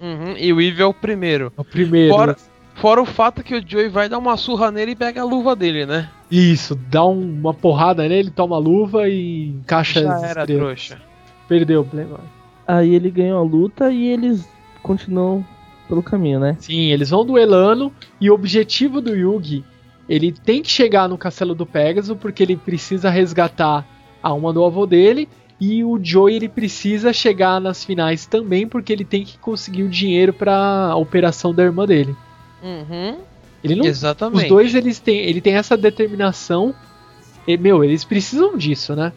uhum, 0.00 0.34
e 0.38 0.50
o 0.54 0.60
Evil 0.60 0.86
é 0.86 0.88
o 0.88 0.94
primeiro. 0.94 1.52
É 1.56 1.60
o 1.60 1.64
primeiro. 1.64 2.14
Fora, 2.14 2.36
fora 2.76 3.02
o 3.02 3.06
fato 3.06 3.42
que 3.42 3.54
o 3.54 3.62
Joey 3.66 3.88
vai 3.88 4.08
dar 4.08 4.18
uma 4.18 4.36
surra 4.36 4.70
nele 4.70 4.92
e 4.92 4.96
pega 4.96 5.20
a 5.20 5.24
luva 5.24 5.56
dele, 5.56 5.84
né? 5.84 6.08
Isso, 6.30 6.74
dá 6.90 7.04
um- 7.04 7.20
uma 7.40 7.52
porrada 7.54 8.08
nele, 8.08 8.30
toma 8.30 8.56
a 8.56 8.58
luva 8.58 9.08
e 9.08 9.48
encaixa 9.48 10.02
Já 10.02 10.14
as 10.14 10.22
era 10.22 10.40
estrelas. 10.42 10.64
trouxa. 10.64 10.98
Perdeu 11.48 11.82
o 11.82 11.84
Playboy. 11.84 12.18
Aí 12.66 12.94
ele 12.94 13.10
ganhou 13.10 13.38
a 13.38 13.42
luta 13.42 13.90
e 13.92 14.06
eles 14.08 14.48
continuam 14.82 15.44
pelo 15.88 16.02
caminho, 16.02 16.40
né? 16.40 16.56
Sim, 16.58 16.90
eles 16.90 17.10
vão 17.10 17.24
duelando 17.24 17.92
e 18.20 18.28
o 18.30 18.34
objetivo 18.34 19.00
do 19.00 19.14
Yugi, 19.14 19.64
ele 20.08 20.32
tem 20.32 20.62
que 20.62 20.70
chegar 20.70 21.08
no 21.08 21.16
castelo 21.16 21.54
do 21.54 21.64
Pégaso 21.64 22.16
porque 22.16 22.42
ele 22.42 22.56
precisa 22.56 23.08
resgatar 23.08 23.86
a 24.22 24.28
alma 24.28 24.52
do 24.52 24.64
avô 24.64 24.84
dele 24.86 25.28
e 25.60 25.84
o 25.84 25.98
Joey 26.02 26.34
ele 26.36 26.48
precisa 26.48 27.12
chegar 27.12 27.60
nas 27.60 27.84
finais 27.84 28.26
também 28.26 28.66
porque 28.66 28.92
ele 28.92 29.04
tem 29.04 29.24
que 29.24 29.38
conseguir 29.38 29.84
o 29.84 29.88
dinheiro 29.88 30.32
para 30.32 30.52
a 30.90 30.96
operação 30.96 31.54
da 31.54 31.62
irmã 31.62 31.86
dele. 31.86 32.14
Uhum. 32.66 33.18
Ele 33.62 33.74
não, 33.76 33.86
Exatamente. 33.86 34.42
os 34.44 34.48
dois 34.48 34.74
eles 34.74 34.98
têm, 34.98 35.18
ele 35.18 35.40
tem 35.40 35.54
essa 35.54 35.76
determinação. 35.76 36.74
E, 37.46 37.56
meu, 37.56 37.82
eles 37.84 38.04
precisam 38.04 38.56
disso, 38.56 38.94
né? 38.96 39.12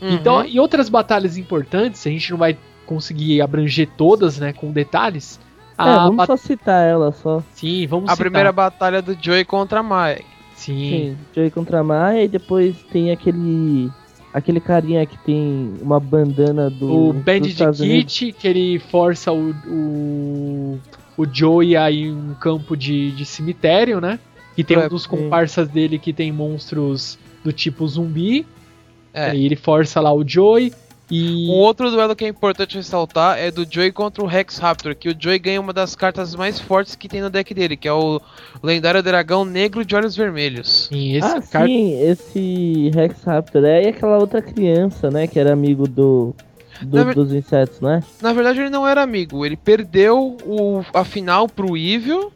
Uhum. 0.00 0.14
Então, 0.14 0.44
e 0.44 0.60
outras 0.60 0.88
batalhas 0.88 1.36
importantes, 1.36 2.06
a 2.06 2.10
gente 2.10 2.30
não 2.30 2.38
vai 2.38 2.56
conseguir 2.86 3.40
abranger 3.42 3.88
todas, 3.96 4.38
né, 4.38 4.52
com 4.52 4.70
detalhes. 4.72 5.38
é, 5.76 5.82
A 5.82 6.04
vamos 6.04 6.16
ba- 6.16 6.26
só 6.26 6.36
citar 6.36 6.86
ela 6.88 7.12
só. 7.12 7.42
Sim, 7.52 7.86
vamos 7.86 8.08
a 8.08 8.12
citar. 8.12 8.24
primeira 8.24 8.52
batalha 8.52 9.02
do 9.02 9.16
Joey 9.20 9.44
contra 9.44 9.80
a 9.80 9.82
Mai. 9.82 10.20
Sim. 10.54 10.90
Sim, 10.90 11.16
Joey 11.34 11.50
contra 11.50 11.80
a 11.80 11.84
Maia 11.84 12.24
e 12.24 12.28
depois 12.28 12.76
tem 12.90 13.10
aquele. 13.10 13.90
Aquele 14.32 14.60
carinha 14.60 15.04
que 15.06 15.16
tem 15.18 15.72
uma 15.80 15.98
bandana 15.98 16.68
do. 16.68 17.08
O 17.08 17.12
Bandit. 17.12 17.64
Kit, 17.74 18.32
que 18.32 18.46
ele 18.46 18.78
força 18.78 19.32
o, 19.32 19.50
o, 19.66 20.78
o 21.18 21.26
Joey 21.30 21.76
a 21.76 21.90
ir 21.90 22.06
em 22.06 22.12
um 22.12 22.34
campo 22.34 22.74
de, 22.74 23.10
de 23.10 23.26
cemitério, 23.26 24.00
né? 24.00 24.18
E 24.56 24.64
tem 24.64 24.78
um 24.78 24.82
É, 24.82 24.88
dos 24.88 25.02
sim. 25.02 25.08
comparsas 25.10 25.68
dele 25.68 25.98
que 25.98 26.12
tem 26.12 26.32
monstros 26.32 27.18
do 27.44 27.52
tipo 27.52 27.86
zumbi. 27.86 28.46
É. 29.12 29.30
Aí 29.30 29.44
ele 29.44 29.56
força 29.56 30.00
lá 30.00 30.12
o 30.12 30.26
Joey. 30.26 30.72
E 31.10 31.46
Um 31.48 31.52
outro 31.54 31.90
duelo 31.90 32.14
que 32.14 32.24
é 32.24 32.28
importante 32.28 32.76
ressaltar 32.76 33.38
é 33.38 33.50
do 33.50 33.66
Joey 33.68 33.90
contra 33.90 34.22
o 34.22 34.26
Rex 34.26 34.58
Raptor, 34.58 34.94
que 34.94 35.08
o 35.08 35.16
Joey 35.18 35.38
ganha 35.38 35.58
uma 35.58 35.72
das 35.72 35.94
cartas 35.96 36.34
mais 36.34 36.60
fortes 36.60 36.94
que 36.94 37.08
tem 37.08 37.22
no 37.22 37.30
deck 37.30 37.54
dele, 37.54 37.78
que 37.78 37.88
é 37.88 37.92
o 37.92 38.20
lendário 38.62 39.02
dragão 39.02 39.42
negro 39.42 39.86
de 39.86 39.96
olhos 39.96 40.14
vermelhos. 40.14 40.88
Sim, 40.92 41.14
esse 41.16 41.26
ah, 41.26 41.40
cara. 41.40 41.66
sim, 41.66 41.98
esse 42.02 42.90
Rex 42.94 43.22
Raptor. 43.24 43.64
É 43.64 43.84
e 43.84 43.88
aquela 43.88 44.18
outra 44.18 44.42
criança, 44.42 45.10
né? 45.10 45.26
Que 45.26 45.38
era 45.38 45.52
amigo 45.52 45.88
do. 45.88 46.34
Do- 46.82 46.96
Na 46.96 47.04
ver- 47.04 47.14
Dos 47.14 47.32
insetos, 47.32 47.80
né? 47.80 48.02
Na 48.22 48.32
verdade 48.32 48.60
ele 48.60 48.70
não 48.70 48.86
era 48.86 49.02
amigo, 49.02 49.44
ele 49.44 49.56
perdeu 49.56 50.36
o, 50.44 50.84
a 50.94 51.04
final 51.04 51.48
pro 51.48 51.76
Evil. 51.76 52.32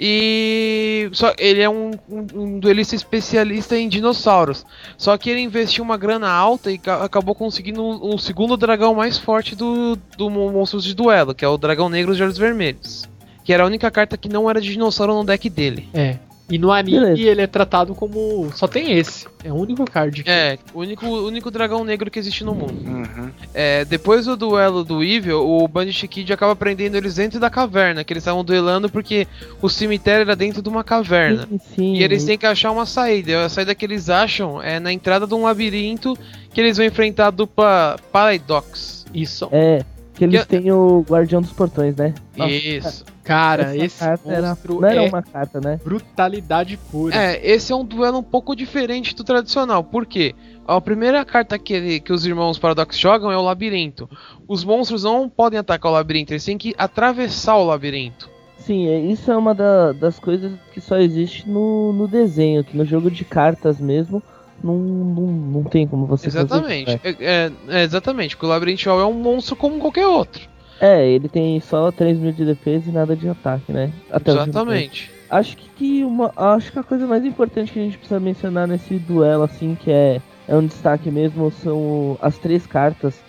E 0.00 1.10
só 1.12 1.34
ele 1.36 1.60
é 1.60 1.68
um, 1.68 1.90
um, 2.08 2.26
um 2.36 2.58
duelista 2.60 2.94
especialista 2.94 3.76
em 3.76 3.88
dinossauros. 3.88 4.64
Só 4.96 5.18
que 5.18 5.28
ele 5.28 5.40
investiu 5.40 5.82
uma 5.82 5.96
grana 5.96 6.30
alta 6.30 6.70
e 6.70 6.78
ca- 6.78 7.02
acabou 7.04 7.34
conseguindo 7.34 7.82
o 7.82 8.14
um, 8.14 8.16
segundo 8.16 8.56
dragão 8.56 8.94
mais 8.94 9.18
forte 9.18 9.56
do, 9.56 9.98
do 10.16 10.30
Mon- 10.30 10.52
Monstros 10.52 10.84
de 10.84 10.94
Duelo, 10.94 11.34
que 11.34 11.44
é 11.44 11.48
o 11.48 11.58
Dragão 11.58 11.88
Negro 11.88 12.14
de 12.14 12.22
Olhos 12.22 12.38
Vermelhos. 12.38 13.08
Que 13.42 13.52
era 13.52 13.64
a 13.64 13.66
única 13.66 13.90
carta 13.90 14.16
que 14.16 14.28
não 14.28 14.48
era 14.48 14.60
de 14.60 14.70
dinossauro 14.70 15.14
no 15.14 15.24
deck 15.24 15.50
dele. 15.50 15.88
É. 15.92 16.18
E 16.50 16.56
no 16.58 16.72
anime 16.72 16.98
Beleza. 16.98 17.22
ele 17.22 17.42
é 17.42 17.46
tratado 17.46 17.94
como. 17.94 18.50
Só 18.54 18.66
tem 18.66 18.92
esse. 18.98 19.26
É 19.44 19.52
o 19.52 19.56
único 19.56 19.84
card. 19.84 20.22
que- 20.24 20.30
É, 20.30 20.58
o 20.72 20.80
único, 20.80 21.04
o 21.06 21.26
único 21.26 21.50
dragão 21.50 21.84
negro 21.84 22.10
que 22.10 22.18
existe 22.18 22.42
no 22.42 22.54
mundo. 22.54 22.74
Uhum. 22.86 23.30
É, 23.52 23.84
depois 23.84 24.24
do 24.24 24.34
duelo 24.36 24.82
do 24.82 25.04
Evil, 25.04 25.46
o 25.46 25.68
Bandit 25.68 26.08
Kid 26.08 26.32
acaba 26.32 26.56
prendendo 26.56 26.96
eles 26.96 27.16
dentro 27.16 27.38
da 27.38 27.50
caverna, 27.50 28.02
que 28.02 28.12
eles 28.12 28.22
estavam 28.22 28.42
duelando 28.42 28.88
porque 28.88 29.26
o 29.60 29.68
cemitério 29.68 30.22
era 30.22 30.34
dentro 30.34 30.62
de 30.62 30.68
uma 30.70 30.82
caverna. 30.82 31.46
Sim, 31.50 31.60
sim. 31.76 31.94
E 31.96 32.02
eles 32.02 32.24
têm 32.24 32.38
que 32.38 32.46
achar 32.46 32.70
uma 32.70 32.86
saída. 32.86 33.30
E 33.30 33.34
A 33.34 33.48
saída 33.50 33.74
que 33.74 33.84
eles 33.84 34.08
acham 34.08 34.62
é 34.62 34.80
na 34.80 34.90
entrada 34.92 35.26
de 35.26 35.34
um 35.34 35.42
labirinto 35.42 36.16
que 36.54 36.60
eles 36.60 36.78
vão 36.78 36.86
enfrentar 36.86 37.26
a 37.26 37.30
dupla 37.30 37.96
Paradox. 38.10 39.04
Isso. 39.12 39.48
É, 39.52 39.84
que 40.14 40.24
eles 40.24 40.40
Que- 40.44 40.58
têm 40.60 40.72
o 40.72 41.04
Guardião 41.08 41.40
dos 41.42 41.52
Portões, 41.52 41.94
né? 41.96 42.14
Nossa, 42.36 42.50
Isso. 42.52 43.04
Cara, 43.04 43.17
essa 43.32 43.76
esse 43.76 43.98
carta 43.98 44.32
era, 44.32 44.48
monstro 44.48 44.80
não 44.80 44.88
era 44.88 45.04
é 45.04 45.08
uma 45.08 45.22
carta, 45.22 45.60
né? 45.60 45.78
brutalidade 45.84 46.76
pura. 46.90 47.14
É, 47.14 47.40
esse 47.50 47.72
é 47.72 47.76
um 47.76 47.84
duelo 47.84 48.18
um 48.18 48.22
pouco 48.22 48.54
diferente 48.56 49.14
do 49.14 49.22
tradicional. 49.24 49.82
Por 49.84 50.06
quê? 50.06 50.34
A 50.66 50.80
primeira 50.80 51.24
carta 51.24 51.58
que, 51.58 51.72
ele- 51.74 52.00
que 52.00 52.12
os 52.12 52.24
irmãos 52.26 52.58
Paradox 52.58 52.98
jogam 52.98 53.30
é 53.32 53.36
o 53.36 53.42
labirinto. 53.42 54.08
Os 54.46 54.64
monstros 54.64 55.02
não 55.04 55.28
podem 55.28 55.58
atacar 55.58 55.90
o 55.90 55.94
labirinto, 55.94 56.32
eles 56.32 56.44
têm 56.44 56.58
que 56.58 56.74
atravessar 56.78 57.56
o 57.56 57.64
labirinto. 57.64 58.28
Sim, 58.58 58.86
é- 58.88 59.00
isso 59.00 59.30
é 59.30 59.36
uma 59.36 59.54
da- 59.54 59.92
das 59.92 60.18
coisas 60.18 60.52
que 60.72 60.80
só 60.80 60.98
existe 60.98 61.48
no, 61.48 61.92
no 61.92 62.06
desenho, 62.06 62.62
que 62.64 62.76
no 62.76 62.84
jogo 62.84 63.10
de 63.10 63.24
cartas 63.24 63.80
mesmo 63.80 64.22
não, 64.62 64.74
não, 64.76 65.22
não 65.26 65.62
tem 65.64 65.86
como 65.86 66.04
você 66.04 66.30
fazer 66.30 66.40
Exatamente. 66.40 66.90
isso, 66.90 67.00
né? 67.04 67.16
É, 67.20 67.24
é- 67.70 67.80
é 67.80 67.82
exatamente, 67.84 68.36
porque 68.36 68.46
o 68.46 68.48
Labyrinth 68.50 68.84
Hall 68.86 69.00
é 69.00 69.06
um 69.06 69.14
monstro 69.14 69.54
como 69.56 69.78
qualquer 69.78 70.06
outro. 70.06 70.42
É, 70.80 71.06
ele 71.06 71.28
tem 71.28 71.58
só 71.60 71.90
3 71.90 72.18
mil 72.18 72.32
de 72.32 72.44
defesa 72.44 72.88
e 72.88 72.92
nada 72.92 73.16
de 73.16 73.28
ataque, 73.28 73.72
né? 73.72 73.92
Até 74.10 74.30
Exatamente. 74.30 75.10
Acho 75.28 75.56
que, 75.56 75.68
que 75.70 76.04
uma, 76.04 76.32
acho 76.36 76.72
que 76.72 76.78
a 76.78 76.82
coisa 76.82 77.06
mais 77.06 77.24
importante 77.24 77.72
que 77.72 77.78
a 77.78 77.82
gente 77.82 77.98
precisa 77.98 78.20
mencionar 78.20 78.66
nesse 78.66 78.94
duelo, 78.94 79.42
assim, 79.42 79.76
que 79.78 79.90
é, 79.90 80.20
é 80.46 80.56
um 80.56 80.64
destaque 80.64 81.10
mesmo, 81.10 81.50
são 81.50 82.16
as 82.22 82.38
três 82.38 82.66
cartas 82.66 83.20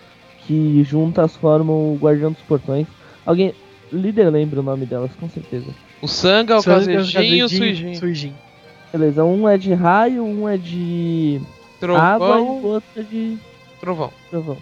que 0.46 0.82
juntas 0.84 1.36
formam 1.36 1.92
o 1.92 1.98
Guardião 2.00 2.32
dos 2.32 2.42
Portões. 2.42 2.86
Alguém. 3.24 3.54
Líder 3.92 4.30
lembra 4.30 4.60
o 4.60 4.62
nome 4.62 4.86
delas, 4.86 5.10
com 5.18 5.28
certeza. 5.28 5.66
O 6.00 6.06
Sanga, 6.06 6.60
o 6.60 6.62
Kazejin 6.62 7.20
e 7.20 7.42
o 7.42 7.48
Suijin. 7.48 7.94
Suijin. 7.96 8.34
Beleza, 8.92 9.24
um 9.24 9.48
é 9.48 9.58
de 9.58 9.74
raio, 9.74 10.24
um 10.24 10.48
é 10.48 10.56
de 10.56 11.40
água 11.96 12.38
e 12.38 12.40
o 12.40 12.44
Trovão, 12.44 12.62
outro 12.62 12.88
é 12.96 13.02
de 13.02 13.38
trovão. 13.80 14.12
trovão. 14.30 14.56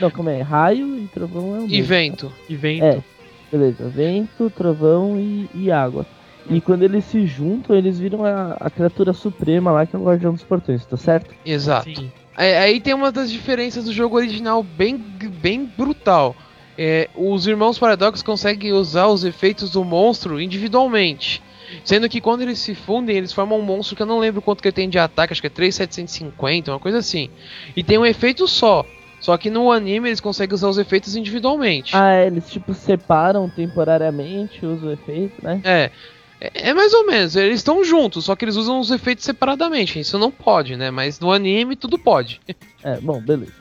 Não, 0.00 0.10
como 0.10 0.28
é? 0.30 0.40
Raio 0.42 0.98
e 0.98 1.06
trovão 1.08 1.56
é 1.56 1.60
o 1.60 1.64
E 1.64 1.68
mesmo. 1.68 1.84
vento. 1.86 2.32
E 2.48 2.56
vento. 2.56 2.84
É, 2.84 3.02
beleza. 3.50 3.88
Vento, 3.88 4.50
trovão 4.50 5.18
e, 5.18 5.48
e 5.54 5.70
água. 5.70 6.06
E 6.50 6.60
quando 6.60 6.82
eles 6.82 7.04
se 7.06 7.26
juntam, 7.26 7.74
eles 7.74 7.98
viram 7.98 8.24
a, 8.24 8.52
a 8.60 8.68
criatura 8.68 9.12
suprema 9.12 9.70
lá, 9.72 9.86
que 9.86 9.96
é 9.96 9.98
o 9.98 10.04
Guardião 10.04 10.32
dos 10.32 10.42
Portões, 10.42 10.84
tá 10.84 10.96
certo? 10.96 11.34
Exato. 11.44 11.88
Aí, 12.36 12.54
aí 12.54 12.80
tem 12.80 12.92
uma 12.92 13.10
das 13.10 13.30
diferenças 13.30 13.84
do 13.86 13.92
jogo 13.92 14.16
original 14.16 14.62
bem, 14.62 14.96
bem 14.96 15.64
brutal. 15.64 16.36
É, 16.76 17.08
os 17.14 17.46
irmãos 17.46 17.78
Paradox 17.78 18.20
conseguem 18.20 18.72
usar 18.72 19.06
os 19.06 19.24
efeitos 19.24 19.70
do 19.70 19.84
monstro 19.84 20.40
individualmente. 20.40 21.42
Sendo 21.82 22.08
que 22.08 22.20
quando 22.20 22.42
eles 22.42 22.58
se 22.58 22.74
fundem, 22.74 23.16
eles 23.16 23.32
formam 23.32 23.58
um 23.58 23.62
monstro 23.62 23.96
que 23.96 24.02
eu 24.02 24.06
não 24.06 24.18
lembro 24.18 24.42
quanto 24.42 24.60
que 24.60 24.68
ele 24.68 24.74
tem 24.74 24.88
de 24.88 24.98
ataque, 24.98 25.32
acho 25.32 25.40
que 25.40 25.46
é 25.46 25.50
3750, 25.50 26.70
uma 26.72 26.78
coisa 26.80 26.98
assim. 26.98 27.30
E 27.74 27.82
tem 27.82 27.96
um 27.96 28.04
efeito 28.04 28.46
só. 28.46 28.84
Só 29.24 29.38
que 29.38 29.48
no 29.48 29.72
anime 29.72 30.10
eles 30.10 30.20
conseguem 30.20 30.54
usar 30.54 30.68
os 30.68 30.76
efeitos 30.76 31.16
individualmente. 31.16 31.96
Ah, 31.96 32.12
é, 32.12 32.26
eles 32.26 32.50
tipo 32.50 32.74
separam 32.74 33.48
temporariamente, 33.48 34.66
usam 34.66 34.90
o 34.90 34.92
efeito, 34.92 35.42
né? 35.42 35.62
É. 35.64 35.90
É 36.38 36.68
é 36.70 36.74
mais 36.74 36.92
ou 36.92 37.06
menos, 37.06 37.34
eles 37.34 37.56
estão 37.60 37.82
juntos, 37.82 38.26
só 38.26 38.36
que 38.36 38.44
eles 38.44 38.56
usam 38.56 38.78
os 38.78 38.90
efeitos 38.90 39.24
separadamente. 39.24 39.98
Isso 39.98 40.18
não 40.18 40.30
pode, 40.30 40.76
né? 40.76 40.90
Mas 40.90 41.18
no 41.20 41.32
anime 41.32 41.74
tudo 41.74 41.98
pode. 41.98 42.38
É, 42.82 42.98
bom, 43.00 43.18
beleza. 43.18 43.52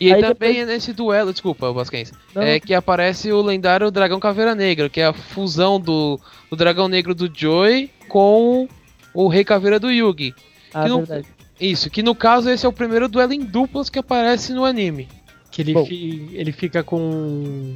E 0.00 0.10
Aí 0.10 0.22
também 0.22 0.54
depois- 0.54 0.56
é 0.56 0.64
nesse 0.64 0.92
duelo, 0.94 1.32
desculpa, 1.32 1.70
Basquense, 1.70 2.12
é 2.36 2.58
que 2.58 2.72
aparece 2.72 3.30
o 3.30 3.42
lendário 3.42 3.90
Dragão 3.90 4.18
Caveira 4.18 4.54
Negra, 4.54 4.88
que 4.88 5.02
é 5.02 5.06
a 5.06 5.12
fusão 5.12 5.78
do, 5.78 6.18
do 6.48 6.56
Dragão 6.56 6.88
Negro 6.88 7.14
do 7.14 7.30
Joy 7.30 7.90
com 8.08 8.66
o 9.12 9.28
Rei 9.28 9.44
Caveira 9.44 9.78
do 9.78 9.90
Yugi. 9.90 10.34
ah, 10.72 10.84
que 10.84 10.88
não- 10.88 10.98
verdade. 11.04 11.26
Isso, 11.60 11.90
que 11.90 12.02
no 12.02 12.14
caso 12.14 12.48
esse 12.48 12.64
é 12.64 12.68
o 12.68 12.72
primeiro 12.72 13.08
duelo 13.08 13.32
em 13.32 13.40
duplas 13.44 13.90
que 13.90 13.98
aparece 13.98 14.52
no 14.52 14.64
anime. 14.64 15.08
Que 15.50 15.62
ele, 15.62 15.74
fi- 15.84 16.28
ele 16.32 16.52
fica 16.52 16.82
com. 16.82 17.74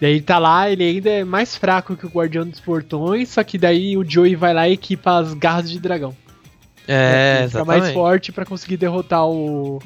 Daí 0.00 0.20
tá 0.20 0.38
lá, 0.38 0.68
ele 0.70 0.84
ainda 0.84 1.08
é 1.10 1.24
mais 1.24 1.56
fraco 1.56 1.96
que 1.96 2.04
o 2.04 2.10
Guardião 2.10 2.46
dos 2.46 2.60
Portões, 2.60 3.30
só 3.30 3.42
que 3.42 3.56
daí 3.56 3.96
o 3.96 4.04
Joey 4.08 4.34
vai 4.36 4.52
lá 4.52 4.68
e 4.68 4.72
equipa 4.74 5.16
as 5.18 5.32
garras 5.32 5.70
de 5.70 5.78
dragão. 5.78 6.14
É, 6.86 7.38
Ele 7.40 7.48
fica 7.48 7.64
mais 7.64 7.84
forte 7.94 8.30
pra 8.32 8.44
conseguir 8.44 8.76
derrotar 8.76 9.26
o, 9.26 9.80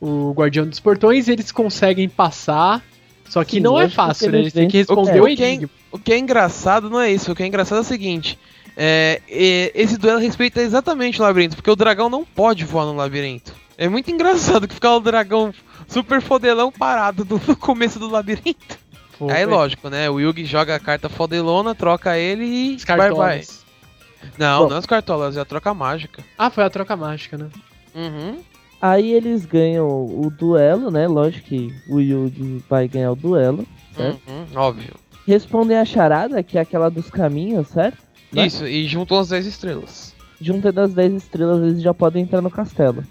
o 0.00 0.32
Guardião 0.32 0.66
dos 0.66 0.80
Portões. 0.80 1.28
Eles 1.28 1.52
conseguem 1.52 2.08
passar, 2.08 2.82
só 3.28 3.44
que 3.44 3.56
Sim, 3.56 3.60
não 3.60 3.78
é 3.80 3.88
fácil, 3.88 4.32
né? 4.32 4.38
Eles 4.38 4.52
têm 4.54 4.68
que 4.68 4.78
responder 4.78 5.18
É, 5.18 5.20
o 5.20 5.24
o 5.24 5.36
que 5.36 5.42
é- 5.42 5.48
enigma. 5.48 5.70
O 5.92 5.98
que 5.98 6.12
é 6.12 6.18
engraçado 6.18 6.88
não 6.90 7.00
é 7.00 7.12
isso, 7.12 7.30
o 7.30 7.34
que 7.34 7.42
é 7.42 7.46
engraçado 7.46 7.78
é 7.78 7.80
o 7.82 7.84
seguinte. 7.84 8.38
É, 8.76 9.20
é, 9.28 9.72
esse 9.74 9.96
duelo 9.96 10.18
respeita 10.20 10.60
exatamente 10.60 11.20
o 11.20 11.24
labirinto, 11.24 11.56
porque 11.56 11.70
o 11.70 11.76
dragão 11.76 12.08
não 12.10 12.24
pode 12.24 12.64
voar 12.64 12.84
no 12.86 12.94
labirinto. 12.94 13.54
É 13.78 13.88
muito 13.88 14.10
engraçado 14.10 14.66
que 14.68 14.74
fica 14.74 14.90
o 14.90 15.00
dragão 15.00 15.52
super 15.88 16.20
fodelão 16.20 16.70
parado 16.72 17.24
no 17.28 17.40
no 17.46 17.56
começo 17.56 17.98
do 17.98 18.08
labirinto. 18.08 18.78
Pô, 19.18 19.30
Aí 19.30 19.44
foi- 19.44 19.52
lógico, 19.54 19.88
né? 19.88 20.10
O 20.10 20.20
Yugi 20.20 20.44
joga 20.44 20.74
a 20.74 20.80
carta 20.80 21.08
fodelona, 21.08 21.74
troca 21.74 22.18
ele 22.18 22.44
e 22.44 22.74
Os 22.76 22.84
bye 22.84 22.96
bye. 22.96 23.06
cartolas. 23.08 23.64
Não, 24.38 24.64
Bom. 24.64 24.70
não 24.70 24.76
as 24.78 24.86
cartolas, 24.86 25.36
é 25.36 25.40
a 25.40 25.44
troca 25.44 25.72
mágica. 25.72 26.22
Ah, 26.36 26.50
foi 26.50 26.64
a 26.64 26.70
troca 26.70 26.96
mágica, 26.96 27.38
né? 27.38 27.48
Uhum. 27.94 28.38
Aí 28.80 29.12
eles 29.12 29.46
ganham 29.46 29.88
o 29.88 30.30
duelo, 30.30 30.90
né? 30.90 31.06
Lógico 31.08 31.46
que 31.48 31.74
o 31.88 31.98
Yugi 32.00 32.62
vai 32.68 32.86
ganhar 32.88 33.12
o 33.12 33.16
duelo, 33.16 33.66
certo? 33.94 34.20
uhum, 34.28 34.44
óbvio. 34.54 34.94
Respondem 35.26 35.78
a 35.78 35.84
charada, 35.84 36.42
que 36.42 36.58
é 36.58 36.60
aquela 36.60 36.90
dos 36.90 37.08
caminhos, 37.10 37.68
certo? 37.68 37.98
Né? 38.32 38.46
Isso, 38.46 38.66
e 38.66 38.86
juntam 38.86 39.18
as 39.18 39.28
10 39.28 39.46
estrelas. 39.46 40.14
Juntando 40.40 40.80
as 40.80 40.92
10 40.92 41.14
estrelas, 41.14 41.62
eles 41.62 41.82
já 41.82 41.94
podem 41.94 42.22
entrar 42.22 42.40
no 42.40 42.50
castelo. 42.50 43.02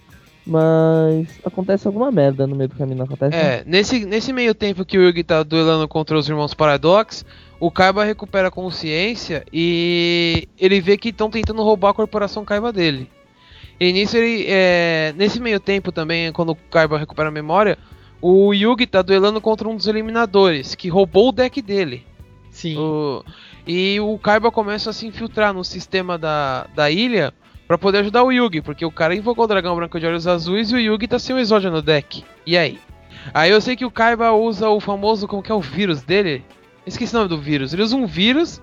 Mas 0.45 1.27
acontece 1.43 1.87
alguma 1.87 2.11
merda 2.11 2.45
no 2.45 2.55
meio 2.55 2.69
do 2.69 2.75
caminho, 2.75 2.99
não 2.99 3.05
acontece? 3.05 3.35
É, 3.35 3.63
nesse, 3.65 4.05
nesse 4.05 4.31
meio 4.31 4.53
tempo 4.53 4.85
que 4.85 4.97
o 4.97 5.01
Yugi 5.01 5.23
tá 5.23 5.41
duelando 5.41 5.87
contra 5.87 6.15
os 6.15 6.29
irmãos 6.29 6.53
Paradox, 6.53 7.25
o 7.59 7.71
Kaiba 7.71 8.03
recupera 8.03 8.49
a 8.49 8.51
consciência 8.51 9.43
e 9.51 10.47
ele 10.59 10.79
vê 10.79 10.97
que 10.97 11.09
estão 11.09 11.31
tentando 11.31 11.63
roubar 11.63 11.89
a 11.89 11.93
corporação 11.95 12.45
Kaiba 12.45 12.71
dele. 12.71 13.09
E 13.79 13.91
nisso 13.91 14.15
ele. 14.17 14.45
É, 14.47 15.13
nesse 15.17 15.39
meio 15.39 15.59
tempo 15.59 15.91
também, 15.91 16.31
quando 16.31 16.51
o 16.51 16.55
Kaiba 16.69 16.97
recupera 16.97 17.29
a 17.29 17.31
memória, 17.31 17.77
o 18.21 18.53
Yugi 18.53 18.85
tá 18.85 19.01
duelando 19.01 19.41
contra 19.41 19.67
um 19.67 19.75
dos 19.75 19.87
eliminadores, 19.87 20.75
que 20.75 20.89
roubou 20.89 21.29
o 21.29 21.31
deck 21.31 21.59
dele. 21.61 22.03
Sim. 22.51 22.77
O- 22.77 23.23
e 23.67 23.99
o 23.99 24.17
Kaiba 24.19 24.51
começa 24.51 24.89
a 24.89 24.93
se 24.93 25.07
infiltrar 25.07 25.53
no 25.53 25.63
sistema 25.63 26.17
da, 26.17 26.67
da 26.75 26.89
ilha 26.91 27.33
pra 27.67 27.77
poder 27.77 27.99
ajudar 27.99 28.23
o 28.23 28.31
Yugi, 28.31 28.61
porque 28.61 28.85
o 28.85 28.91
cara 28.91 29.15
invocou 29.15 29.45
o 29.45 29.47
dragão 29.47 29.75
branco 29.75 29.99
de 29.99 30.05
olhos 30.05 30.27
azuis 30.27 30.71
e 30.71 30.75
o 30.75 30.79
Yugi 30.79 31.07
tá 31.07 31.17
sem 31.17 31.35
o 31.35 31.39
Exódia 31.39 31.71
no 31.71 31.81
deck. 31.81 32.23
E 32.45 32.57
aí? 32.57 32.79
Aí 33.33 33.49
eu 33.49 33.59
sei 33.59 33.75
que 33.75 33.85
o 33.85 33.89
Kaiba 33.91 34.31
usa 34.33 34.69
o 34.69 34.79
famoso, 34.79 35.27
como 35.27 35.41
que 35.41 35.51
é 35.51 35.55
o 35.55 35.59
vírus 35.61 36.03
dele? 36.03 36.43
Esqueci 36.85 37.15
o 37.15 37.17
nome 37.17 37.29
do 37.29 37.41
vírus. 37.41 37.73
Ele 37.73 37.81
usa 37.81 37.95
um 37.95 38.05
vírus 38.05 38.61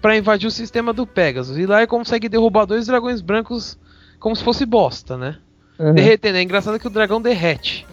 pra 0.00 0.16
invadir 0.16 0.46
o 0.46 0.50
sistema 0.52 0.92
do 0.92 1.04
Pegasus. 1.04 1.58
E 1.58 1.66
lá 1.66 1.78
ele 1.78 1.88
consegue 1.88 2.28
derrubar 2.28 2.64
dois 2.64 2.86
dragões 2.86 3.20
brancos 3.20 3.76
como 4.20 4.36
se 4.36 4.44
fosse 4.44 4.64
bosta, 4.64 5.16
né? 5.16 5.38
Aham. 5.80 5.94
Derretendo. 5.94 6.38
É 6.38 6.42
engraçado 6.42 6.78
que 6.78 6.86
o 6.86 6.90
dragão 6.90 7.20
derrete. 7.20 7.84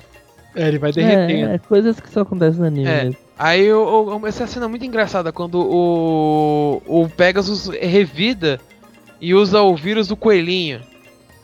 É, 0.56 0.68
ele 0.68 0.78
vai 0.78 0.92
É, 0.92 0.94
derretendo. 0.94 1.50
é, 1.54 1.58
coisas 1.58 2.00
que 2.00 2.08
só 2.12 2.22
acontecem 2.22 2.60
no 2.62 2.68
anime 2.68 2.88
É. 2.88 3.04
mesmo. 3.06 3.18
Aí 3.44 3.66
eu, 3.66 4.08
eu- 4.12 4.28
essa 4.28 4.46
cena 4.46 4.66
é 4.66 4.70
muito 4.70 4.86
engraçada 4.86 5.32
quando 5.34 5.56
o, 5.56 6.80
o 6.86 7.10
Pegasus 7.10 7.70
revida 7.70 8.62
e 9.20 9.34
usa 9.34 9.64
o 9.64 9.76
vírus 9.76 10.08
do 10.08 10.16
coelhinho. 10.16 10.80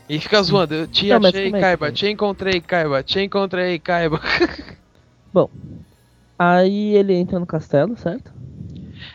E 0.08 0.20
fica 0.20 0.42
zoando, 0.44 0.76
eu 0.76 0.88
te 0.88 1.08
Não, 1.10 1.18
achei, 1.18 1.48
é 1.48 1.60
Kaiba, 1.60 1.88
foi? 1.88 1.92
te 1.92 2.08
encontrei, 2.08 2.62
Kaiba, 2.62 3.02
te 3.04 3.20
encontrei, 3.22 3.80
Kaiba. 3.80 4.22
Aí 6.40 6.96
ele 6.96 7.14
entra 7.14 7.40
no 7.40 7.46
castelo, 7.46 7.96
certo? 7.98 8.32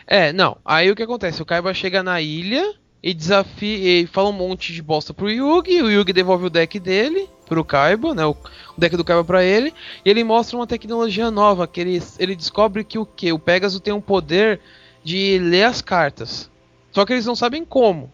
É, 0.07 0.31
não, 0.33 0.57
aí 0.65 0.89
o 0.91 0.95
que 0.95 1.03
acontece? 1.03 1.41
O 1.41 1.45
Kaiba 1.45 1.73
chega 1.73 2.03
na 2.03 2.21
ilha 2.21 2.63
e 3.03 3.13
desafia, 3.13 4.01
e 4.01 4.07
fala 4.07 4.29
um 4.29 4.33
monte 4.33 4.71
de 4.71 4.81
bosta 4.81 5.13
pro 5.13 5.29
Yugi, 5.29 5.81
o 5.81 5.91
Yugi 5.91 6.13
devolve 6.13 6.45
o 6.45 6.49
deck 6.49 6.79
dele 6.79 7.27
pro 7.45 7.65
Kaiba, 7.65 8.15
né, 8.15 8.25
o, 8.25 8.31
o 8.31 8.79
deck 8.79 8.95
do 8.95 9.03
Kaiba 9.03 9.25
pra 9.25 9.43
ele, 9.43 9.73
e 10.05 10.09
ele 10.09 10.23
mostra 10.23 10.55
uma 10.55 10.65
tecnologia 10.65 11.29
nova, 11.29 11.67
que 11.67 11.81
ele, 11.81 12.01
ele 12.17 12.33
descobre 12.33 12.85
que 12.85 12.97
o 12.97 13.05
que? 13.05 13.33
O 13.33 13.37
Pegasus 13.37 13.81
tem 13.81 13.93
um 13.93 13.99
poder 13.99 14.61
de 15.03 15.37
ler 15.37 15.63
as 15.63 15.81
cartas. 15.81 16.49
Só 16.93 17.05
que 17.05 17.11
eles 17.11 17.25
não 17.25 17.35
sabem 17.35 17.65
como. 17.65 18.09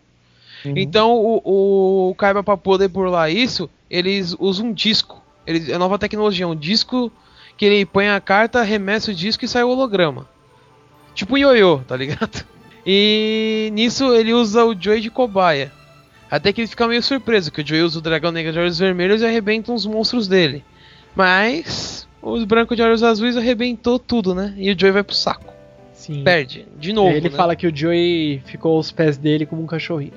Uhum. 0.65 0.73
Então 0.75 1.13
o, 1.15 2.09
o 2.09 2.15
Kaiba 2.15 2.41
pra 2.41 2.57
poder 2.57 2.87
burlar 2.87 3.31
isso, 3.31 3.69
eles 3.91 4.35
usam 4.39 4.67
um 4.67 4.73
disco. 4.73 5.21
Eles, 5.45 5.69
é 5.69 5.77
nova 5.77 5.99
tecnologia, 5.99 6.47
um 6.47 6.55
disco 6.55 7.11
que 7.55 7.65
ele 7.65 7.85
põe 7.85 8.09
a 8.09 8.19
carta, 8.19 8.59
arremessa 8.59 9.11
o 9.11 9.13
disco 9.13 9.45
e 9.45 9.47
sai 9.47 9.63
o 9.63 9.69
holograma. 9.69 10.27
Tipo 11.13 11.35
um 11.35 11.37
ioiô, 11.37 11.79
tá 11.87 11.95
ligado? 11.95 12.43
E 12.91 13.69
nisso 13.71 14.15
ele 14.15 14.33
usa 14.33 14.65
o 14.65 14.73
Joey 14.73 14.99
de 14.99 15.11
cobaia. 15.11 15.71
Até 16.27 16.51
que 16.51 16.61
ele 16.61 16.67
fica 16.67 16.87
meio 16.87 17.03
surpreso, 17.03 17.51
que 17.51 17.61
o 17.61 17.67
Joey 17.67 17.83
usa 17.83 17.99
o 17.99 18.01
dragão 18.01 18.31
negro 18.31 18.51
de 18.51 18.57
olhos 18.57 18.79
vermelhos 18.79 19.21
e 19.21 19.27
arrebenta 19.27 19.71
uns 19.71 19.85
monstros 19.85 20.27
dele. 20.27 20.65
Mas 21.15 22.07
os 22.19 22.43
brancos 22.45 22.75
de 22.75 22.81
olhos 22.81 23.03
azuis 23.03 23.37
arrebentou 23.37 23.99
tudo, 23.99 24.33
né? 24.33 24.55
E 24.57 24.71
o 24.71 24.79
Joey 24.79 24.91
vai 24.91 25.03
pro 25.03 25.13
saco. 25.13 25.53
Sim. 25.93 26.23
Perde, 26.23 26.65
de 26.79 26.91
novo. 26.91 27.11
ele 27.11 27.29
né? 27.29 27.35
fala 27.35 27.55
que 27.55 27.67
o 27.67 27.75
Joey 27.75 28.41
ficou 28.45 28.77
aos 28.77 28.91
pés 28.91 29.19
dele 29.19 29.45
como 29.45 29.61
um 29.61 29.67
cachorrinho. 29.67 30.13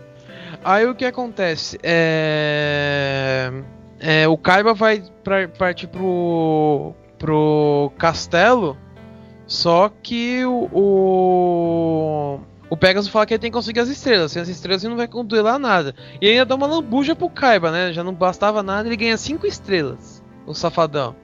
Aí 0.64 0.86
o 0.86 0.94
que 0.94 1.04
acontece? 1.04 1.78
É. 1.82 3.52
é, 4.00 4.26
o 4.26 4.38
Kaiba 4.38 4.72
vai 4.72 5.04
pra, 5.22 5.46
partir 5.46 5.88
pro. 5.88 6.94
pro 7.18 7.92
castelo. 7.98 8.78
Só 9.46 9.92
que 10.02 10.42
o. 10.46 10.70
O, 10.72 12.40
o 12.72 12.76
Pegasus 12.76 13.10
fala 13.10 13.26
que 13.26 13.34
ele 13.34 13.38
tem 13.40 13.50
que 13.50 13.54
conseguir 13.54 13.80
as 13.80 13.90
estrelas. 13.90 14.32
Sem 14.32 14.40
as 14.40 14.48
estrelas 14.48 14.82
ele 14.82 14.94
não 14.94 14.96
vai 14.96 15.06
duelar 15.24 15.58
nada. 15.58 15.94
E 16.22 16.26
ainda 16.28 16.46
dá 16.46 16.54
uma 16.54 16.66
lambuja 16.66 17.14
pro 17.14 17.28
Kaiba, 17.28 17.70
né? 17.70 17.92
Já 17.92 18.02
não 18.02 18.14
bastava 18.14 18.62
nada, 18.62 18.88
ele 18.88 18.96
ganha 18.96 19.16
5 19.18 19.46
estrelas. 19.46 20.22
O 20.46 20.54
safadão. 20.54 21.14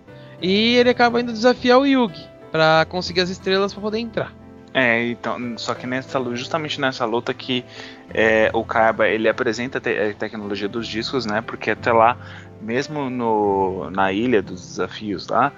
E 0.43 0.77
ele 0.77 0.91
acaba 0.91 1.21
indo 1.23 1.33
desafiar 1.33 1.79
o 1.79 1.87
Yugi. 1.87 2.29
Pra 2.53 2.85
conseguir 2.87 3.23
as 3.23 3.31
estrelas 3.31 3.73
pra 3.73 3.81
poder 3.81 3.99
entrar. 3.99 4.35
É, 4.75 5.07
então, 5.09 5.57
só 5.57 5.75
que 5.75 5.87
nessa 5.87 6.23
justamente 6.37 6.79
nessa 6.79 7.07
luta 7.07 7.33
que 7.33 7.65
é, 8.13 8.51
o 8.53 8.63
Kaiba 8.63 9.09
ele 9.09 9.27
apresenta 9.27 9.79
a 9.79 9.81
te- 9.81 9.99
a 9.99 10.13
tecnologia 10.15 10.69
dos 10.69 10.87
discos, 10.87 11.25
né? 11.25 11.41
Porque 11.41 11.71
até 11.71 11.91
lá, 11.91 12.19
mesmo 12.61 13.09
no, 13.09 13.91
na 13.91 14.13
ilha 14.13 14.43
dos 14.43 14.61
desafios 14.61 15.27
lá, 15.29 15.51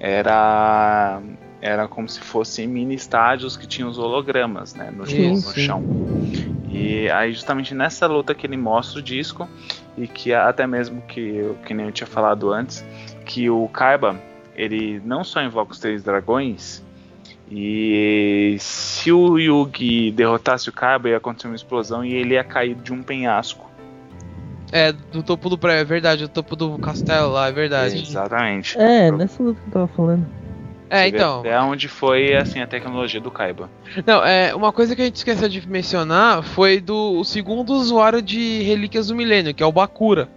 era 0.00 1.20
era 1.60 1.88
como 1.88 2.08
se 2.08 2.20
fossem 2.20 2.66
mini 2.66 2.94
estádios 2.94 3.56
que 3.56 3.66
tinham 3.66 3.88
os 3.88 3.98
hologramas, 3.98 4.74
né? 4.74 4.90
No, 4.90 5.06
Sim, 5.06 5.30
no 5.30 5.36
sim. 5.36 5.60
chão. 5.60 5.82
E 6.68 7.08
aí 7.10 7.32
justamente 7.32 7.74
nessa 7.74 8.06
luta 8.06 8.34
que 8.34 8.46
ele 8.46 8.56
mostra 8.56 8.98
o 8.98 9.02
disco 9.02 9.48
e 9.96 10.06
que 10.06 10.32
até 10.34 10.66
mesmo 10.66 11.00
que 11.02 11.54
que 11.64 11.72
nem 11.72 11.86
eu 11.86 11.92
tinha 11.92 12.06
falado 12.06 12.52
antes, 12.52 12.84
que 13.24 13.48
o 13.48 13.68
Kaiba 13.68 14.20
ele 14.54 15.00
não 15.04 15.22
só 15.22 15.42
invoca 15.42 15.72
os 15.72 15.78
três 15.78 16.02
dragões, 16.02 16.82
e 17.50 18.56
se 18.58 19.12
o 19.12 19.38
Yugi 19.38 20.10
derrotasse 20.10 20.68
o 20.68 20.72
Kaiba, 20.72 21.10
ia 21.10 21.18
acontecer 21.18 21.46
uma 21.46 21.54
explosão 21.54 22.04
e 22.04 22.12
ele 22.12 22.34
ia 22.34 22.42
cair 22.42 22.74
de 22.74 22.92
um 22.92 23.02
penhasco. 23.02 23.70
É, 24.72 24.90
do 24.92 25.22
topo 25.22 25.48
do 25.48 25.56
prédio, 25.56 25.80
é 25.80 25.84
verdade, 25.84 26.22
do 26.24 26.28
topo 26.28 26.56
do 26.56 26.76
castelo 26.78 27.32
lá, 27.32 27.48
é 27.48 27.52
verdade. 27.52 28.02
Exatamente. 28.02 28.76
É, 28.76 29.12
nessa 29.12 29.40
luta 29.42 29.60
que 29.60 29.68
eu 29.68 29.72
tava 29.72 29.86
falando. 29.86 30.26
É, 30.88 31.08
então. 31.08 31.40
Até 31.40 31.60
onde 31.60 31.88
foi 31.88 32.34
assim 32.34 32.60
a 32.60 32.66
tecnologia 32.66 33.20
do 33.20 33.30
Kaiba. 33.30 33.70
Não, 34.06 34.24
é, 34.24 34.54
uma 34.54 34.72
coisa 34.72 34.94
que 34.94 35.02
a 35.02 35.04
gente 35.04 35.16
esqueceu 35.16 35.48
de 35.48 35.66
mencionar 35.68 36.42
foi 36.42 36.80
do 36.80 37.18
o 37.18 37.24
segundo 37.24 37.72
usuário 37.74 38.22
de 38.22 38.62
Relíquias 38.62 39.08
do 39.08 39.14
Milênio, 39.14 39.54
que 39.54 39.62
é 39.62 39.66
o 39.66 39.72
Bakura. 39.72 40.28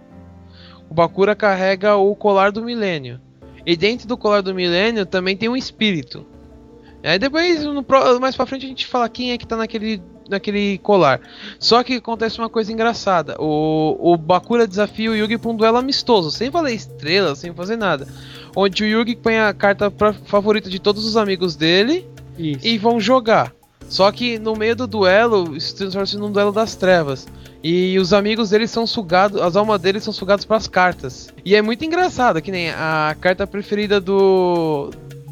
O 0.90 0.94
Bakura 0.94 1.36
carrega 1.36 1.96
o 1.96 2.14
colar 2.16 2.50
do 2.50 2.64
Milênio. 2.64 3.20
E 3.64 3.76
dentro 3.76 4.08
do 4.08 4.16
colar 4.16 4.40
do 4.40 4.54
Milênio 4.54 5.06
também 5.06 5.36
tem 5.36 5.48
um 5.48 5.56
espírito. 5.56 6.26
Aí 7.02 7.18
depois, 7.18 7.64
no 7.64 7.84
mais 8.20 8.36
pra 8.36 8.46
frente, 8.46 8.66
a 8.66 8.68
gente 8.68 8.86
fala 8.86 9.08
quem 9.08 9.32
é 9.32 9.38
que 9.38 9.46
tá 9.46 9.56
naquele, 9.56 10.02
naquele 10.30 10.78
colar. 10.78 11.20
Só 11.58 11.82
que 11.82 11.94
acontece 11.96 12.38
uma 12.38 12.48
coisa 12.48 12.72
engraçada. 12.72 13.36
O, 13.38 14.12
o 14.12 14.16
Bakura 14.16 14.66
desafia 14.66 15.10
o 15.10 15.16
Yugi 15.16 15.36
pra 15.36 15.50
um 15.50 15.56
duelo 15.56 15.76
amistoso, 15.78 16.30
sem 16.30 16.48
valer 16.50 16.74
estrela, 16.74 17.34
sem 17.34 17.52
fazer 17.52 17.76
nada. 17.76 18.06
Onde 18.56 18.82
o 18.82 18.86
Yugi 18.86 19.16
põe 19.16 19.38
a 19.38 19.52
carta 19.52 19.90
pra- 19.90 20.12
favorita 20.12 20.70
de 20.70 20.78
todos 20.78 21.04
os 21.04 21.16
amigos 21.16 21.54
dele 21.56 22.06
Isso. 22.38 22.66
e 22.66 22.78
vão 22.78 22.98
jogar. 23.00 23.52
Só 23.88 24.10
que 24.12 24.38
no 24.38 24.54
meio 24.54 24.76
do 24.76 24.86
duelo, 24.86 25.56
isso 25.56 25.74
transforma-se 25.74 26.16
num 26.16 26.30
duelo 26.30 26.52
das 26.52 26.76
trevas. 26.76 27.26
E 27.62 27.98
os 27.98 28.12
amigos 28.12 28.50
deles 28.50 28.70
são 28.70 28.86
sugados, 28.86 29.38
as 29.40 29.54
almas 29.56 29.80
deles 29.80 30.02
são 30.02 30.12
sugadas 30.12 30.44
pras 30.46 30.66
cartas. 30.66 31.28
E 31.44 31.54
é 31.54 31.60
muito 31.60 31.84
engraçado, 31.84 32.40
que 32.40 32.50
nem 32.50 32.70
a 32.70 33.14
carta 33.20 33.46
preferida 33.46 34.00
do 34.00 34.90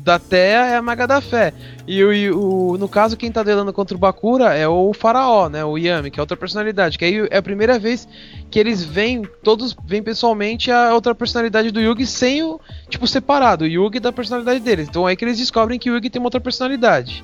da 0.09 0.19
Terra 0.19 0.69
é 0.69 0.77
a 0.77 0.83
Maga 0.83 1.07
da 1.07 1.21
Fé. 1.21 1.53
E 1.87 2.03
o, 2.31 2.79
no 2.79 2.89
caso, 2.89 3.15
quem 3.15 3.31
tá 3.31 3.43
duelando 3.43 3.75
contra 3.75 3.95
o 3.95 4.01
Bakura 4.01 4.55
é 4.55 4.67
o 4.67 4.95
Faraó, 4.95 5.51
né? 5.51 5.63
O 5.67 5.77
Yami, 5.77 6.11
que 6.11 6.19
é 6.19 6.23
outra 6.23 6.37
personalidade. 6.37 6.97
Que 6.97 7.05
aí 7.05 7.29
é 7.31 7.37
a 7.37 7.43
primeira 7.43 7.79
vez 7.79 8.09
que 8.51 8.59
eles 8.59 8.83
veem, 8.83 9.23
todos 9.43 9.77
veem 9.85 10.03
pessoalmente 10.03 10.71
a 10.71 10.95
outra 10.95 11.15
personalidade 11.15 11.71
do 11.71 11.79
Yugi 11.79 12.07
sem 12.07 12.43
o, 12.43 12.59
tipo, 12.89 13.07
separado, 13.07 13.65
o 13.65 13.67
Yugi 13.67 14.01
da 14.01 14.11
personalidade 14.11 14.61
deles. 14.61 14.89
Então 14.89 15.07
é 15.07 15.15
que 15.15 15.23
eles 15.27 15.37
descobrem 15.37 15.79
que 15.79 15.91
o 15.91 15.95
Yugi 15.95 16.09
tem 16.09 16.21
uma 16.21 16.29
outra 16.29 16.41
personalidade. 16.41 17.23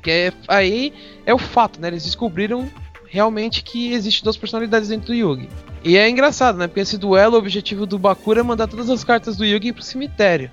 Que 0.00 0.10
é, 0.10 0.32
aí 0.46 0.92
é 1.26 1.34
o 1.34 1.38
fato, 1.38 1.80
né? 1.80 1.88
Eles 1.88 2.04
descobriram 2.04 2.70
realmente 3.08 3.64
que 3.64 3.92
existe 3.92 4.22
duas 4.22 4.36
personalidades 4.36 4.88
dentro 4.88 5.08
do 5.08 5.14
Yugi. 5.14 5.48
E 5.82 5.96
é 5.96 6.08
engraçado, 6.08 6.58
né? 6.58 6.68
Porque 6.68 6.80
esse 6.80 6.96
duelo, 6.96 7.34
o 7.34 7.38
objetivo 7.38 7.86
do 7.86 7.98
Bakura 7.98 8.38
é 8.38 8.42
mandar 8.44 8.68
todas 8.68 8.88
as 8.88 9.02
cartas 9.02 9.36
do 9.36 9.44
Yugi 9.44 9.72
pro 9.72 9.82
cemitério. 9.82 10.48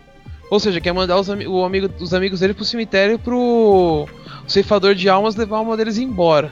Ou 0.51 0.59
seja, 0.59 0.79
quer 0.81 0.91
mandar 0.93 1.17
os, 1.17 1.29
o 1.29 1.63
amigo, 1.63 1.89
os 1.99 2.13
amigos 2.13 2.41
dele 2.41 2.53
pro 2.53 2.63
cemitério 2.65 3.17
pro 3.17 4.05
ceifador 4.47 4.93
de 4.93 5.07
almas 5.09 5.35
levar 5.35 5.61
uma 5.61 5.75
deles 5.77 5.97
embora. 5.97 6.51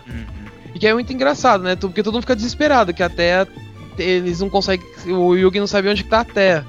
E 0.74 0.80
que 0.80 0.88
é 0.88 0.94
muito 0.94 1.12
engraçado, 1.14 1.62
né? 1.64 1.76
Porque 1.76 2.02
todo 2.02 2.14
mundo 2.14 2.24
fica 2.24 2.36
desesperado, 2.36 2.94
que 2.94 3.04
a 3.04 3.10
Terra. 3.10 3.48
Eles 3.98 4.40
não 4.40 4.50
conseguem. 4.50 4.86
O 5.08 5.36
Yugi 5.36 5.60
não 5.60 5.68
sabe 5.68 5.90
onde 5.90 6.04
que 6.04 6.10
tá 6.10 6.22
a 6.22 6.26
Terra. 6.26 6.66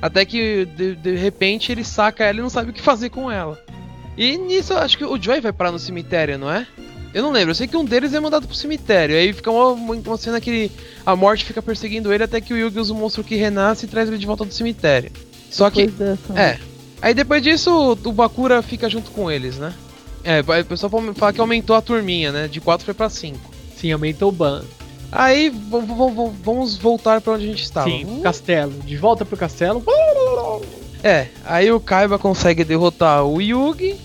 Até 0.00 0.24
que 0.24 0.64
de, 0.76 0.96
de 0.96 1.14
repente 1.14 1.70
ele 1.70 1.84
saca 1.84 2.24
ela 2.24 2.38
e 2.40 2.42
não 2.42 2.50
sabe 2.50 2.70
o 2.70 2.72
que 2.72 2.82
fazer 2.82 3.08
com 3.10 3.30
ela. 3.30 3.56
E 4.18 4.36
nisso 4.36 4.74
acho 4.74 4.98
que 4.98 5.04
o 5.04 5.16
Joy 5.22 5.40
vai 5.40 5.52
parar 5.52 5.70
no 5.70 5.78
cemitério, 5.78 6.36
não 6.36 6.50
é? 6.50 6.66
Eu 7.14 7.22
não 7.22 7.30
lembro, 7.30 7.50
eu 7.50 7.54
sei 7.54 7.68
que 7.68 7.76
um 7.76 7.84
deles 7.84 8.12
é 8.12 8.18
mandado 8.18 8.48
pro 8.48 8.56
cemitério. 8.56 9.14
Aí 9.14 9.32
fica 9.32 9.50
uma, 9.52 9.68
uma 9.72 10.16
cena 10.16 10.40
que 10.40 10.72
a 11.06 11.14
morte 11.14 11.44
fica 11.44 11.62
perseguindo 11.62 12.12
ele 12.12 12.24
até 12.24 12.40
que 12.40 12.52
o 12.52 12.56
Yugi 12.56 12.80
usa 12.80 12.92
o 12.92 12.96
monstro 12.96 13.22
que 13.22 13.36
renasce 13.36 13.84
e 13.84 13.88
traz 13.88 14.08
ele 14.08 14.18
de 14.18 14.26
volta 14.26 14.44
do 14.44 14.52
cemitério. 14.52 15.12
Só 15.50 15.70
que. 15.70 15.86
Dessa- 15.86 16.36
É. 16.40 16.58
Aí 17.02 17.12
depois 17.12 17.42
disso, 17.42 17.98
o 18.04 18.12
Bakura 18.12 18.62
fica 18.62 18.88
junto 18.88 19.10
com 19.10 19.28
eles, 19.28 19.58
né? 19.58 19.74
É, 20.22 20.40
o 20.40 20.64
pessoal 20.64 20.90
fala 21.16 21.32
que 21.32 21.40
aumentou 21.40 21.74
a 21.74 21.82
turminha, 21.82 22.30
né? 22.30 22.46
De 22.46 22.60
4 22.60 22.84
foi 22.84 22.94
pra 22.94 23.10
5. 23.10 23.38
Sim, 23.76 23.90
aumentou 23.90 24.28
o 24.28 24.32
ban. 24.32 24.62
Aí 25.10 25.50
vamos 25.50 26.76
voltar 26.78 27.20
pra 27.20 27.32
onde 27.32 27.44
a 27.44 27.48
gente 27.48 27.64
estava. 27.64 27.90
Sim, 27.90 28.20
castelo. 28.22 28.72
De 28.86 28.96
volta 28.96 29.24
pro 29.24 29.36
castelo. 29.36 29.84
É, 31.02 31.26
aí 31.44 31.72
o 31.72 31.80
Kaiba 31.80 32.20
consegue 32.20 32.62
derrotar 32.62 33.24
o 33.24 33.40
Yugi, 33.40 33.96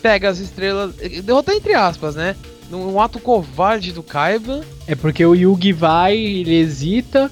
pega 0.00 0.28
as 0.28 0.38
estrelas. 0.38 0.94
Derrotar 1.24 1.56
entre 1.56 1.74
aspas, 1.74 2.14
né? 2.14 2.36
Num 2.70 3.00
ato 3.00 3.18
covarde 3.18 3.90
do 3.90 4.04
Kaiba. 4.04 4.64
É 4.86 4.94
porque 4.94 5.26
o 5.26 5.34
Yugi 5.34 5.72
vai, 5.72 6.16
ele 6.16 6.54
hesita. 6.54 7.30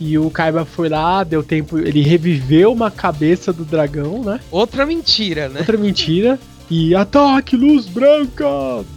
E 0.00 0.18
o 0.18 0.30
Kaiba 0.30 0.64
foi 0.64 0.88
lá, 0.88 1.22
deu 1.22 1.42
tempo. 1.42 1.78
Ele 1.78 2.00
reviveu 2.00 2.72
uma 2.72 2.90
cabeça 2.90 3.52
do 3.52 3.64
dragão, 3.64 4.22
né? 4.24 4.40
Outra 4.50 4.86
mentira, 4.86 5.48
né? 5.48 5.60
Outra 5.60 5.76
mentira. 5.76 6.38
E 6.70 6.94
ataque, 6.94 7.56
luz 7.56 7.86
branca! 7.86 8.44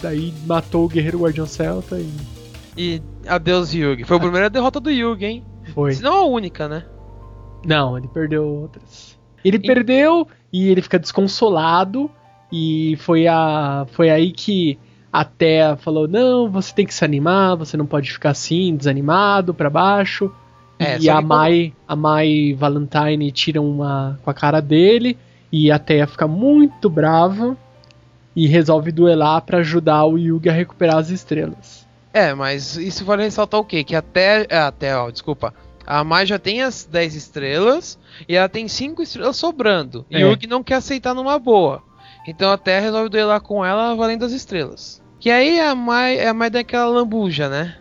Daí 0.02 0.34
matou 0.46 0.86
o 0.86 0.88
Guerreiro 0.88 1.20
Guardião 1.20 1.46
Celta 1.46 2.00
e 2.00 2.10
E 2.78 3.02
adeus, 3.28 3.74
Yugi. 3.74 4.04
Foi 4.06 4.16
a 4.18 4.20
primeira 4.20 4.50
derrota 4.50 4.80
do 4.80 4.90
Yugi, 4.90 5.26
hein? 5.26 5.44
foi. 5.74 5.94
Se 5.94 6.04
não 6.04 6.14
a 6.14 6.26
única, 6.26 6.68
né? 6.70 6.86
Não, 7.66 7.98
ele 7.98 8.08
perdeu 8.08 8.46
outras. 8.46 9.18
Ele 9.44 9.58
E- 9.58 9.60
perdeu 9.68 10.28
e 10.52 10.70
ele 10.70 10.82
fica 10.82 10.98
desconsolado. 11.00 12.10
E 12.52 12.96
foi, 13.00 13.28
a, 13.28 13.86
foi 13.92 14.10
aí 14.10 14.32
que 14.32 14.78
a 15.12 15.26
Thea 15.26 15.76
falou: 15.78 16.08
Não, 16.08 16.50
você 16.50 16.74
tem 16.74 16.86
que 16.86 16.94
se 16.94 17.04
animar, 17.04 17.56
você 17.56 17.76
não 17.76 17.86
pode 17.86 18.12
ficar 18.12 18.30
assim, 18.30 18.76
desanimado, 18.76 19.54
pra 19.54 19.70
baixo. 19.70 20.32
É, 20.84 20.98
e 21.00 21.10
a 21.10 21.22
Mai, 21.22 21.74
a 21.88 21.96
Mai 21.96 22.56
Valentine 22.58 23.32
tira 23.32 23.62
uma 23.62 24.20
com 24.24 24.30
a 24.30 24.34
cara 24.34 24.62
dele. 24.62 25.18
E 25.52 25.72
a 25.72 25.78
Thea 25.80 26.08
fica 26.08 26.28
muito 26.28 26.90
brava. 26.90 27.56
E 28.36 28.48
resolve 28.48 28.92
duelar 28.92 29.42
pra 29.42 29.60
ajudar 29.60 30.06
o 30.06 30.18
Yugi 30.18 30.50
a 30.50 30.54
recuperar 30.54 30.98
as 30.98 31.10
estrelas. 31.12 31.86
É, 32.12 32.34
mas 32.34 32.76
isso 32.78 33.06
vale 33.06 33.24
ressaltar 33.24 33.60
o 33.60 33.64
quê? 33.66 33.84
Que 33.84 33.96
até. 33.96 34.48
Até, 34.56 34.96
ó, 34.98 35.10
desculpa. 35.12 35.54
A 35.86 36.04
Mai 36.04 36.26
já 36.26 36.40
tem 36.40 36.62
as 36.64 36.86
10 36.86 37.14
estrelas 37.16 38.00
e 38.28 38.36
ela 38.36 38.50
tem 38.50 38.68
5 38.68 39.02
estrelas 39.04 39.36
sobrando. 39.36 40.06
E 40.10 40.16
É. 40.16 40.26
o 40.26 40.30
Yugi 40.32 40.48
não 40.48 40.64
quer 40.64 40.76
aceitar 40.76 41.14
numa 41.14 41.38
boa. 41.38 41.84
Então 42.28 42.50
a 42.52 42.58
Terra 42.58 42.86
resolve 42.86 43.10
duelar 43.10 43.42
com 43.42 43.64
ela 43.66 43.94
valendo 43.96 44.24
as 44.26 44.32
estrelas. 44.32 45.02
Que 45.20 45.30
aí 45.30 45.60
a 45.60 45.76
Mai, 45.76 46.26
a 46.26 46.34
Mai 46.34 46.50
dá 46.50 46.60
aquela 46.62 46.88
lambuja, 46.88 47.50
né? 47.50 47.76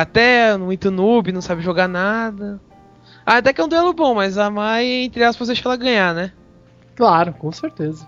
Até 0.00 0.56
muito 0.56 0.90
noob, 0.90 1.32
não 1.32 1.40
sabe 1.40 1.62
jogar 1.62 1.88
nada. 1.88 2.60
Ah, 3.26 3.36
até 3.38 3.52
que 3.52 3.60
é 3.60 3.64
um 3.64 3.68
duelo 3.68 3.92
bom, 3.92 4.14
mas 4.14 4.38
a 4.38 4.48
Mai, 4.50 4.86
entre 4.86 5.22
aspas, 5.24 5.48
deixa 5.48 5.62
ela 5.66 5.76
ganhar, 5.76 6.14
né? 6.14 6.32
Claro, 6.96 7.32
com 7.34 7.50
certeza. 7.52 8.06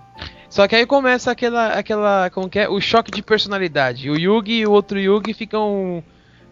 Só 0.49 0.67
que 0.67 0.75
aí 0.75 0.85
começa 0.85 1.31
aquela, 1.31 1.69
aquela, 1.73 2.29
como 2.29 2.49
que 2.49 2.59
é? 2.59 2.67
O 2.67 2.81
choque 2.81 3.11
de 3.11 3.21
personalidade. 3.21 4.09
O 4.09 4.17
Yugi 4.17 4.59
e 4.59 4.67
o 4.67 4.71
outro 4.71 4.99
Yugi 4.99 5.33
ficam... 5.33 6.03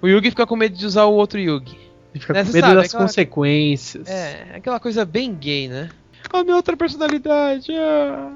O 0.01 0.07
Yugi 0.07 0.29
fica 0.29 0.47
com 0.47 0.55
medo 0.55 0.77
de 0.77 0.85
usar 0.85 1.03
o 1.05 1.13
outro 1.13 1.39
Yugi. 1.39 1.77
Ele 2.13 2.21
fica 2.21 2.33
Né, 2.33 2.43
com 2.45 2.51
medo 2.53 2.61
sabe, 2.61 2.75
das 2.75 2.85
aquela- 2.87 3.03
consequências. 3.03 4.07
É, 4.07 4.55
aquela 4.55 4.79
coisa 4.79 5.03
bem 5.03 5.33
gay, 5.33 5.67
né? 5.67 5.89
A 6.31 6.43
minha 6.43 6.55
outra 6.55 6.77
personalidade. 6.77 7.71
ah. 7.75 8.31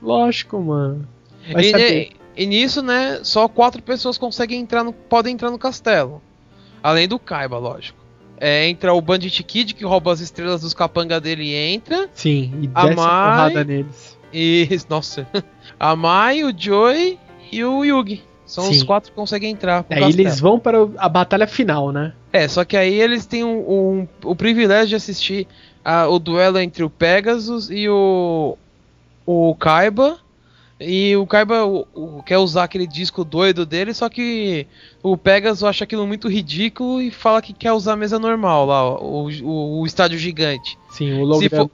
Lógico, 0.00 0.60
mano. 0.60 1.08
E, 1.48 1.70
saber. 1.70 2.10
e 2.36 2.46
nisso, 2.46 2.80
né, 2.82 3.20
só 3.24 3.48
quatro 3.48 3.82
pessoas 3.82 4.16
conseguem 4.16 4.60
entrar 4.60 4.84
no, 4.84 4.92
podem 4.92 5.34
entrar 5.34 5.50
no 5.50 5.58
castelo. 5.58 6.22
Além 6.82 7.06
do 7.08 7.18
Kaiba, 7.18 7.58
lógico. 7.58 7.98
É, 8.38 8.66
entra 8.68 8.94
o 8.94 9.00
Bandit 9.02 9.42
Kid, 9.42 9.74
que 9.74 9.84
rouba 9.84 10.12
as 10.12 10.20
estrelas 10.20 10.62
dos 10.62 10.72
capanga 10.72 11.20
dele 11.20 11.44
e 11.44 11.54
entra. 11.54 12.08
Sim, 12.14 12.52
e 12.62 12.70
A 12.74 12.84
desce 12.84 12.96
Mai- 12.96 13.06
porrada 13.30 13.64
neles. 13.64 14.18
E. 14.32 14.68
Nossa. 14.88 15.26
A 15.78 15.94
Mai, 15.94 16.42
o 16.44 16.52
Joey 16.56 17.18
e 17.52 17.62
o 17.64 17.84
Yugi. 17.84 18.22
São 18.46 18.68
os 18.68 18.78
Sim. 18.80 18.86
quatro 18.86 19.10
que 19.10 19.16
conseguem 19.16 19.50
entrar 19.52 19.84
pro 19.84 19.94
Aí 19.96 20.02
castelo. 20.02 20.22
eles 20.26 20.40
vão 20.40 20.58
para 20.58 20.78
a 20.98 21.08
batalha 21.08 21.46
final, 21.46 21.92
né? 21.92 22.12
É, 22.32 22.48
só 22.48 22.64
que 22.64 22.76
aí 22.76 23.00
eles 23.00 23.24
têm 23.26 23.44
um, 23.44 23.58
um- 23.58 24.08
o 24.24 24.34
privilégio 24.34 24.88
de 24.88 24.96
assistir 24.96 25.46
a- 25.84 26.08
o 26.08 26.18
duelo 26.18 26.58
entre 26.58 26.82
o 26.82 26.90
Pegasus 26.90 27.70
e 27.70 27.88
o, 27.88 28.56
o 29.24 29.54
Kaiba. 29.54 30.18
E 30.80 31.14
o 31.16 31.26
Kaiba 31.26 31.66
o- 31.66 31.86
o- 31.94 32.22
quer 32.22 32.38
usar 32.38 32.64
aquele 32.64 32.86
disco 32.86 33.22
doido 33.22 33.66
dele, 33.66 33.92
só 33.92 34.08
que 34.08 34.66
o 35.02 35.14
Pegasus 35.16 35.62
acha 35.62 35.84
aquilo 35.84 36.06
muito 36.06 36.26
ridículo 36.28 37.02
e 37.02 37.10
fala 37.10 37.42
que 37.42 37.52
quer 37.52 37.72
usar 37.72 37.92
a 37.92 37.96
mesa 37.96 38.18
normal 38.18 38.64
lá, 38.64 38.98
o, 38.98 39.28
o, 39.42 39.80
o 39.80 39.86
estádio 39.86 40.18
gigante. 40.18 40.78
Sim, 40.90 41.12
o 41.12 41.20
holograma. 41.22 41.70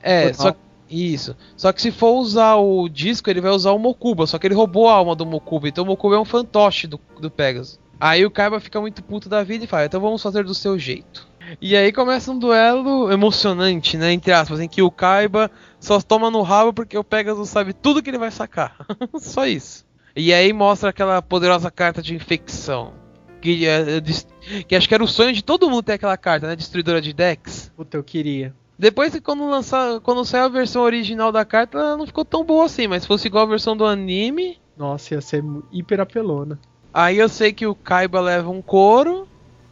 É, 0.00 0.30
Total. 0.30 0.52
só 0.52 0.56
isso. 0.88 1.36
Só 1.56 1.72
que 1.72 1.82
se 1.82 1.90
for 1.90 2.12
usar 2.12 2.54
o 2.56 2.88
disco, 2.88 3.28
ele 3.28 3.40
vai 3.40 3.50
usar 3.50 3.72
o 3.72 3.78
Mokuba. 3.78 4.26
Só 4.26 4.38
que 4.38 4.46
ele 4.46 4.54
roubou 4.54 4.88
a 4.88 4.92
alma 4.94 5.16
do 5.16 5.26
Mokuba. 5.26 5.66
Então 5.66 5.82
o 5.82 5.86
Mokuba 5.88 6.14
é 6.14 6.18
um 6.20 6.24
fantoche 6.24 6.86
do, 6.86 7.00
do 7.18 7.28
Pegasus. 7.30 7.80
Aí 7.98 8.24
o 8.24 8.30
Kaiba 8.30 8.60
fica 8.60 8.80
muito 8.80 9.02
puto 9.02 9.28
da 9.28 9.42
vida 9.42 9.64
e 9.64 9.66
fala: 9.66 9.86
então 9.86 10.00
vamos 10.00 10.22
fazer 10.22 10.44
do 10.44 10.54
seu 10.54 10.78
jeito. 10.78 11.26
E 11.60 11.76
aí 11.76 11.92
começa 11.92 12.30
um 12.30 12.38
duelo 12.38 13.10
emocionante, 13.12 13.96
né? 13.96 14.12
Entre 14.12 14.32
aspas, 14.32 14.60
em 14.60 14.68
que 14.68 14.80
o 14.82 14.90
Kaiba 14.90 15.50
só 15.84 16.00
toma 16.00 16.30
no 16.30 16.42
rabo 16.42 16.72
porque 16.72 16.96
o 16.96 17.04
Pegasus 17.04 17.50
sabe 17.50 17.74
tudo 17.74 18.02
que 18.02 18.08
ele 18.08 18.18
vai 18.18 18.30
sacar. 18.30 18.74
só 19.20 19.46
isso. 19.46 19.84
E 20.16 20.32
aí 20.32 20.52
mostra 20.52 20.90
aquela 20.90 21.20
poderosa 21.20 21.70
carta 21.70 22.00
de 22.00 22.14
infecção. 22.14 22.94
Que, 23.40 23.66
é, 23.66 23.98
é, 23.98 24.62
que 24.62 24.74
acho 24.74 24.88
que 24.88 24.94
era 24.94 25.04
o 25.04 25.08
sonho 25.08 25.34
de 25.34 25.44
todo 25.44 25.68
mundo 25.68 25.82
ter 25.82 25.92
aquela 25.92 26.16
carta, 26.16 26.46
né? 26.46 26.56
Destruidora 26.56 27.02
de 27.02 27.12
decks. 27.12 27.70
Puta, 27.76 27.98
eu 27.98 28.02
queria. 28.02 28.54
Depois, 28.78 29.18
quando 29.20 29.46
lançar, 29.46 30.00
quando 30.00 30.24
saiu 30.24 30.44
a 30.44 30.48
versão 30.48 30.82
original 30.82 31.30
da 31.30 31.44
carta, 31.44 31.78
ela 31.78 31.96
não 31.98 32.06
ficou 32.06 32.24
tão 32.24 32.42
boa 32.42 32.64
assim, 32.64 32.88
mas 32.88 33.02
se 33.02 33.08
fosse 33.08 33.28
igual 33.28 33.44
a 33.44 33.50
versão 33.50 33.76
do 33.76 33.84
anime, 33.84 34.58
Nossa, 34.76 35.14
ia 35.14 35.20
ser 35.20 35.44
hiper 35.70 36.00
apelona. 36.00 36.58
aí 36.92 37.18
eu 37.18 37.28
sei 37.28 37.52
que 37.52 37.66
o 37.66 37.74
Kaiba 37.74 38.20
leva 38.20 38.48
um 38.50 38.62
couro 38.62 39.28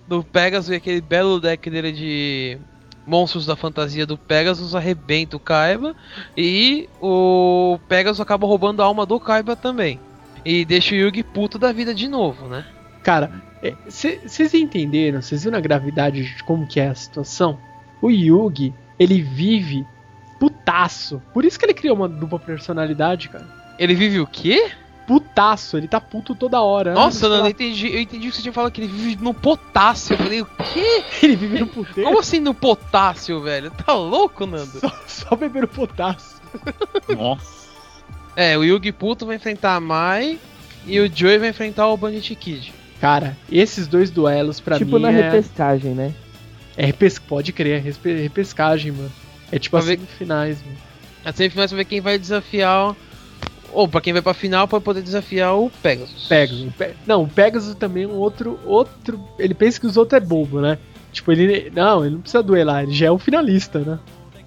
do 0.06 0.22
Pegasus 0.22 0.70
e 0.70 0.74
aquele 0.74 1.00
belo 1.00 1.40
deck 1.40 1.68
dele 1.70 1.90
de 1.90 2.58
monstros 3.07 3.46
da 3.46 3.57
fantasia 3.57 4.07
do 4.07 4.16
Pegasus 4.16 4.74
arrebenta 4.74 5.36
o 5.36 5.40
Kaiba 5.40 5.94
e 6.36 6.88
o 7.00 7.78
Pegasus 7.88 8.20
acaba 8.20 8.46
roubando 8.46 8.82
a 8.82 8.84
alma 8.84 9.05
do 9.05 9.18
Kaiba 9.18 9.57
também. 9.57 9.98
E 10.44 10.64
deixa 10.64 10.94
o 10.94 10.98
Yugi 10.98 11.22
puto 11.22 11.59
da 11.59 11.72
vida 11.72 11.94
de 11.94 12.09
novo, 12.09 12.48
né? 12.48 12.64
Cara, 13.03 13.42
vocês 13.86 14.55
entenderam? 14.55 15.22
Vocês 15.22 15.44
viram 15.44 15.59
a 15.59 15.61
gravidade 15.61 16.22
de 16.22 16.42
como 16.44 16.66
que 16.66 16.80
é 16.80 16.88
a 16.88 16.94
situação? 16.94 17.59
O 18.00 18.11
Yugi, 18.11 18.74
ele 18.98 19.20
vive 19.22 19.86
putaço. 20.40 21.22
Por 21.32 21.44
isso 21.44 21.59
que 21.59 21.64
ele 21.64 21.74
criou 21.74 21.96
uma 21.96 22.09
dupla 22.09 22.38
personalidade, 22.38 23.28
cara. 23.28 23.46
Ele 23.78 23.94
vive 23.94 24.20
o 24.20 24.26
quê? 24.26 24.72
Putaço, 25.07 25.76
ele 25.76 25.88
tá 25.88 26.00
puto 26.00 26.34
toda 26.34 26.61
hora. 26.61 26.94
Nossa, 26.94 27.28
Nando, 27.28 27.46
eu 27.46 27.50
entendi, 27.50 27.92
eu 27.92 28.00
entendi 28.00 28.28
que 28.30 28.36
você 28.36 28.42
tinha 28.42 28.53
falado 28.53 28.70
que 28.72 28.80
ele 28.80 28.92
vive 28.92 29.22
no 29.22 29.34
potássio. 29.34 30.14
Eu 30.14 30.18
falei, 30.18 30.42
o 30.42 30.46
quê? 30.46 31.05
Ele 31.22 31.36
vive 31.36 31.59
no 31.61 31.66
puteiro. 31.66 32.09
Como 32.09 32.20
assim 32.20 32.40
no 32.40 32.55
potássio, 32.55 33.40
velho? 33.40 33.70
Tá 33.70 33.92
louco, 33.94 34.46
Nando? 34.46 34.78
Só, 34.80 34.92
só 35.07 35.36
beber 35.36 35.64
o 35.64 35.68
potássio. 35.68 36.40
Nossa. 37.16 37.62
É, 38.36 38.57
o 38.57 38.64
Yugi 38.64 38.92
puto 38.92 39.26
vai 39.26 39.36
enfrentar 39.36 39.74
a 39.76 39.80
Mai 39.80 40.38
e 40.86 40.98
o 41.00 41.11
Joey 41.14 41.38
vai 41.38 41.48
enfrentar 41.50 41.88
o 41.88 41.96
Bandit 41.96 42.34
Kid. 42.34 42.72
Cara, 43.00 43.36
esses 43.50 43.86
dois 43.86 44.11
duelos 44.11 44.61
pra 44.61 44.78
tipo 44.78 44.96
mim 44.96 45.03
na 45.03 45.11
é, 45.11 45.22
repescagem, 45.30 45.92
né? 45.92 46.14
é 46.76 46.86
repes... 46.86 47.18
pode 47.18 47.53
crer, 47.53 47.84
é 47.84 48.12
repescagem, 48.22 48.92
mano. 48.92 49.12
É 49.50 49.59
tipo 49.59 49.72
Pra 49.72 49.80
as 49.80 49.86
ver- 49.86 49.96
semifinais, 49.98 50.62
mano. 50.64 50.78
Na 51.24 51.32
semifinal 51.32 51.68
você 51.68 51.74
vai 51.74 51.84
ver 51.84 51.88
quem 51.90 52.00
vai 52.00 52.18
desafiar. 52.18 52.94
Ou 53.73 53.89
pra 53.89 54.01
quem 54.01 54.12
vai 54.12 54.20
pra 54.23 54.35
final 54.35 54.68
pode 54.68 54.85
poder 54.85 55.03
desafiar 55.03 55.57
o 55.57 55.70
Pegasus. 55.83 56.27
Pegasus. 56.29 56.66
O 56.68 56.70
Pe- 56.73 56.95
Não, 57.07 57.23
o 57.23 57.29
Pegasus 57.29 57.75
também 57.75 58.05
é 58.05 58.07
um 58.07 58.16
outro, 58.16 58.59
outro. 58.66 59.18
Ele 59.39 59.55
pensa 59.55 59.81
que 59.81 59.87
os 59.87 59.97
outros 59.97 60.20
é 60.23 60.25
bobo, 60.25 60.61
né? 60.61 60.79
Tipo, 61.12 61.33
ele. 61.33 61.70
Não, 61.75 62.05
ele 62.05 62.14
não 62.14 62.20
precisa 62.20 62.43
duelar, 62.43 62.83
ele 62.83 62.93
já 62.93 63.07
é 63.07 63.11
o 63.11 63.18
finalista, 63.18 63.79
né? 63.81 63.99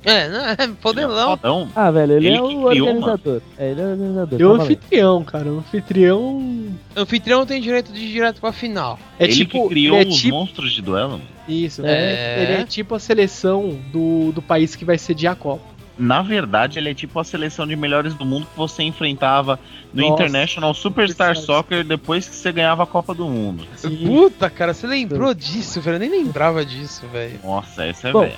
É, 0.04 0.30
não, 0.30 0.46
é 0.50 0.56
podelão. 0.80 1.32
Fodão. 1.32 1.68
Ah, 1.76 1.90
velho, 1.90 2.14
ele, 2.14 2.28
Ele 2.28 2.36
é 2.38 2.42
o 2.42 2.62
organizador. 2.66 3.42
É, 3.58 3.72
ele 3.72 3.82
é 3.82 3.84
o 3.86 3.90
organizador. 3.90 4.40
E 4.40 4.44
o 4.44 4.48
tá 4.48 4.58
valendo. 4.58 4.62
anfitrião, 4.64 5.24
cara. 5.24 5.50
O 5.52 5.58
anfitrião. 5.58 6.38
O 6.38 7.00
anfitrião 7.00 7.46
tem 7.48 7.60
direito 7.60 7.92
de 7.92 8.00
ir 8.02 8.12
direto 8.12 8.40
pra 8.40 8.52
final. 8.52 9.00
É 9.20 9.24
ele 9.24 9.34
tipo. 9.34 9.64
que 9.64 9.70
criou 9.70 9.98
ele 10.00 10.10
é 10.10 10.14
os 10.14 10.18
tipo, 10.22 10.36
monstros 10.36 10.74
de 10.74 10.82
duelo. 10.84 11.20
Isso, 11.50 11.84
É. 11.84 11.90
é. 11.92 12.44
Ele 12.44 12.62
é 12.62 12.66
tipo 12.66 12.94
a 12.94 13.00
seleção 13.00 13.80
do, 13.92 14.32
do 14.32 14.44
país 14.44 14.76
que 14.76 14.86
vai 14.86 14.98
sediar 15.00 15.34
a 15.34 15.36
Copa. 15.36 15.75
Na 15.98 16.22
verdade, 16.22 16.78
ele 16.78 16.90
é 16.90 16.94
tipo 16.94 17.20
a 17.20 17.24
seleção 17.24 17.66
de 17.66 17.76
melhores 17.76 18.14
do 18.14 18.26
mundo 18.26 18.46
que 18.46 18.58
você 18.58 18.84
enfrentava 18.84 19.60
no 19.94 20.02
Nossa. 20.02 20.14
International 20.14 20.74
Superstar. 20.74 21.38
Soccer 21.38 21.84
depois 21.84 22.28
que 22.28 22.36
você 22.36 22.52
ganhava 22.52 22.84
a 22.84 22.86
Copa 22.86 23.14
do 23.14 23.26
Mundo. 23.28 23.66
Puta, 24.06 24.50
cara, 24.50 24.74
você 24.74 24.86
lembrou 24.86 25.34
disso, 25.34 25.80
velho? 25.80 25.96
Eu 25.96 26.00
nem 26.00 26.10
lembrava 26.10 26.66
disso, 26.66 27.08
velho. 27.08 27.40
Nossa, 27.44 27.86
essa 27.86 28.10
é 28.10 28.12
Bom, 28.12 28.22
velha. 28.22 28.38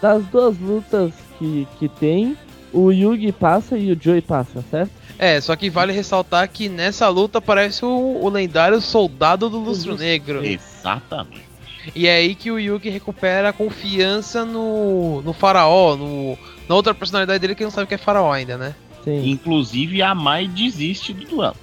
Das 0.00 0.24
duas 0.26 0.58
lutas 0.58 1.12
que, 1.38 1.66
que 1.78 1.88
tem, 1.88 2.36
o 2.72 2.90
Yugi 2.90 3.32
passa 3.32 3.76
e 3.76 3.92
o 3.92 3.98
Joey 4.00 4.22
passa, 4.22 4.62
certo? 4.70 4.92
É, 5.18 5.40
só 5.40 5.54
que 5.56 5.68
vale 5.68 5.92
ressaltar 5.92 6.48
que 6.48 6.68
nessa 6.68 7.08
luta 7.08 7.38
aparece 7.38 7.84
o, 7.84 8.18
o 8.22 8.28
lendário 8.28 8.80
soldado 8.80 9.50
do 9.50 9.58
Lustro 9.58 9.96
Negro. 9.96 10.44
Exatamente. 10.44 11.49
E 11.94 12.06
é 12.06 12.16
aí 12.16 12.34
que 12.34 12.50
o 12.50 12.58
Yugi 12.58 12.88
recupera 12.90 13.48
a 13.48 13.52
confiança 13.52 14.44
no, 14.44 15.22
no 15.22 15.32
faraó, 15.32 15.96
no, 15.96 16.36
na 16.68 16.74
outra 16.74 16.92
personalidade 16.94 17.38
dele 17.38 17.54
que 17.54 17.64
não 17.64 17.70
sabe 17.70 17.86
que 17.86 17.94
é 17.94 17.98
faraó 17.98 18.30
ainda, 18.32 18.56
né? 18.58 18.74
Sim. 19.04 19.30
Inclusive, 19.30 20.02
a 20.02 20.14
Mai 20.14 20.46
desiste 20.46 21.12
do 21.12 21.24
duelo. 21.26 21.56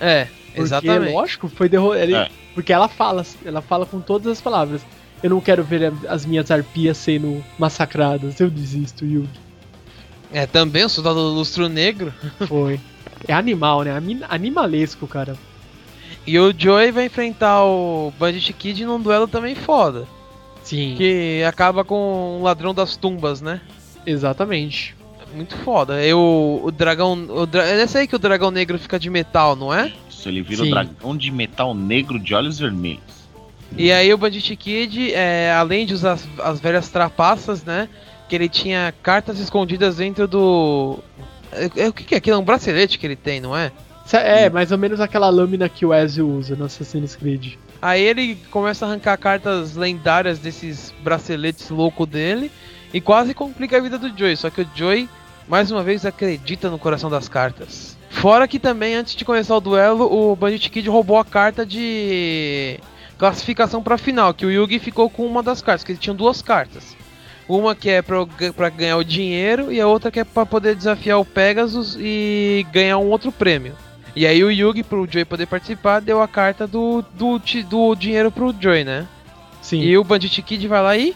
É, 0.00 0.26
Porque, 0.46 0.60
Exatamente. 0.62 1.12
lógico, 1.12 1.48
foi 1.48 1.68
derro 1.68 1.94
ele- 1.94 2.14
É. 2.14 2.28
Porque 2.54 2.72
ela 2.72 2.88
fala, 2.88 3.24
ela 3.44 3.62
fala 3.62 3.86
com 3.86 4.00
todas 4.00 4.26
as 4.26 4.40
palavras. 4.40 4.82
Eu 5.22 5.30
não 5.30 5.40
quero 5.40 5.62
ver 5.62 5.92
as 6.08 6.26
minhas 6.26 6.50
arpias 6.50 6.96
sendo 6.96 7.44
massacradas. 7.58 8.40
Eu 8.40 8.50
desisto, 8.50 9.04
Yugi. 9.04 9.28
É, 10.32 10.46
também 10.46 10.84
o 10.84 10.88
soldado 10.88 11.16
do 11.16 11.34
lustro 11.34 11.68
negro. 11.68 12.12
Foi. 12.48 12.80
É 13.28 13.32
animal, 13.32 13.82
né? 13.82 13.92
Animalesco, 14.28 15.06
cara. 15.06 15.36
E 16.30 16.38
o 16.38 16.54
Joey 16.56 16.92
vai 16.92 17.06
enfrentar 17.06 17.64
o 17.64 18.12
Bandit 18.16 18.52
Kid 18.52 18.84
num 18.84 19.00
duelo 19.00 19.26
também 19.26 19.56
foda. 19.56 20.06
Sim. 20.62 20.94
Que 20.96 21.42
acaba 21.42 21.82
com 21.82 22.38
o 22.38 22.42
ladrão 22.44 22.72
das 22.72 22.96
tumbas, 22.96 23.40
né? 23.40 23.60
Exatamente. 24.06 24.94
Muito 25.34 25.56
foda. 25.56 26.00
E 26.06 26.14
o, 26.14 26.60
o 26.62 26.70
dragão. 26.70 27.14
O 27.28 27.46
dra... 27.46 27.64
É 27.64 27.76
nesse 27.76 27.98
aí 27.98 28.06
que 28.06 28.14
o 28.14 28.18
dragão 28.18 28.52
negro 28.52 28.78
fica 28.78 28.96
de 28.96 29.10
metal, 29.10 29.56
não 29.56 29.74
é? 29.74 29.92
Isso, 30.08 30.28
ele 30.28 30.40
vira 30.40 30.62
Sim. 30.62 30.68
o 30.68 30.72
dragão 30.72 31.16
de 31.16 31.32
metal 31.32 31.74
negro 31.74 32.16
de 32.16 32.32
olhos 32.32 32.60
vermelhos. 32.60 33.02
E 33.76 33.90
aí 33.90 34.14
o 34.14 34.18
Bandit 34.18 34.54
Kid, 34.54 35.12
é, 35.12 35.52
além 35.52 35.84
de 35.84 35.94
usar 35.94 36.12
as, 36.12 36.28
as 36.38 36.60
velhas 36.60 36.88
trapaças, 36.90 37.64
né? 37.64 37.88
Que 38.28 38.36
ele 38.36 38.48
tinha 38.48 38.94
cartas 39.02 39.40
escondidas 39.40 39.96
dentro 39.96 40.28
do. 40.28 41.00
É, 41.50 41.86
é, 41.86 41.88
o 41.88 41.92
que, 41.92 42.04
que 42.04 42.14
é 42.14 42.18
aquilo? 42.18 42.36
É 42.36 42.38
um 42.38 42.44
bracelete 42.44 43.00
que 43.00 43.04
ele 43.04 43.16
tem, 43.16 43.40
não 43.40 43.56
é? 43.56 43.72
É, 44.12 44.50
mais 44.50 44.72
ou 44.72 44.78
menos 44.78 45.00
aquela 45.00 45.28
lâmina 45.28 45.68
que 45.68 45.86
o 45.86 45.94
Ezio 45.94 46.28
usa 46.28 46.56
no 46.56 46.64
Assassin's 46.64 47.14
Creed. 47.14 47.54
Aí 47.80 48.02
ele 48.02 48.36
começa 48.50 48.84
a 48.84 48.88
arrancar 48.88 49.16
cartas 49.16 49.76
lendárias 49.76 50.38
desses 50.38 50.92
braceletes 51.02 51.70
loucos 51.70 52.08
dele 52.08 52.50
e 52.92 53.00
quase 53.00 53.32
complica 53.34 53.76
a 53.76 53.80
vida 53.80 53.98
do 53.98 54.16
Joey. 54.16 54.36
Só 54.36 54.50
que 54.50 54.62
o 54.62 54.68
Joey, 54.74 55.08
mais 55.48 55.70
uma 55.70 55.82
vez, 55.82 56.04
acredita 56.04 56.68
no 56.68 56.78
coração 56.78 57.08
das 57.08 57.28
cartas. 57.28 57.96
Fora 58.10 58.48
que 58.48 58.58
também, 58.58 58.96
antes 58.96 59.14
de 59.14 59.24
começar 59.24 59.56
o 59.56 59.60
duelo, 59.60 60.04
o 60.12 60.34
Bandit 60.34 60.68
Kid 60.68 60.88
roubou 60.88 61.16
a 61.16 61.24
carta 61.24 61.64
de 61.64 62.78
classificação 63.16 63.82
pra 63.82 63.96
final, 63.96 64.34
que 64.34 64.44
o 64.44 64.50
Yugi 64.50 64.78
ficou 64.78 65.08
com 65.08 65.24
uma 65.24 65.42
das 65.42 65.62
cartas, 65.62 65.84
que 65.84 65.92
ele 65.92 65.98
tinha 65.98 66.14
duas 66.14 66.42
cartas. 66.42 66.96
Uma 67.48 67.74
que 67.74 67.88
é 67.88 68.02
pra 68.02 68.68
ganhar 68.68 68.96
o 68.96 69.04
dinheiro 69.04 69.72
e 69.72 69.80
a 69.80 69.86
outra 69.86 70.10
que 70.10 70.20
é 70.20 70.24
pra 70.24 70.44
poder 70.44 70.74
desafiar 70.74 71.18
o 71.18 71.24
Pegasus 71.24 71.96
e 71.98 72.66
ganhar 72.72 72.98
um 72.98 73.08
outro 73.08 73.30
prêmio. 73.32 73.74
E 74.14 74.26
aí 74.26 74.42
o 74.42 74.50
Yugi, 74.50 74.82
pro 74.82 75.06
Joey 75.10 75.24
poder 75.24 75.46
participar, 75.46 76.00
deu 76.00 76.20
a 76.20 76.28
carta 76.28 76.66
do, 76.66 77.04
do, 77.14 77.40
do 77.68 77.94
dinheiro 77.94 78.30
pro 78.30 78.54
Joey, 78.58 78.84
né? 78.84 79.06
Sim. 79.62 79.80
E 79.80 79.96
o 79.96 80.02
Bandit 80.04 80.42
Kid 80.42 80.66
vai 80.66 80.82
lá 80.82 80.96
e 80.96 81.14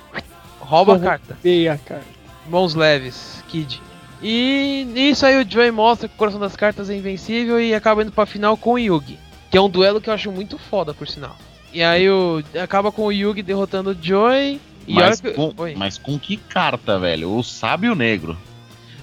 rouba 0.60 0.96
a 0.96 0.98
carta. 1.00 1.36
Feia, 1.42 1.80
cara. 1.84 2.02
Mãos 2.48 2.74
leves, 2.74 3.42
Kid. 3.48 3.80
E 4.22 4.86
nisso 4.92 5.26
aí 5.26 5.36
o 5.42 5.48
Joey 5.50 5.70
mostra 5.70 6.08
que 6.08 6.14
o 6.14 6.18
coração 6.18 6.40
das 6.40 6.54
cartas 6.56 6.88
é 6.88 6.96
invencível 6.96 7.60
e 7.60 7.74
acaba 7.74 8.02
indo 8.02 8.12
pra 8.12 8.26
final 8.26 8.56
com 8.56 8.74
o 8.74 8.78
Yugi. 8.78 9.18
Que 9.50 9.58
é 9.58 9.60
um 9.60 9.68
duelo 9.68 10.00
que 10.00 10.08
eu 10.08 10.14
acho 10.14 10.30
muito 10.32 10.58
foda, 10.58 10.94
por 10.94 11.06
sinal. 11.08 11.36
E 11.72 11.82
aí 11.82 12.08
o, 12.08 12.42
acaba 12.62 12.92
com 12.92 13.02
o 13.06 13.12
Yugi 13.12 13.42
derrotando 13.42 13.90
o 13.90 13.96
Joey. 14.00 14.60
E 14.86 14.94
Mas 14.94 15.20
que- 15.20 15.30
com, 15.32 15.52
Oi. 15.56 15.74
mas 15.76 15.98
com 15.98 16.18
que 16.18 16.36
carta, 16.36 16.98
velho? 16.98 17.34
O 17.36 17.42
sábio 17.42 17.94
negro. 17.94 18.36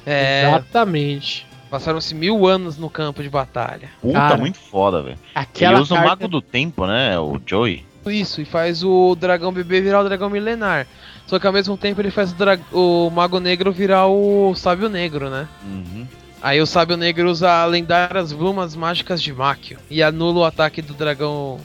É, 0.06 0.48
Exatamente. 0.48 1.46
Passaram-se 1.72 2.14
mil 2.14 2.46
anos 2.46 2.78
no 2.78 2.90
campo 2.90 3.24
de 3.24 3.30
batalha. 3.30 3.90
Puta, 4.02 4.14
Cara, 4.14 4.38
muito 4.38 4.60
foda, 4.60 5.02
velho. 5.02 5.18
Ele 5.60 5.76
usa 5.76 5.96
carta... 5.96 6.06
o 6.06 6.10
mago 6.10 6.28
do 6.28 6.42
tempo, 6.42 6.86
né? 6.86 7.18
O 7.18 7.40
Joey. 7.44 7.86
Isso, 8.06 8.42
e 8.42 8.46
faz 8.46 8.84
o 8.84 9.16
dragão 9.16 9.52
bebê 9.54 9.80
virar 9.80 10.02
o 10.02 10.04
dragão 10.04 10.30
milenar. 10.30 10.86
Só 11.26 11.40
que 11.40 11.48
ao 11.48 11.54
mesmo 11.54 11.78
tempo 11.78 12.02
ele 12.02 12.12
faz 12.12 12.32
o, 12.32 12.36
dra- 12.36 12.60
o 12.74 13.10
mago 13.10 13.40
negro 13.40 13.72
virar 13.72 14.08
o 14.08 14.54
sábio 14.56 14.90
negro, 14.90 15.30
né? 15.30 15.48
Uhum. 15.64 16.06
Aí 16.42 16.60
o 16.60 16.66
sábio 16.66 16.98
negro 16.98 17.30
usa 17.30 17.64
lendárias 17.66 18.34
plumas 18.34 18.76
mágicas 18.76 19.22
de 19.22 19.32
Máquio 19.32 19.78
e 19.90 20.02
anula 20.04 20.40
o 20.40 20.44
ataque 20.46 20.82
do 20.82 20.94
dragão 20.96 21.60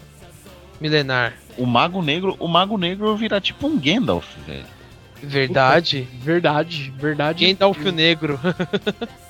milenar. 0.81 1.33
O 1.57 1.65
mago 1.67 2.03
negro, 2.03 2.37
o 2.39 2.47
mago 2.47 2.77
negro 2.77 3.17
vira 3.17 3.41
tipo 3.41 3.67
um 3.67 3.79
Gandalf, 3.79 4.27
velho. 4.47 4.76
Verdade? 5.23 6.09
Verdade, 6.23 6.93
verdade. 6.99 7.47
Gandalf 7.47 7.79
o 7.85 7.91
negro. 7.93 8.39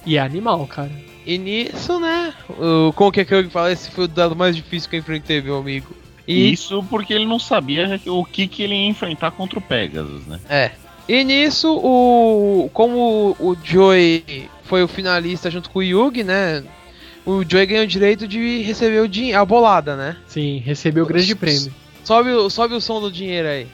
E 0.04 0.16
é 0.16 0.20
animal, 0.20 0.66
cara. 0.66 0.90
E 1.24 1.38
nisso, 1.38 1.98
né? 1.98 2.32
O, 2.50 2.92
como 2.92 3.10
que 3.10 3.20
é 3.20 3.24
que 3.24 3.34
eu 3.34 3.50
falo? 3.50 3.68
Esse 3.68 3.90
foi 3.90 4.04
o 4.04 4.08
dado 4.08 4.36
mais 4.36 4.54
difícil 4.54 4.88
que 4.88 4.96
eu 4.96 5.00
enfrentei, 5.00 5.40
meu 5.42 5.56
amigo. 5.58 5.94
E 6.26 6.52
Isso 6.52 6.82
porque 6.90 7.12
ele 7.14 7.24
não 7.26 7.38
sabia 7.38 8.00
o 8.06 8.24
que, 8.24 8.46
que 8.48 8.62
ele 8.62 8.74
ia 8.74 8.86
enfrentar 8.88 9.30
contra 9.32 9.58
o 9.58 9.62
Pegasus, 9.62 10.26
né? 10.26 10.40
É. 10.48 10.70
E 11.08 11.22
nisso, 11.22 11.72
o 11.76 12.68
como 12.72 13.36
o 13.38 13.56
Joey 13.62 14.48
foi 14.64 14.82
o 14.82 14.88
finalista 14.88 15.48
junto 15.50 15.70
com 15.70 15.78
o 15.78 15.82
Yugi, 15.82 16.24
né? 16.24 16.64
O 17.24 17.44
Joey 17.48 17.66
ganhou 17.66 17.84
o 17.84 17.88
direito 17.88 18.26
de 18.26 18.62
receber 18.62 19.00
o 19.00 19.08
dinheiro, 19.08 19.38
a 19.40 19.44
bolada, 19.44 19.94
né? 19.96 20.16
Sim, 20.26 20.58
recebeu 20.64 21.04
o 21.04 21.06
grande 21.06 21.34
prêmio. 21.34 21.72
Sobe, 22.04 22.30
o- 22.30 22.50
sobe 22.50 22.74
o 22.74 22.80
som 22.80 23.00
do 23.00 23.10
dinheiro 23.10 23.48
aí. 23.48 23.66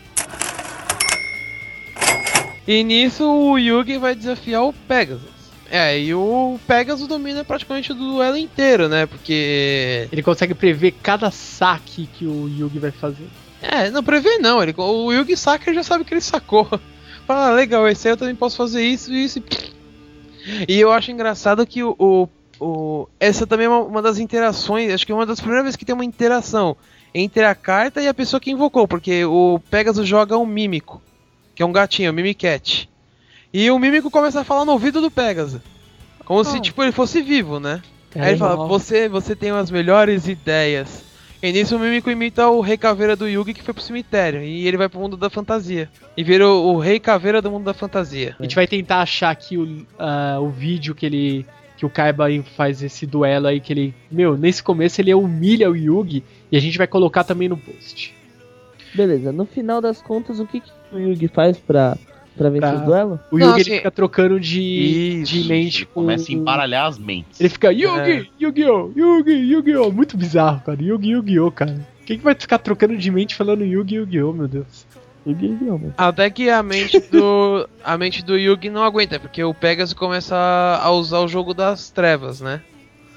E 2.66 2.82
nisso 2.84 3.24
o 3.24 3.58
Yugi 3.58 3.98
vai 3.98 4.14
desafiar 4.14 4.62
o 4.64 4.72
Pegasus. 4.72 5.30
É, 5.70 5.98
e 5.98 6.14
o 6.14 6.58
Pegasus 6.66 7.08
domina 7.08 7.42
praticamente 7.44 7.92
o 7.92 7.94
duelo 7.94 8.36
inteiro, 8.36 8.88
né? 8.88 9.06
Porque. 9.06 10.06
Ele 10.12 10.22
consegue 10.22 10.54
prever 10.54 10.92
cada 11.02 11.30
saque 11.30 12.06
que 12.12 12.26
o 12.26 12.46
Yugi 12.48 12.78
vai 12.78 12.90
fazer. 12.90 13.26
É, 13.62 13.90
não 13.90 14.02
prevê 14.02 14.38
não. 14.38 14.62
Ele, 14.62 14.74
o 14.76 15.12
Yugi 15.12 15.36
saca 15.36 15.72
já 15.72 15.82
sabe 15.82 16.04
que 16.04 16.12
ele 16.12 16.20
sacou. 16.20 16.66
Fala, 17.26 17.48
ah, 17.48 17.50
legal, 17.54 17.88
esse 17.88 18.06
aí 18.06 18.12
eu 18.12 18.16
também 18.18 18.34
posso 18.34 18.56
fazer 18.56 18.82
isso, 18.84 19.12
isso 19.12 19.38
e. 19.38 19.72
E 20.68 20.80
eu 20.80 20.92
acho 20.92 21.10
engraçado 21.10 21.66
que 21.66 21.82
o. 21.82 21.94
o, 21.98 22.28
o- 22.60 23.08
essa 23.18 23.46
também 23.46 23.66
é 23.66 23.68
uma, 23.70 23.80
uma 23.80 24.02
das 24.02 24.18
interações. 24.18 24.92
Acho 24.92 25.06
que 25.06 25.12
é 25.12 25.14
uma 25.14 25.24
das 25.26 25.38
primeiras 25.40 25.64
vezes 25.64 25.76
que 25.76 25.84
tem 25.84 25.94
uma 25.94 26.04
interação 26.04 26.76
entre 27.14 27.44
a 27.44 27.54
carta 27.54 28.02
e 28.02 28.08
a 28.08 28.14
pessoa 28.14 28.40
que 28.40 28.50
invocou. 28.50 28.86
Porque 28.86 29.24
o 29.24 29.58
Pegasus 29.70 30.06
joga 30.06 30.36
um 30.36 30.44
mímico, 30.44 31.00
que 31.54 31.62
é 31.62 31.66
um 31.66 31.72
gatinho, 31.72 32.10
um 32.10 32.14
Mimicat. 32.14 32.88
E 33.52 33.70
o 33.70 33.78
mímico 33.78 34.10
começa 34.10 34.40
a 34.40 34.44
falar 34.44 34.64
no 34.64 34.72
ouvido 34.72 35.00
do 35.00 35.10
Pegasus. 35.10 35.60
Como 36.24 36.42
se 36.44 36.56
Ah. 36.56 36.60
tipo 36.60 36.82
ele 36.82 36.92
fosse 36.92 37.20
vivo, 37.20 37.60
né? 37.60 37.82
É 38.14 38.20
Aí 38.22 38.28
ele 38.30 38.38
fala, 38.38 38.66
você, 38.66 39.08
você 39.08 39.34
tem 39.36 39.50
as 39.50 39.70
melhores 39.70 40.26
ideias. 40.28 41.04
E 41.42 41.50
nisso 41.50 41.74
o 41.74 41.78
Mímico 41.78 42.08
imita 42.10 42.48
o 42.48 42.60
Rei 42.60 42.76
Caveira 42.76 43.16
do 43.16 43.28
Yugi 43.28 43.52
que 43.52 43.62
foi 43.62 43.74
pro 43.74 43.82
cemitério. 43.82 44.42
E 44.42 44.66
ele 44.66 44.76
vai 44.76 44.88
pro 44.88 45.00
mundo 45.00 45.16
da 45.16 45.28
fantasia. 45.28 45.90
E 46.16 46.22
vira 46.22 46.46
o, 46.48 46.74
o 46.74 46.78
Rei 46.78 47.00
Caveira 47.00 47.42
do 47.42 47.50
mundo 47.50 47.64
da 47.64 47.74
fantasia. 47.74 48.36
A 48.38 48.42
gente 48.44 48.54
vai 48.54 48.66
tentar 48.66 49.00
achar 49.02 49.30
aqui 49.30 49.58
o, 49.58 49.84
ah, 49.98 50.38
o 50.40 50.48
vídeo 50.50 50.94
que 50.94 51.04
ele. 51.04 51.44
Que 51.76 51.84
o 51.84 51.90
Kaiba 51.90 52.26
aí 52.26 52.44
faz 52.56 52.80
esse 52.80 53.04
duelo 53.06 53.48
aí, 53.48 53.58
que 53.60 53.72
ele. 53.72 53.94
Meu, 54.08 54.36
nesse 54.38 54.62
começo 54.62 55.00
ele 55.00 55.12
humilha 55.12 55.68
o 55.68 55.74
Yugi 55.76 56.22
e 56.50 56.56
a 56.56 56.60
gente 56.60 56.78
vai 56.78 56.86
colocar 56.86 57.24
também 57.24 57.48
no 57.48 57.56
post. 57.56 58.14
Beleza, 58.94 59.32
no 59.32 59.44
final 59.46 59.80
das 59.80 60.00
contas, 60.02 60.38
o 60.40 60.46
que, 60.46 60.60
que 60.60 60.70
o 60.92 60.98
Yugi 60.98 61.28
faz 61.28 61.56
pra, 61.58 61.96
pra 62.36 62.50
vencer 62.50 62.70
Pra- 62.70 62.82
o 62.82 62.84
duelo? 62.84 63.20
O 63.30 63.38
Não, 63.38 63.48
Yugi 63.48 63.60
assim- 63.62 63.70
ele 63.70 63.78
fica 63.78 63.90
trocando 63.90 64.38
de, 64.40 65.22
de 65.22 65.38
Isso, 65.40 65.48
mente 65.48 65.78
Ele 65.78 65.86
com. 65.86 65.92
começa 66.02 66.30
a 66.30 66.34
embaralhar 66.34 66.86
as 66.86 66.98
mentes. 66.98 67.40
Ele 67.40 67.48
fica 67.48 67.72
Yugi, 67.72 68.10
É. 68.12 68.26
Yu-Gi-Oh! 68.40 68.90
Yugi, 68.96 69.32
Yu-Gi-Oh! 69.32 69.90
Muito 69.92 70.16
bizarro, 70.16 70.60
cara. 70.64 70.82
Yugi, 70.82 71.10
Yu-Gi-Oh, 71.10 71.50
cara. 71.50 71.86
Quem 72.04 72.18
que 72.18 72.24
vai 72.24 72.34
ficar 72.34 72.58
trocando 72.58 72.96
de 72.96 73.10
mente 73.10 73.34
falando 73.34 73.64
Yugi, 73.64 73.94
Yu-Gi-Oh, 73.96 74.32
meu 74.32 74.48
Deus? 74.48 74.86
Yugi 75.26 75.48
não, 75.60 75.78
mas... 75.78 75.92
Até 75.96 76.28
que 76.30 76.50
a 76.50 76.62
mente 76.64 76.98
do. 76.98 77.68
a 77.84 77.96
mente 77.96 78.24
do 78.24 78.36
Yugi 78.36 78.68
não 78.68 78.82
aguenta, 78.82 79.20
porque 79.20 79.42
o 79.44 79.54
Pegasus 79.54 79.94
começa 79.94 80.34
a 80.82 80.90
usar 80.90 81.20
o 81.20 81.28
jogo 81.28 81.54
das 81.54 81.90
trevas, 81.90 82.40
né? 82.40 82.60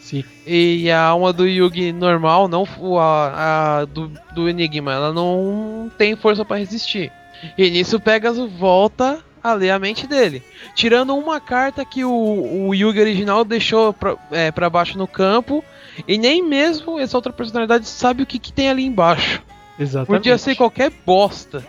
Sim. 0.05 0.23
E 0.45 0.91
a 0.91 1.01
alma 1.01 1.33
do 1.33 1.47
Yugi 1.47 1.91
normal, 1.91 2.47
não 2.47 2.63
a, 2.99 3.79
a 3.79 3.85
do, 3.85 4.11
do 4.35 4.47
Enigma, 4.47 4.93
ela 4.93 5.11
não 5.11 5.91
tem 5.97 6.15
força 6.15 6.45
pra 6.45 6.57
resistir. 6.57 7.11
E 7.57 7.71
nisso 7.71 7.97
o 7.97 7.99
Pegasus 7.99 8.51
volta 8.51 9.17
a 9.43 9.53
ler 9.53 9.71
a 9.71 9.79
mente 9.79 10.05
dele. 10.05 10.43
Tirando 10.75 11.17
uma 11.17 11.41
carta 11.41 11.83
que 11.83 12.05
o, 12.05 12.67
o 12.67 12.75
Yugi 12.75 12.99
original 12.99 13.43
deixou 13.43 13.93
pra, 13.93 14.15
é, 14.29 14.51
pra 14.51 14.69
baixo 14.69 14.95
no 14.95 15.07
campo. 15.07 15.65
E 16.07 16.19
nem 16.19 16.43
mesmo 16.43 16.99
essa 16.99 17.17
outra 17.17 17.33
personalidade 17.33 17.87
sabe 17.87 18.21
o 18.21 18.27
que, 18.27 18.37
que 18.37 18.53
tem 18.53 18.69
ali 18.69 18.85
embaixo. 18.85 19.41
Exatamente. 19.79 20.19
Podia 20.21 20.37
ser 20.37 20.55
qualquer 20.55 20.91
bosta. 21.03 21.65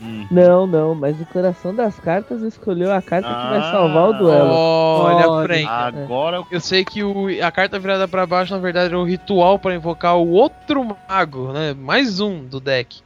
Hum. 0.00 0.26
Não, 0.30 0.66
não, 0.66 0.94
mas 0.94 1.18
o 1.20 1.24
coração 1.26 1.74
das 1.74 1.98
cartas 1.98 2.42
escolheu 2.42 2.92
a 2.92 3.00
carta 3.00 3.28
que 3.28 3.34
vai 3.48 3.58
Ah. 3.58 3.70
salvar 3.72 4.10
o 4.10 4.12
duelo. 4.12 4.50
Olha, 4.52 5.28
Olha. 5.28 5.46
Frank. 5.48 5.66
Agora 5.66 6.42
eu 6.50 6.60
sei 6.60 6.84
que 6.84 7.02
o, 7.02 7.26
a 7.42 7.50
carta 7.50 7.78
virada 7.78 8.06
pra 8.06 8.26
baixo, 8.26 8.52
na 8.52 8.60
verdade, 8.60 8.92
é 8.92 8.96
um 8.96 9.04
ritual 9.04 9.58
pra 9.58 9.74
invocar 9.74 10.16
o 10.18 10.30
outro 10.32 10.84
mago, 11.08 11.50
né? 11.52 11.74
Mais 11.74 12.20
um 12.20 12.44
do 12.44 12.60
deck. 12.60 13.00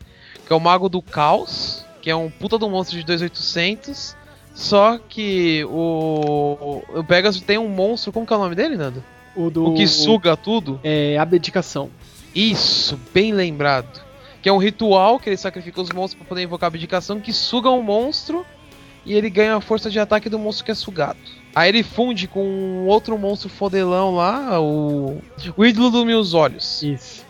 Que 0.46 0.52
é 0.52 0.56
o 0.56 0.58
Mago 0.60 0.88
do 0.88 1.00
Caos, 1.00 1.86
que 2.02 2.10
é 2.10 2.16
um 2.16 2.28
puta 2.28 2.58
do 2.58 2.68
monstro 2.68 2.98
de 2.98 3.04
2800. 3.04 4.16
Só 4.52 4.98
que 4.98 5.64
o, 5.70 6.82
o 6.92 7.04
Pegasus 7.04 7.40
tem 7.40 7.56
um 7.56 7.68
monstro, 7.68 8.12
como 8.12 8.26
que 8.26 8.32
é 8.32 8.36
o 8.36 8.40
nome 8.40 8.56
dele, 8.56 8.76
Nando? 8.76 9.02
O 9.36 9.48
do. 9.48 9.66
O 9.68 9.74
que 9.74 9.86
suga 9.86 10.36
tudo. 10.36 10.80
É 10.82 11.16
abdicação. 11.18 11.88
Isso, 12.34 12.98
bem 13.14 13.32
lembrado. 13.32 14.00
Que 14.42 14.48
é 14.48 14.52
um 14.52 14.58
ritual 14.58 15.18
que 15.18 15.28
ele 15.28 15.36
sacrifica 15.36 15.80
os 15.80 15.90
monstros 15.90 16.18
pra 16.20 16.28
poder 16.28 16.42
invocar 16.42 16.66
a 16.66 16.68
abdicação, 16.68 17.20
que 17.20 17.32
suga 17.32 17.70
um 17.70 17.82
monstro 17.82 18.44
e 19.04 19.14
ele 19.14 19.30
ganha 19.30 19.56
a 19.56 19.60
força 19.60 19.90
de 19.90 19.98
ataque 19.98 20.28
do 20.28 20.38
monstro 20.38 20.64
que 20.64 20.70
é 20.70 20.74
sugado. 20.74 21.18
Aí 21.54 21.68
ele 21.68 21.82
funde 21.82 22.28
com 22.28 22.44
um 22.44 22.86
outro 22.86 23.18
monstro 23.18 23.48
fodelão 23.48 24.14
lá, 24.14 24.60
o. 24.60 25.20
O 25.56 25.64
ídolo 25.64 25.90
dos 25.90 26.04
meus 26.04 26.32
olhos. 26.32 26.82
Isso. 26.82 27.26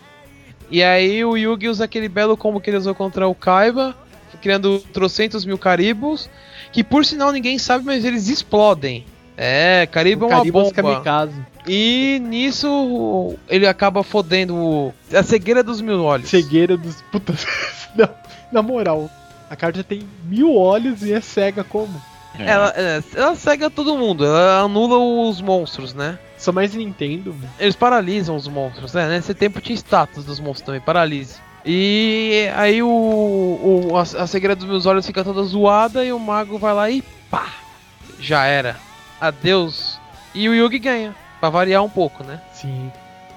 E 0.69 0.81
aí 0.83 1.23
o 1.25 1.35
Yugi 1.35 1.67
usa 1.67 1.85
aquele 1.85 2.07
belo 2.07 2.37
combo 2.37 2.61
que 2.61 2.69
ele 2.69 2.77
usou 2.77 2.95
contra 2.95 3.27
o 3.27 3.35
Kaiba, 3.35 3.95
criando 4.41 4.79
trocentos 4.93 5.43
mil 5.43 5.57
caribos, 5.57 6.29
que 6.71 6.83
por 6.83 7.05
sinal 7.05 7.31
ninguém 7.31 7.57
sabe, 7.57 7.85
mas 7.85 8.05
eles 8.05 8.29
explodem. 8.29 9.05
É, 9.37 9.87
Caribo 9.91 10.25
é 10.25 10.27
uma 10.27 10.37
Caribos 10.37 10.63
bomba. 10.63 10.75
Kamikaze. 10.75 11.35
E 11.67 12.21
nisso 12.23 13.35
ele 13.49 13.67
acaba 13.67 14.03
fodendo 14.03 14.55
o- 14.55 14.93
a 15.13 15.23
cegueira 15.23 15.63
dos 15.63 15.81
mil 15.81 16.03
olhos. 16.03 16.29
Cegueira 16.29 16.75
dos. 16.77 17.01
Puta. 17.11 17.33
na, 17.95 18.09
na 18.51 18.61
moral, 18.61 19.09
a 19.49 19.55
carta 19.55 19.83
tem 19.83 20.03
mil 20.25 20.55
olhos 20.55 21.01
e 21.03 21.13
é 21.13 21.21
cega 21.21 21.63
como? 21.63 22.01
É. 22.39 22.45
Ela, 22.49 22.73
é, 22.77 23.03
ela 23.15 23.35
cega 23.35 23.69
todo 23.69 23.97
mundo, 23.97 24.25
ela 24.25 24.61
anula 24.61 24.97
os 25.29 25.41
monstros, 25.41 25.93
né? 25.93 26.17
Só 26.37 26.51
mais 26.51 26.73
Nintendo. 26.73 27.33
mano. 27.33 27.49
Eles 27.59 27.75
paralisam 27.75 28.35
os 28.35 28.47
monstros, 28.47 28.93
né? 28.93 29.07
Nesse 29.09 29.33
tempo 29.33 29.59
tinha 29.61 29.75
status 29.75 30.23
dos 30.23 30.39
monstros 30.39 30.65
também, 30.65 30.81
paralise. 30.81 31.35
E 31.65 32.49
aí 32.55 32.81
o, 32.81 32.87
o- 32.87 33.97
a, 33.97 34.01
a 34.01 34.27
cegueira 34.27 34.55
dos 34.55 34.65
meus 34.65 34.85
olhos 34.85 35.05
fica 35.05 35.23
toda 35.23 35.43
zoada 35.43 36.03
e 36.03 36.11
o 36.11 36.19
mago 36.19 36.57
vai 36.57 36.73
lá 36.73 36.89
e 36.89 37.01
pá! 37.29 37.47
Já 38.19 38.45
era. 38.45 38.77
Adeus. 39.21 39.99
E 40.33 40.49
o 40.49 40.55
Yugi 40.55 40.79
ganha, 40.79 41.15
pra 41.39 41.49
variar 41.49 41.83
um 41.83 41.89
pouco, 41.89 42.23
né? 42.23 42.41
Sim. 42.53 42.91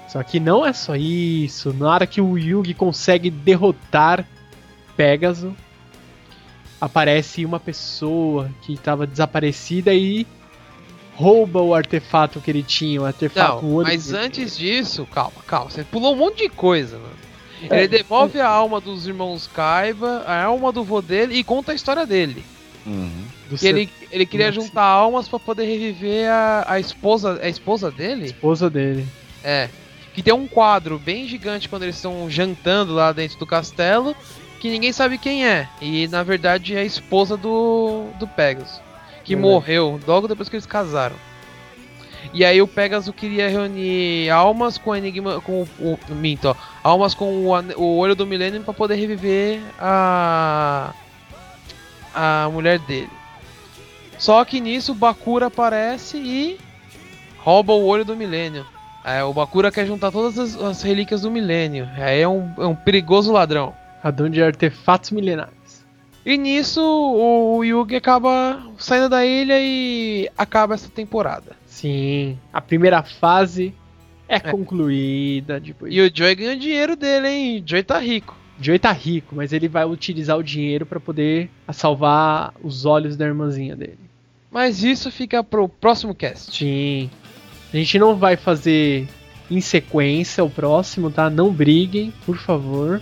Só 0.07 0.23
que 0.23 0.39
não 0.39 0.65
é 0.65 0.73
só 0.73 0.95
isso. 0.95 1.73
Na 1.73 1.89
hora 1.91 2.07
que 2.07 2.19
o 2.19 2.37
Yugi 2.37 2.73
consegue 2.73 3.29
derrotar 3.29 4.25
Pégaso, 4.97 5.55
aparece 6.79 7.45
uma 7.45 7.59
pessoa 7.59 8.49
que 8.61 8.73
estava 8.73 9.05
desaparecida 9.05 9.93
e 9.93 10.25
rouba 11.15 11.61
o 11.61 11.73
artefato 11.73 12.39
que 12.41 12.51
ele 12.51 12.63
tinha, 12.63 13.01
o 13.01 13.05
artefato 13.05 13.65
Não, 13.65 13.83
mas 13.83 14.13
antes 14.13 14.57
disso, 14.57 15.05
calma, 15.11 15.41
calma, 15.47 15.69
você 15.69 15.83
pulou 15.83 16.13
um 16.13 16.17
monte 16.17 16.43
de 16.43 16.49
coisa, 16.49 16.97
mano. 16.97 17.25
É, 17.69 17.79
Ele 17.79 17.87
devolve 17.87 18.39
a 18.39 18.47
alma 18.47 18.81
dos 18.81 19.07
irmãos 19.07 19.47
Kaiba, 19.47 20.23
a 20.27 20.43
alma 20.43 20.71
do 20.71 20.83
vô 20.83 21.01
dele 21.01 21.35
e 21.35 21.43
conta 21.43 21.71
a 21.71 21.75
história 21.75 22.05
dele. 22.05 22.43
Uhum. 22.85 23.25
Que 23.61 23.67
ele, 23.67 23.89
ele 24.11 24.25
queria 24.25 24.51
juntar 24.51 24.83
almas 24.83 25.27
pra 25.27 25.39
poder 25.39 25.65
reviver 25.65 26.29
a, 26.29 26.65
a 26.67 26.79
esposa. 26.79 27.39
É 27.41 27.47
a 27.47 27.49
esposa 27.49 27.91
dele? 27.91 28.25
esposa 28.25 28.69
dele. 28.69 29.05
É. 29.43 29.69
Que 30.13 30.21
tem 30.23 30.33
um 30.33 30.47
quadro 30.47 30.97
bem 30.97 31.27
gigante 31.27 31.67
quando 31.67 31.83
eles 31.83 31.95
estão 31.95 32.29
jantando 32.29 32.93
lá 32.93 33.11
dentro 33.11 33.37
do 33.37 33.45
castelo. 33.45 34.15
Que 34.59 34.69
ninguém 34.69 34.91
sabe 34.91 35.17
quem 35.17 35.45
é. 35.45 35.67
E 35.81 36.07
na 36.07 36.23
verdade 36.23 36.75
é 36.75 36.79
a 36.79 36.83
esposa 36.85 37.35
do, 37.37 38.07
do 38.17 38.27
Pegasus. 38.27 38.79
Que 39.23 39.35
Verdade. 39.35 39.53
morreu 39.53 39.99
logo 40.07 40.27
depois 40.27 40.49
que 40.49 40.55
eles 40.55 40.65
casaram. 40.65 41.15
E 42.33 42.43
aí 42.43 42.61
o 42.61 42.67
Pegasus 42.67 43.13
queria 43.15 43.49
reunir 43.49 44.29
almas 44.29 44.77
com 44.77 44.89
o 44.91 44.95
Enigma. 44.95 45.39
com 45.41 45.67
o. 45.79 45.99
o 46.09 46.15
minto, 46.15 46.49
ó. 46.49 46.55
Almas 46.83 47.13
com 47.13 47.25
o, 47.25 47.51
o 47.77 47.97
olho 47.97 48.15
do 48.15 48.25
Millennium 48.25 48.63
pra 48.63 48.73
poder 48.73 48.95
reviver 48.95 49.61
a. 49.79 50.93
a 52.13 52.49
mulher 52.51 52.79
dele. 52.79 53.09
Só 54.17 54.43
que 54.45 54.59
nisso 54.59 54.91
o 54.91 54.95
Bakura 54.95 55.47
aparece 55.47 56.17
e 56.17 56.57
rouba 57.37 57.73
o 57.73 57.85
olho 57.85 58.05
do 58.05 58.15
Milênio. 58.15 58.65
É, 59.03 59.23
o 59.23 59.33
Bakura 59.33 59.71
quer 59.71 59.85
juntar 59.85 60.11
todas 60.11 60.39
as, 60.39 60.55
as 60.59 60.81
relíquias 60.81 61.21
do 61.21 61.31
Milênio. 61.31 61.87
Aí 61.95 62.21
é 62.21 62.27
um, 62.27 62.51
é 62.57 62.65
um 62.65 62.75
perigoso 62.75 63.31
ladrão. 63.31 63.73
Radão 64.01 64.29
de 64.29 64.41
artefatos 64.41 65.11
milenares. 65.11 65.85
E 66.25 66.37
nisso 66.37 66.81
o 66.81 67.63
Yugi 67.63 67.95
acaba 67.95 68.63
saindo 68.79 69.09
da 69.09 69.23
ilha 69.23 69.59
e 69.59 70.27
acaba 70.35 70.73
essa 70.73 70.89
temporada. 70.89 71.55
Sim, 71.65 72.39
a 72.51 72.59
primeira 72.59 73.03
fase 73.03 73.75
é, 74.27 74.39
concluída. 74.39 75.59
Depois. 75.59 75.93
E 75.93 76.01
o 76.01 76.11
Joy 76.11 76.33
ganha 76.33 76.53
o 76.53 76.59
dinheiro 76.59 76.95
dele, 76.95 77.27
hein? 77.27 77.63
O 77.63 77.69
Joy 77.69 77.83
tá 77.83 77.99
rico. 77.99 78.35
Joey 78.59 78.79
tá 78.79 78.91
rico, 78.91 79.35
mas 79.35 79.51
ele 79.51 79.67
vai 79.67 79.85
utilizar 79.85 80.37
o 80.37 80.43
dinheiro 80.43 80.85
pra 80.85 80.99
poder 80.99 81.49
salvar 81.73 82.53
os 82.63 82.85
olhos 82.85 83.17
da 83.17 83.25
irmãzinha 83.25 83.75
dele. 83.75 83.99
Mas 84.51 84.83
isso 84.83 85.11
fica 85.11 85.43
pro 85.43 85.67
próximo 85.67 86.15
cast. 86.15 86.57
Sim. 86.57 87.09
A 87.73 87.77
gente 87.77 87.99
não 87.99 88.15
vai 88.15 88.37
fazer 88.37 89.07
em 89.51 89.59
sequência 89.59 90.43
o 90.43 90.49
próximo, 90.49 91.11
tá? 91.11 91.29
Não 91.29 91.51
briguem, 91.51 92.13
por 92.25 92.37
favor. 92.37 93.01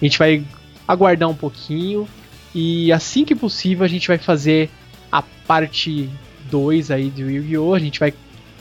A 0.00 0.04
gente 0.04 0.18
vai 0.18 0.44
aguardar 0.86 1.28
um 1.28 1.34
pouquinho 1.34 2.06
e 2.54 2.92
assim 2.92 3.24
que 3.24 3.34
possível 3.34 3.84
a 3.84 3.88
gente 3.88 4.08
vai 4.08 4.18
fazer 4.18 4.68
a 5.10 5.22
parte 5.22 6.08
2 6.50 6.90
aí 6.90 7.10
do 7.10 7.30
Yu-Gi-Oh! 7.30 7.74
A 7.74 7.78
gente 7.78 7.98
vai 7.98 8.12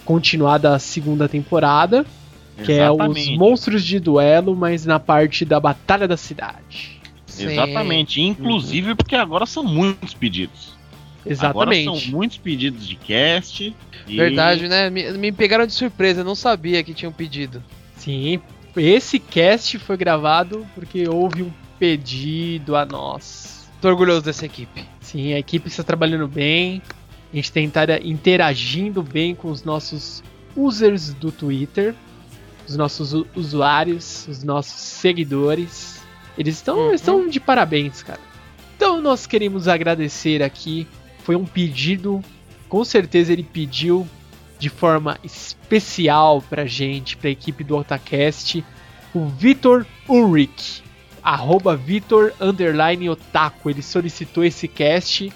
continuar 0.06 0.58
da 0.58 0.80
segunda 0.80 1.28
temporada, 1.28 2.06
que 2.66 2.72
é 2.74 2.90
os 2.90 2.96
Exatamente. 2.98 3.38
monstros 3.38 3.84
de 3.84 4.00
duelo, 4.00 4.56
mas 4.56 4.86
na 4.86 5.00
parte 5.00 5.44
da 5.46 5.60
batalha 5.60 6.08
da 6.08 6.18
cidade. 6.18 7.00
Sim. 7.26 7.48
Exatamente. 7.48 8.22
Inclusive 8.22 8.96
porque 8.96 9.16
agora 9.16 9.46
são 9.46 9.64
muitos 9.64 10.14
pedidos. 10.14 10.78
Agora 11.40 11.74
Exatamente. 11.74 12.02
são 12.02 12.12
muitos 12.12 12.38
pedidos 12.38 12.88
de 12.88 12.96
cast. 12.96 13.76
e- 14.08 14.16
Verdade, 14.16 14.68
né? 14.68 14.90
Me, 14.90 15.12
me 15.14 15.32
pegaram 15.32 15.66
de 15.68 15.74
surpresa, 15.74 16.22
eu 16.22 16.26
não 16.26 16.36
sabia 16.36 16.84
que 16.84 16.94
tinham 16.94 17.12
pedido. 17.12 17.64
Sim, 17.96 18.40
esse 18.76 19.20
cast 19.20 19.78
foi 19.80 19.98
gravado 19.98 20.66
porque 20.74 21.08
houve 21.08 21.44
um 21.44 21.52
pedido 21.78 22.76
a 22.76 22.86
nós. 22.86 23.70
Tô 23.82 23.88
orgulhoso 23.90 24.22
dessa 24.22 24.46
equipe. 24.46 24.84
Sim, 25.00 25.34
a 25.34 25.40
equipe 25.40 25.68
está 25.68 25.84
trabalhando 25.84 26.28
bem. 26.28 26.82
A 27.32 27.36
gente 27.36 27.52
tem 27.52 27.72
interagindo 28.04 29.04
bem 29.04 29.36
com 29.36 29.50
os 29.50 29.64
nossos 29.64 30.24
users 30.56 31.14
do 31.14 31.32
Twitter, 31.32 31.94
os 32.70 32.78
nossos 32.78 33.14
usuários, 33.36 34.28
os 34.28 34.44
nossos 34.44 34.80
seguidores. 34.80 36.00
Eles 36.38 36.56
estão, 36.56 36.78
Uhum. 36.78 36.94
estão 36.94 37.28
de 37.28 37.40
parabéns, 37.40 38.02
cara. 38.04 38.20
Então 38.76 39.02
nós 39.02 39.26
queremos 39.26 39.68
agradecer 39.68 40.42
aqui. 40.44 40.88
Foi 41.24 41.36
um 41.36 41.46
pedido, 41.46 42.24
com 42.70 42.84
certeza 42.86 43.34
ele 43.34 43.44
pediu 43.44 44.08
de 44.58 44.70
forma 44.70 45.18
especial 45.24 46.42
pra 46.42 46.66
gente, 46.66 47.18
pra 47.18 47.30
equipe 47.30 47.64
do 47.64 47.76
Otacast, 47.78 48.64
o 49.14 49.26
Vitor 49.26 49.86
Ulrich, 50.08 50.84
arroba 51.24 51.76
Vitor 51.76 52.32
underline 52.40 53.10
Otaku. 53.10 53.70
Ele 53.70 53.82
solicitou 53.82 54.44
esse 54.44 54.68
cast. 54.68 55.32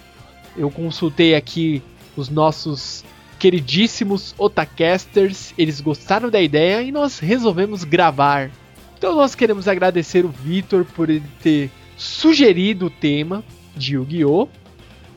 Eu 0.55 0.69
consultei 0.69 1.35
aqui 1.35 1.81
os 2.15 2.29
nossos 2.29 3.03
queridíssimos 3.43 4.33
Otacasters. 4.37 5.53
Eles 5.57 5.81
gostaram 5.81 6.29
da 6.29 6.41
ideia 6.41 6.81
e 6.81 6.93
nós 6.93 7.19
resolvemos 7.19 7.83
gravar. 7.83 8.49
Então 8.97 9.13
nós 9.13 9.35
queremos 9.35 9.67
agradecer 9.67 10.23
o 10.23 10.29
Vitor 10.29 10.85
por 10.85 11.09
ele 11.09 11.25
ter 11.41 11.69
sugerido 11.97 12.85
o 12.85 12.89
tema 12.89 13.43
de 13.75 13.95
Yu-Gi-Oh! 13.95 14.47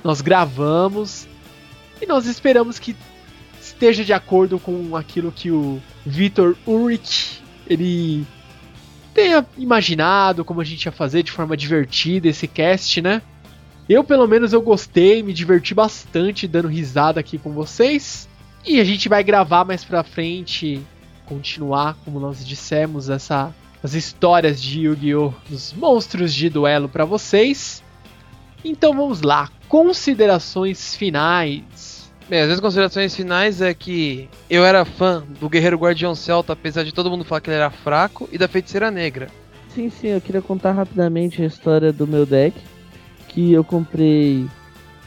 Nós 0.02 0.20
gravamos 0.20 1.28
e 2.02 2.06
nós 2.06 2.26
esperamos 2.26 2.80
que 2.80 2.96
esteja 3.62 4.04
de 4.04 4.12
acordo 4.12 4.58
com 4.58 4.96
aquilo 4.96 5.30
que 5.30 5.52
o 5.52 5.80
Vitor 6.04 6.56
Ulrich 6.66 7.40
ele 7.68 8.26
tenha 9.14 9.46
imaginado 9.56 10.44
como 10.44 10.60
a 10.60 10.64
gente 10.64 10.84
ia 10.84 10.92
fazer 10.92 11.22
de 11.22 11.30
forma 11.30 11.56
divertida 11.56 12.26
esse 12.26 12.48
cast, 12.48 13.00
né? 13.00 13.22
Eu 13.88 14.02
pelo 14.02 14.26
menos 14.26 14.52
eu 14.52 14.60
gostei, 14.60 15.22
me 15.22 15.32
diverti 15.32 15.74
bastante 15.74 16.48
dando 16.48 16.68
risada 16.68 17.20
aqui 17.20 17.38
com 17.38 17.52
vocês. 17.52 18.28
E 18.66 18.80
a 18.80 18.84
gente 18.84 19.08
vai 19.08 19.22
gravar 19.22 19.64
mais 19.64 19.84
pra 19.84 20.02
frente, 20.02 20.80
continuar, 21.24 21.96
como 22.04 22.18
nós 22.18 22.44
dissemos, 22.44 23.08
essa 23.08 23.54
as 23.82 23.94
histórias 23.94 24.60
de 24.60 24.80
Yu-Gi-Oh! 24.80 25.32
dos 25.48 25.72
monstros 25.72 26.34
de 26.34 26.48
duelo 26.48 26.88
pra 26.88 27.04
vocês. 27.04 27.84
Então 28.64 28.92
vamos 28.92 29.22
lá, 29.22 29.48
considerações 29.68 30.96
finais. 30.96 32.10
Bem, 32.28 32.40
as 32.40 32.46
minhas 32.46 32.58
considerações 32.58 33.14
finais 33.14 33.60
é 33.60 33.72
que 33.72 34.28
eu 34.50 34.64
era 34.64 34.84
fã 34.84 35.22
do 35.38 35.48
Guerreiro 35.48 35.78
Guardião 35.78 36.16
Celta, 36.16 36.54
apesar 36.54 36.82
de 36.82 36.92
todo 36.92 37.08
mundo 37.08 37.24
falar 37.24 37.40
que 37.40 37.48
ele 37.48 37.56
era 37.56 37.70
fraco, 37.70 38.28
e 38.32 38.38
da 38.38 38.48
Feiticeira 38.48 38.90
Negra. 38.90 39.28
Sim, 39.72 39.88
sim, 39.88 40.08
eu 40.08 40.20
queria 40.20 40.42
contar 40.42 40.72
rapidamente 40.72 41.40
a 41.40 41.46
história 41.46 41.92
do 41.92 42.04
meu 42.08 42.26
deck. 42.26 42.56
Que 43.36 43.52
eu 43.52 43.62
comprei 43.62 44.46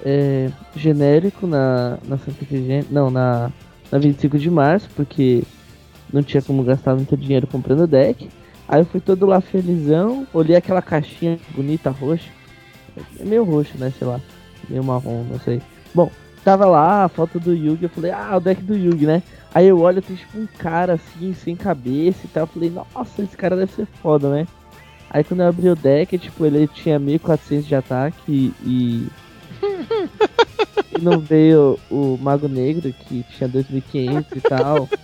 é, 0.05 0.51
genérico 0.75 1.47
na, 1.47 1.97
na 2.07 2.15
Santa 2.19 2.43
Efigênia. 2.43 2.85
Não, 2.91 3.09
na, 3.09 3.51
na 3.91 3.97
25 3.97 4.37
de 4.37 4.51
março, 4.51 4.87
porque 4.95 5.41
não 6.13 6.21
tinha 6.21 6.39
como 6.39 6.63
gastar 6.63 6.93
muito 6.93 7.17
dinheiro 7.17 7.47
comprando 7.47 7.87
deck. 7.87 8.29
Aí 8.67 8.81
eu 8.81 8.85
fui 8.85 8.99
todo 8.99 9.25
lá 9.25 9.41
felizão, 9.41 10.27
olhei 10.31 10.55
aquela 10.55 10.79
caixinha 10.79 11.39
bonita 11.55 11.89
roxa. 11.89 12.29
É 13.19 13.25
meio 13.25 13.43
roxo, 13.43 13.75
né? 13.79 13.91
Sei 13.97 14.05
lá. 14.05 14.21
Meio 14.69 14.83
marrom, 14.83 15.23
não 15.23 15.39
sei. 15.39 15.59
Bom, 15.91 16.11
tava 16.43 16.67
lá 16.67 17.05
a 17.05 17.09
foto 17.09 17.39
do 17.39 17.51
Yugi, 17.51 17.85
eu 17.85 17.89
falei, 17.89 18.11
ah, 18.11 18.37
o 18.37 18.39
deck 18.39 18.61
do 18.61 18.75
Yugi, 18.75 19.07
né? 19.07 19.23
Aí 19.55 19.67
eu 19.67 19.79
olho, 19.79 20.03
tem 20.03 20.15
tipo 20.15 20.37
um 20.37 20.47
cara 20.59 20.93
assim, 20.93 21.33
sem 21.33 21.55
cabeça 21.55 22.19
e 22.25 22.27
tal. 22.27 22.43
Eu 22.43 22.47
falei, 22.47 22.69
nossa, 22.69 23.23
esse 23.23 23.35
cara 23.35 23.55
deve 23.55 23.71
ser 23.71 23.87
foda, 24.03 24.29
né? 24.29 24.45
Aí 25.09 25.23
quando 25.23 25.41
eu 25.41 25.47
abri 25.47 25.69
o 25.69 25.75
deck, 25.75 26.17
tipo, 26.17 26.45
ele 26.45 26.67
tinha 26.67 26.99
1400 26.99 27.67
de 27.67 27.75
ataque 27.75 28.53
e. 28.63 29.07
que 30.89 31.01
não 31.01 31.19
veio 31.19 31.79
o 31.89 32.17
Mago 32.21 32.47
Negro, 32.47 32.93
que 33.07 33.25
tinha 33.35 33.47
2500 33.47 34.31
e 34.35 34.41
tal. 34.41 34.89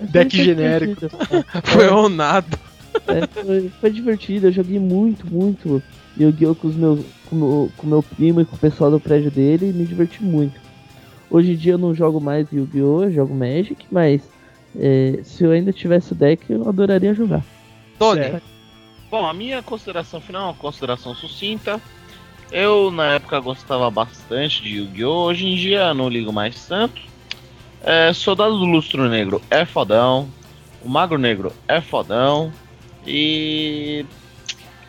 Deck 0.00 0.34
genérico. 0.34 0.94
divertido. 0.94 1.44
Foi 1.64 1.90
honrado. 1.90 2.58
É, 3.06 3.26
foi, 3.26 3.70
foi 3.80 3.90
divertido, 3.90 4.46
eu 4.46 4.52
joguei 4.52 4.78
muito, 4.78 5.26
muito 5.30 5.82
Yu-Gi-Oh! 6.18 6.54
com 6.54 6.68
os 6.68 6.74
meus. 6.74 7.00
Com 7.28 7.36
o 7.36 7.70
com 7.76 7.86
meu 7.86 8.02
primo 8.02 8.40
e 8.40 8.44
com 8.44 8.56
o 8.56 8.58
pessoal 8.58 8.90
do 8.90 8.98
prédio 8.98 9.30
dele 9.30 9.68
e 9.68 9.72
me 9.72 9.84
diverti 9.84 10.22
muito. 10.22 10.58
Hoje 11.30 11.52
em 11.52 11.56
dia 11.56 11.74
eu 11.74 11.78
não 11.78 11.94
jogo 11.94 12.20
mais 12.20 12.50
Yu-Gi-Oh! 12.50 13.04
eu 13.04 13.12
jogo 13.12 13.34
Magic, 13.34 13.86
mas 13.90 14.22
é, 14.76 15.20
se 15.22 15.44
eu 15.44 15.52
ainda 15.52 15.72
tivesse 15.72 16.12
o 16.12 16.14
deck, 16.14 16.50
eu 16.50 16.68
adoraria 16.68 17.12
jogar. 17.12 17.44
Tony, 17.98 18.22
Certo. 18.22 18.47
Bom, 19.10 19.26
a 19.26 19.32
minha 19.32 19.62
consideração 19.62 20.20
final 20.20 20.42
é 20.42 20.44
uma 20.46 20.54
consideração 20.54 21.14
sucinta. 21.14 21.80
Eu, 22.50 22.90
na 22.90 23.14
época, 23.14 23.40
gostava 23.40 23.90
bastante 23.90 24.62
de 24.62 24.76
Yu-Gi-Oh! 24.76 25.24
Hoje 25.24 25.46
em 25.46 25.56
dia, 25.56 25.94
não 25.94 26.08
ligo 26.08 26.32
mais 26.32 26.66
tanto. 26.66 27.00
É, 27.82 28.12
Soldado 28.12 28.58
do 28.58 28.64
Lustro 28.64 29.08
Negro 29.08 29.40
é 29.50 29.64
fodão. 29.64 30.28
O 30.82 30.88
Magro 30.88 31.18
Negro 31.18 31.52
é 31.66 31.80
fodão. 31.80 32.52
E. 33.06 34.04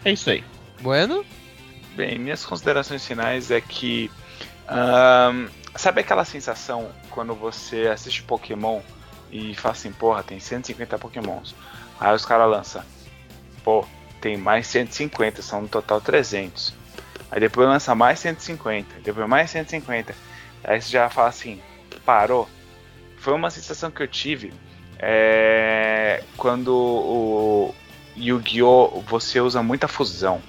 É 0.04 0.12
isso 0.12 0.30
aí. 0.30 0.44
bueno? 0.82 1.26
Bem, 1.96 2.20
minhas 2.20 2.46
considerações 2.46 3.06
finais 3.06 3.52
é 3.52 3.62
que. 3.62 4.12
ahn, 4.68 5.48
sabe 5.76 6.02
aquela 6.02 6.26
sensação 6.26 6.90
quando 7.10 7.34
você 7.34 7.88
assiste 7.88 8.24
Pokémon 8.24 8.82
e 9.32 9.56
fala 9.56 9.74
assim, 9.74 9.92
porra, 9.92 10.24
tem 10.24 10.40
150 10.40 10.98
Pokémons. 10.98 11.56
Aí 12.00 12.14
os 12.14 12.26
caras 12.26 12.50
lançam, 12.50 12.84
pô, 13.64 13.86
tem 14.22 14.38
mais 14.38 14.68
150, 14.68 15.42
são 15.42 15.62
no 15.62 15.68
total 15.68 16.02
300. 16.02 16.74
Aí 17.32 17.40
depois 17.40 17.68
lança 17.68 17.94
mais 17.94 18.20
150, 18.20 19.02
depois 19.04 19.28
mais 19.28 19.50
150. 19.52 20.16
Aí 20.64 20.82
você 20.82 20.92
já 20.92 21.10
fala 21.10 21.30
assim, 21.30 21.62
parou. 22.06 22.50
Foi 23.18 23.34
uma 23.34 23.50
sensação 23.50 23.92
que 23.92 24.02
eu 24.02 24.08
tive 24.08 24.54
é, 24.98 26.24
quando 26.36 26.76
o 26.76 27.76
Yu-Gi-Oh! 28.18 29.02
você 29.08 29.40
usa 29.40 29.64
muita 29.64 29.88
fusão. 29.88 30.42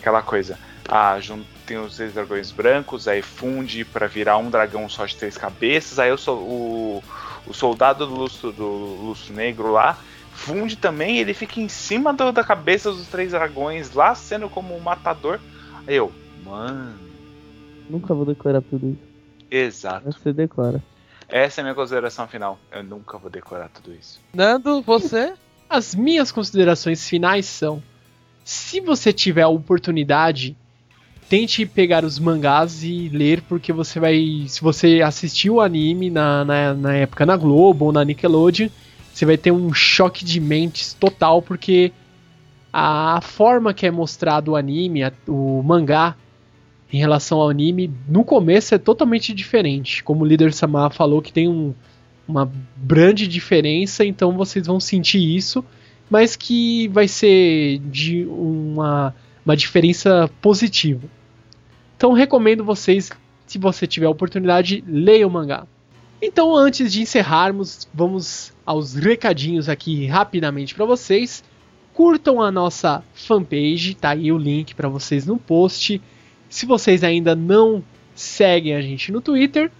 Aquela 0.00 0.22
coisa, 0.22 0.58
ah, 0.88 1.18
tem 1.64 1.78
os 1.78 1.96
três 1.96 2.12
dragões 2.12 2.50
brancos, 2.50 3.08
aí 3.08 3.22
funde 3.22 3.84
pra 3.84 4.06
virar 4.06 4.36
um 4.36 4.50
dragão 4.50 4.88
só 4.88 5.06
de 5.06 5.16
três 5.16 5.38
cabeças, 5.38 5.98
aí 5.98 6.10
eu 6.10 6.18
sou 6.18 6.38
o, 6.38 7.04
o 7.46 7.54
soldado 7.54 8.06
do 8.06 8.14
lustro, 8.14 8.52
do 8.52 8.66
lustro 9.02 9.34
negro 9.34 9.72
lá, 9.72 9.98
funde 10.34 10.76
também, 10.76 11.18
ele 11.18 11.32
fica 11.32 11.60
em 11.60 11.68
cima 11.68 12.12
do- 12.12 12.32
da 12.32 12.44
cabeça 12.44 12.90
dos 12.92 13.06
três 13.06 13.30
dragões 13.32 13.92
lá, 13.94 14.14
sendo 14.14 14.48
como 14.50 14.76
um 14.76 14.80
matador. 14.80 15.40
Aí 15.86 15.94
eu, 15.96 16.12
mano, 16.44 16.94
Nunca 17.88 18.14
vou 18.14 18.24
decorar 18.26 18.60
tudo 18.62 18.88
isso. 18.90 18.98
exato. 19.50 20.10
Você 20.12 20.32
declara. 20.32 20.82
Essa 21.28 21.60
é 21.60 21.62
a 21.62 21.64
minha 21.64 21.74
consideração 21.74 22.26
final. 22.28 22.58
Eu 22.72 22.82
nunca 22.82 23.16
vou 23.18 23.30
decorar 23.30 23.68
tudo 23.68 23.94
isso. 23.94 24.20
Nando, 24.34 24.82
você? 24.82 25.34
As 25.68 25.94
minhas 25.94 26.30
considerações 26.30 27.08
finais 27.08 27.46
são: 27.46 27.82
se 28.44 28.80
você 28.80 29.12
tiver 29.12 29.42
a 29.42 29.48
oportunidade, 29.48 30.54
tente 31.28 31.64
pegar 31.66 32.04
os 32.04 32.18
mangás 32.18 32.82
e 32.84 33.08
ler, 33.08 33.40
porque 33.42 33.72
você 33.72 33.98
vai. 33.98 34.44
Se 34.48 34.60
você 34.60 35.00
assistiu 35.02 35.54
o 35.54 35.60
anime 35.60 36.10
na, 36.10 36.44
na, 36.44 36.74
na 36.74 36.94
época 36.94 37.24
na 37.26 37.36
Globo 37.36 37.86
ou 37.86 37.92
na 37.92 38.04
Nickelodeon, 38.04 38.68
você 39.14 39.24
vai 39.24 39.36
ter 39.36 39.52
um 39.52 39.72
choque 39.72 40.24
de 40.24 40.40
mentes 40.40 40.92
total, 40.92 41.40
porque 41.40 41.92
a 42.72 43.20
forma 43.22 43.72
que 43.72 43.86
é 43.86 43.90
mostrado 43.90 44.50
o 44.50 44.56
anime, 44.56 45.02
o 45.28 45.62
mangá, 45.62 46.16
em 46.92 46.98
relação 46.98 47.40
ao 47.40 47.48
anime, 47.48 47.92
no 48.08 48.24
começo 48.24 48.74
é 48.74 48.78
totalmente 48.78 49.32
diferente. 49.32 50.02
Como 50.02 50.24
o 50.24 50.26
líder 50.26 50.52
Samar 50.52 50.92
falou, 50.92 51.22
que 51.22 51.32
tem 51.32 51.48
um, 51.48 51.72
uma 52.26 52.50
grande 52.76 53.28
diferença, 53.28 54.04
então 54.04 54.32
vocês 54.32 54.66
vão 54.66 54.80
sentir 54.80 55.22
isso, 55.22 55.64
mas 56.10 56.34
que 56.34 56.88
vai 56.88 57.06
ser 57.06 57.78
de 57.78 58.24
uma, 58.26 59.14
uma 59.44 59.56
diferença 59.56 60.28
positiva. 60.42 61.08
Então 61.96 62.12
recomendo 62.12 62.64
vocês, 62.64 63.12
se 63.46 63.58
você 63.58 63.86
tiver 63.86 64.06
a 64.06 64.10
oportunidade, 64.10 64.82
leiam 64.86 65.28
o 65.28 65.32
mangá. 65.32 65.68
Então, 66.26 66.56
antes 66.56 66.90
de 66.90 67.02
encerrarmos, 67.02 67.86
vamos 67.92 68.50
aos 68.64 68.94
recadinhos 68.94 69.68
aqui 69.68 70.06
rapidamente 70.06 70.74
para 70.74 70.86
vocês. 70.86 71.44
Curtam 71.92 72.40
a 72.40 72.50
nossa 72.50 73.04
fanpage, 73.12 73.94
tá 73.94 74.10
aí 74.10 74.32
o 74.32 74.38
link 74.38 74.74
para 74.74 74.88
vocês 74.88 75.26
no 75.26 75.36
post. 75.36 76.00
Se 76.48 76.64
vocês 76.64 77.04
ainda 77.04 77.36
não 77.36 77.84
seguem 78.14 78.74
a 78.74 78.80
gente 78.80 79.12
no 79.12 79.20
Twitter, 79.20 79.70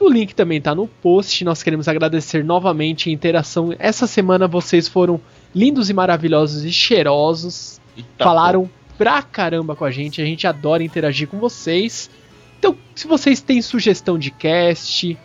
o 0.00 0.08
link 0.08 0.34
também 0.34 0.56
está 0.56 0.74
no 0.74 0.88
post. 0.88 1.44
Nós 1.44 1.62
queremos 1.62 1.88
agradecer 1.88 2.42
novamente 2.42 3.10
a 3.10 3.12
interação. 3.12 3.74
Essa 3.78 4.06
semana 4.06 4.48
vocês 4.48 4.88
foram 4.88 5.20
lindos 5.54 5.90
e 5.90 5.92
maravilhosos 5.92 6.64
e 6.64 6.72
cheirosos. 6.72 7.78
Eita, 7.94 8.24
Falaram 8.24 8.68
pra 8.96 9.20
caramba 9.20 9.76
com 9.76 9.84
a 9.84 9.90
gente. 9.90 10.22
A 10.22 10.24
gente 10.24 10.46
adora 10.46 10.82
interagir 10.82 11.28
com 11.28 11.38
vocês. 11.38 12.10
Então, 12.58 12.74
se 12.94 13.06
vocês 13.06 13.42
têm 13.42 13.60
sugestão 13.60 14.18
de 14.18 14.30
cast, 14.30 15.18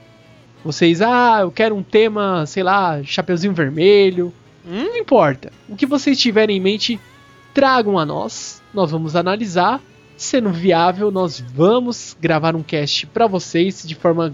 vocês, 0.66 1.00
ah, 1.00 1.38
eu 1.42 1.52
quero 1.52 1.76
um 1.76 1.84
tema, 1.84 2.44
sei 2.48 2.64
lá, 2.64 3.04
Chapeuzinho 3.04 3.54
Vermelho. 3.54 4.34
Não 4.66 4.98
importa. 4.98 5.54
O 5.70 5.76
que 5.76 5.86
vocês 5.86 6.20
tiverem 6.20 6.58
em 6.58 6.60
mente, 6.60 7.00
tragam 7.54 8.00
a 8.00 8.06
nós. 8.06 8.64
Nós 8.74 8.90
vamos 8.90 9.16
analisar. 9.16 9.80
Sendo 10.18 10.50
viável, 10.50 11.12
nós 11.12 11.40
vamos 11.40 12.18
gravar 12.20 12.56
um 12.56 12.64
cast 12.64 13.06
para 13.06 13.28
vocês 13.28 13.88
de 13.88 13.94
forma 13.94 14.34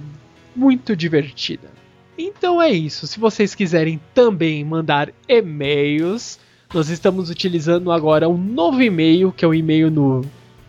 muito 0.56 0.96
divertida. 0.96 1.70
Então 2.18 2.62
é 2.62 2.70
isso. 2.70 3.06
Se 3.08 3.20
vocês 3.20 3.54
quiserem 3.54 4.00
também 4.14 4.64
mandar 4.64 5.12
e-mails, 5.28 6.40
nós 6.74 6.88
estamos 6.88 7.30
utilizando 7.30 7.92
agora 7.92 8.30
um 8.30 8.38
novo 8.38 8.82
e-mail, 8.82 9.34
que 9.34 9.44
é 9.44 9.48
o 9.50 9.54
e-mail 9.54 9.92
no 9.92 10.22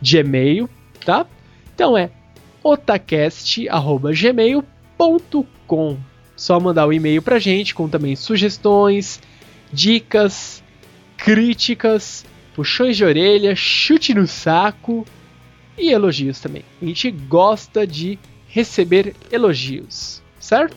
Gmail, 0.03 0.69
tá? 1.05 1.25
Então 1.73 1.97
é 1.97 2.11
otacast@gmail.com. 2.65 4.72
Só 6.37 6.59
mandar 6.59 6.87
o 6.87 6.93
e-mail 6.93 7.23
pra 7.23 7.39
gente 7.39 7.75
com 7.75 7.89
também 7.89 8.17
sugestões, 8.17 9.21
dicas, 9.73 10.63
críticas, 11.17 12.25
puxões 12.55 12.97
de 12.97 13.05
orelha, 13.05 13.55
chute 13.55 14.15
no 14.15 14.27
saco 14.27 15.07
e 15.79 15.91
elogios 15.91 16.41
também. 16.41 16.65
A 16.81 16.85
gente 16.85 17.11
gosta 17.11 17.87
de 17.87 18.19
receber 18.49 19.15
elogios, 19.31 20.23
certo? 20.39 20.77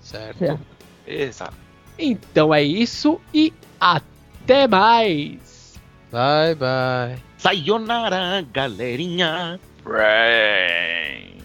Certo. 0.00 0.38
Certo. 0.38 0.60
Exato. 1.06 1.56
Então 1.98 2.54
é 2.54 2.62
isso 2.62 3.20
e 3.34 3.52
até 3.78 4.66
mais! 4.66 5.74
Bye, 6.10 6.54
bye. 6.54 7.22
Sayonara, 7.38 8.44
galerinha. 8.52 9.60
Brains. 9.84 11.39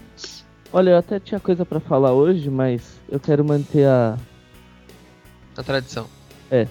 Olha, 0.72 0.90
eu 0.90 0.98
até 0.98 1.18
tinha 1.20 1.40
coisa 1.40 1.64
pra 1.64 1.80
falar 1.80 2.12
hoje, 2.12 2.50
mas 2.50 2.98
eu 3.08 3.18
quero 3.20 3.44
manter 3.44 3.86
a. 3.86 4.16
A 5.56 5.62
tradição. 5.62 6.06
É. 6.50 6.66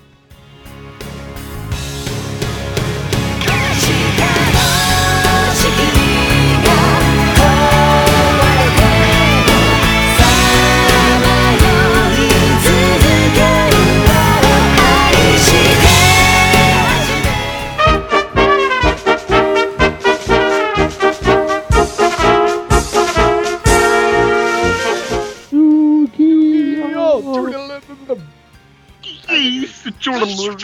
tchurlu? 29.91 30.55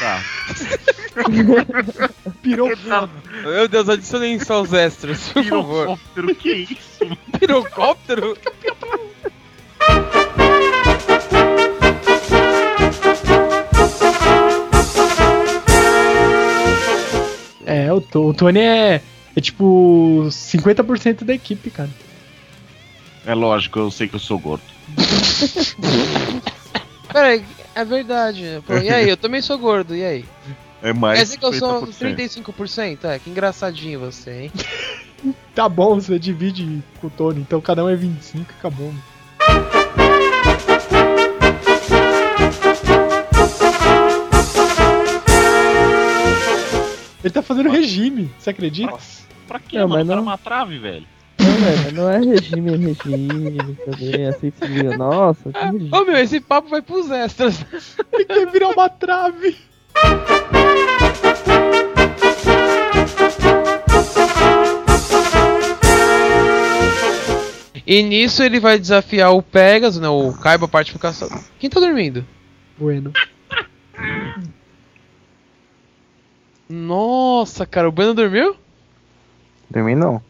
Tá. 0.00 0.22
Pirou 2.42 2.70
Meu 3.42 3.68
Deus, 3.68 3.88
adicionem 3.88 4.38
só 4.38 4.62
os 4.62 4.72
extras, 4.72 5.28
por 5.28 5.44
favor. 5.44 5.98
Pirocóptero, 6.14 6.34
que 6.34 6.52
isso? 6.52 7.18
Pirocóptero? 7.38 8.38
É, 17.66 17.92
o, 17.92 17.96
o 17.98 18.34
Tony 18.34 18.60
é, 18.60 19.02
é 19.36 19.40
tipo 19.40 20.26
50% 20.30 21.24
da 21.24 21.34
equipe, 21.34 21.70
cara. 21.70 21.90
É 23.26 23.34
lógico, 23.34 23.78
eu 23.78 23.90
sei 23.90 24.08
que 24.08 24.16
eu 24.16 24.20
sou 24.20 24.38
gordo. 24.38 24.62
Peraí, 27.12 27.44
é 27.74 27.84
verdade. 27.84 28.62
Pô, 28.66 28.74
e 28.78 28.88
aí, 28.90 29.08
eu 29.08 29.16
também 29.16 29.40
sou 29.42 29.58
gordo, 29.58 29.94
e 29.94 30.04
aí? 30.04 30.24
É 30.82 30.92
mais 30.92 31.18
Quer 31.18 31.24
dizer 31.24 31.38
que 31.38 31.44
eu 31.44 31.52
sou 31.54 31.86
50%. 31.86 32.42
35%? 32.44 33.04
É, 33.04 33.18
que 33.18 33.30
engraçadinho 33.30 34.00
você, 34.00 34.42
hein? 34.44 34.52
Tá 35.52 35.68
bom, 35.68 35.96
você 35.96 36.16
divide 36.16 36.80
com 37.00 37.08
o 37.08 37.10
Tony, 37.10 37.40
então 37.40 37.60
cada 37.60 37.84
um 37.84 37.88
é 37.88 37.96
25 37.96 38.52
e 38.52 38.54
acabou. 38.56 38.94
Ele 47.22 47.32
tá 47.32 47.42
fazendo 47.42 47.68
regime, 47.68 48.30
você 48.38 48.50
acredita? 48.50 48.96
Pra 49.46 49.58
quê, 49.58 49.78
Não, 49.78 49.88
mano? 49.88 50.04
mas 50.06 50.16
não- 50.16 50.22
uma 50.22 50.38
trave, 50.38 50.78
velho. 50.78 51.06
Não, 51.58 51.64
velho, 51.64 51.92
não 51.92 52.08
é 52.08 52.18
regime, 52.18 52.72
é 52.72 52.76
regime 52.76 53.74
também. 53.84 54.26
Assim 54.26 54.52
se. 54.52 54.96
Nossa, 54.96 55.52
que 55.52 55.58
regime. 55.58 55.90
Ô 55.92 56.04
meu, 56.04 56.16
esse 56.16 56.40
papo 56.40 56.68
vai 56.68 56.80
pros 56.80 57.10
extras. 57.10 57.64
Ele 58.12 58.24
quer 58.24 58.46
virar 58.50 58.68
uma 58.68 58.88
trave. 58.88 59.56
E 67.84 68.02
nisso 68.02 68.42
ele 68.42 68.60
vai 68.60 68.78
desafiar 68.78 69.32
o 69.32 69.42
Pegasus, 69.42 70.00
né? 70.00 70.08
O 70.08 70.32
Kaiba 70.34 70.68
Partificação. 70.68 71.28
Quem 71.58 71.70
tá 71.70 71.80
dormindo? 71.80 72.24
Bueno. 72.78 73.12
Nossa, 76.68 77.64
cara, 77.64 77.88
o 77.88 77.92
Bueno 77.92 78.12
dormiu? 78.12 78.54
Dormi 79.70 79.94
não. 79.94 80.22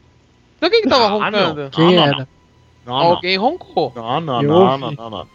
Então 0.59 0.71
quem 0.71 0.83
que 0.83 0.89
tava 0.89 1.05
Ah, 1.25 1.31
não. 1.31 1.49
roncando? 1.49 1.71
Quem 1.71 1.97
não, 1.97 2.03
era? 2.05 2.19
Não, 2.19 2.27
não. 2.87 2.95
Alguém 2.95 3.37
roncou. 3.39 3.93
Não, 3.95 4.21
não, 4.21 4.43
não, 4.43 4.79
não, 4.79 4.91
não, 4.93 5.11
não. 5.11 5.27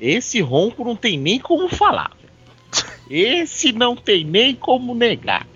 Esse 0.00 0.40
ronco 0.40 0.84
não 0.84 0.96
tem 0.96 1.18
nem 1.18 1.38
como 1.38 1.68
falar. 1.68 2.12
Esse 3.10 3.72
não 3.72 3.94
tem 3.94 4.24
nem 4.24 4.54
como 4.54 4.94
negar. 4.94 5.46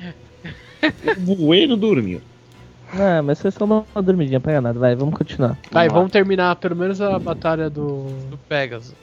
O 1.27 1.35
Bueno 1.37 1.77
dormiu. 1.77 2.21
Ah, 2.93 3.23
mas 3.23 3.41
foi 3.41 3.51
só 3.51 3.65
uma, 3.65 3.85
dormidinha, 4.03 4.39
pega 4.39 4.61
nada. 4.61 4.79
Vai, 4.79 4.95
vamos 4.95 5.17
continuar. 5.17 5.59
Vai, 5.71 5.89
Vamos 5.89 5.95
vamos 6.01 6.13
terminar 6.13 6.55
pelo 6.57 6.77
menos 6.77 7.01
a 7.01 7.19
batalha 7.19 7.69
do. 7.71 8.05
Do 8.31 8.39
Pegasus. 8.49 8.95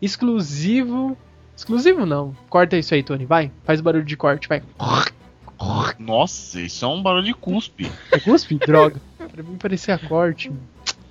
Exclusivo. 0.00 1.16
Exclusivo 1.56 2.04
não. 2.04 2.34
Corta 2.48 2.76
isso 2.76 2.94
aí, 2.94 3.02
Tony. 3.02 3.24
Vai. 3.24 3.50
Faz 3.64 3.80
barulho 3.80 4.04
de 4.04 4.16
corte, 4.16 4.48
vai. 4.48 4.62
Nossa, 5.98 6.60
isso 6.60 6.84
é 6.84 6.88
um 6.88 7.02
barulho 7.02 7.24
de 7.24 7.34
cuspe. 7.34 7.90
É 8.10 8.18
cuspe? 8.18 8.56
Droga. 8.56 9.00
Pra 9.18 9.42
mim 9.42 9.56
parecia 9.56 9.96
corte. 9.98 10.50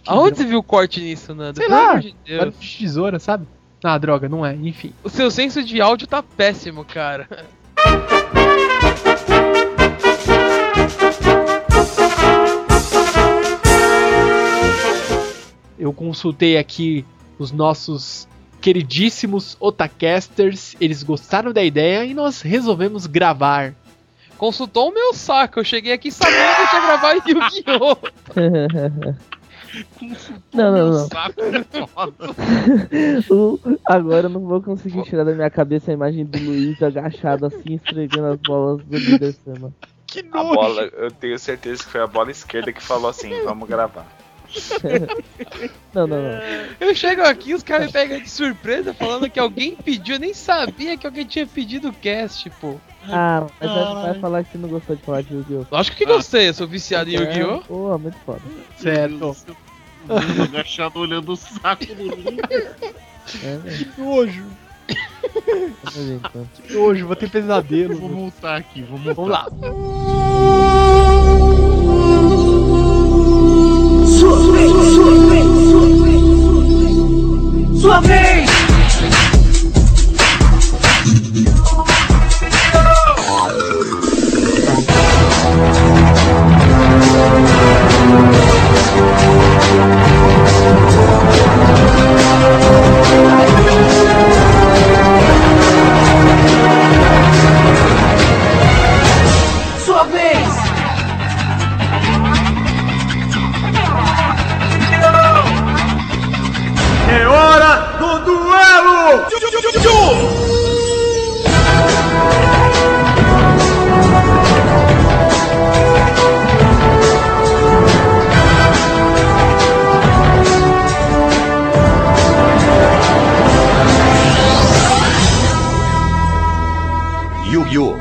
Que 0.04 0.10
Aonde 0.10 0.32
droga. 0.32 0.36
você 0.36 0.46
viu 0.46 0.60
o 0.60 0.64
corte 0.64 1.00
nisso, 1.02 1.34
Nando? 1.34 1.58
Sei 1.58 1.68
Pelo 1.68 1.80
lá. 1.82 1.90
amor 1.92 2.02
de 2.02 2.16
Deus. 2.26 2.40
Barulho 2.40 2.58
de 2.60 2.78
tesoura, 2.78 3.20
sabe? 3.20 3.48
Ah, 3.84 3.98
droga, 3.98 4.28
não 4.30 4.46
é. 4.46 4.54
Enfim. 4.54 4.94
O 5.04 5.10
seu 5.10 5.32
senso 5.32 5.64
de 5.64 5.82
áudio 5.82 6.08
tá 6.08 6.22
péssimo, 6.22 6.84
cara. 6.86 7.28
Eu 15.78 15.92
consultei 15.92 16.58
aqui 16.58 17.06
os 17.38 17.52
nossos 17.52 18.28
queridíssimos 18.64 19.58
Otacasters. 19.60 20.76
Eles 20.80 21.04
gostaram 21.04 21.52
da 21.52 21.62
ideia 21.62 22.06
e 22.06 22.14
nós 22.14 22.42
resolvemos 22.42 23.06
gravar. 23.06 23.74
Consultou 24.38 24.90
o 24.90 24.94
meu 24.94 25.14
saco. 25.14 25.60
Eu 25.60 25.66
cheguei 25.66 25.92
aqui 25.92 26.10
sabendo 26.10 26.70
que 26.70 26.76
ia 26.76 26.82
gravar 26.82 27.14
Yu-Gi-Oh! 27.28 27.98
não, 30.54 30.72
não, 30.72 30.92
não. 30.92 31.10
O- 33.30 33.60
Agora 33.86 34.28
eu 34.28 34.30
não 34.30 34.40
vou 34.42 34.62
conseguir 34.62 35.04
tirar 35.04 35.24
da 35.26 35.34
minha 35.34 35.50
cabeça 35.50 35.92
a 35.92 35.94
imagem 35.94 36.26
do 36.26 36.38
Luiz 36.40 36.82
agachado 36.82 37.46
assim, 37.48 37.76
esfregando 37.84 38.28
as 38.28 38.40
bolas 38.40 38.82
do 38.86 38.98
líder. 38.98 39.36
Que 40.08 40.20
A 40.32 40.44
bola, 40.44 40.84
eu 40.84 41.12
tenho 41.12 41.38
certeza 41.40 41.84
que 41.84 41.90
foi 41.90 42.02
a 42.02 42.08
bola 42.08 42.32
esquerda 42.32 42.72
que 42.72 42.82
falou 42.82 43.10
assim, 43.10 43.44
vamos 43.44 43.68
gravar. 43.68 44.06
Não, 45.94 46.08
não, 46.08 46.22
não. 46.22 46.42
Eu 46.80 46.96
chego 46.96 47.22
aqui, 47.22 47.54
os 47.54 47.62
caras 47.62 47.88
me 47.88 47.92
pegam 47.94 48.20
de 48.20 48.30
surpresa 48.30 48.94
falando 48.94 49.30
que 49.30 49.40
alguém 49.40 49.76
pediu. 49.76 50.16
Eu 50.16 50.20
nem 50.20 50.34
sabia 50.34 50.98
que 50.98 51.06
alguém 51.06 51.26
tinha 51.26 51.46
pedido 51.46 51.90
o 51.90 51.94
cast, 51.94 52.50
pô. 52.60 52.78
Ah, 53.08 53.46
mas 53.60 53.72
vai, 53.72 53.94
vai 53.94 54.20
falar 54.20 54.44
que 54.44 54.52
você 54.52 54.58
não 54.58 54.70
gostou 54.70 54.96
de 54.96 55.04
falar 55.04 55.22
de 55.22 55.34
Yu-Gi-Oh! 55.34 55.66
Lógico 55.72 55.98
que 55.98 56.06
gostei, 56.06 56.50
eu 56.50 56.54
sou 56.54 56.68
viciado 56.68 57.10
em 57.12 57.16
É, 57.16 57.20
Yu-Gi-Oh! 57.20 57.60
Porra, 57.60 57.98
muito 58.00 58.18
foda. 58.26 58.42
Certo. 58.78 59.36
Agachado 60.44 61.00
olhando 61.00 61.32
o 61.32 61.36
saco 61.36 61.86
do 61.86 62.04
Link. 62.16 62.40
É, 63.44 63.58
velho. 63.58 63.86
Que 63.86 64.02
nojo. 64.02 64.46
Então. 65.96 66.48
Que 66.56 66.74
nojo, 66.74 67.08
vou 67.08 67.16
ter 67.16 67.30
pesadelo. 67.30 67.98
Vou 67.98 68.10
voltar 68.10 68.58
aqui, 68.58 68.82
vou 68.82 68.98
voltar. 68.98 69.50
Vamos 69.50 69.68
lá. 69.68 70.23
Sua 74.24 74.40
vez, 74.54 74.72
sua 74.72 75.12
vez, 75.28 75.48
sua 75.70 75.88
vez. 76.00 77.82
Sua 77.82 78.00
vez! 78.00 78.50
Sua 81.66 81.84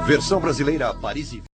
Versão 0.06 0.40
brasileira 0.40 0.92
Paris 0.94 1.32
e 1.32 1.51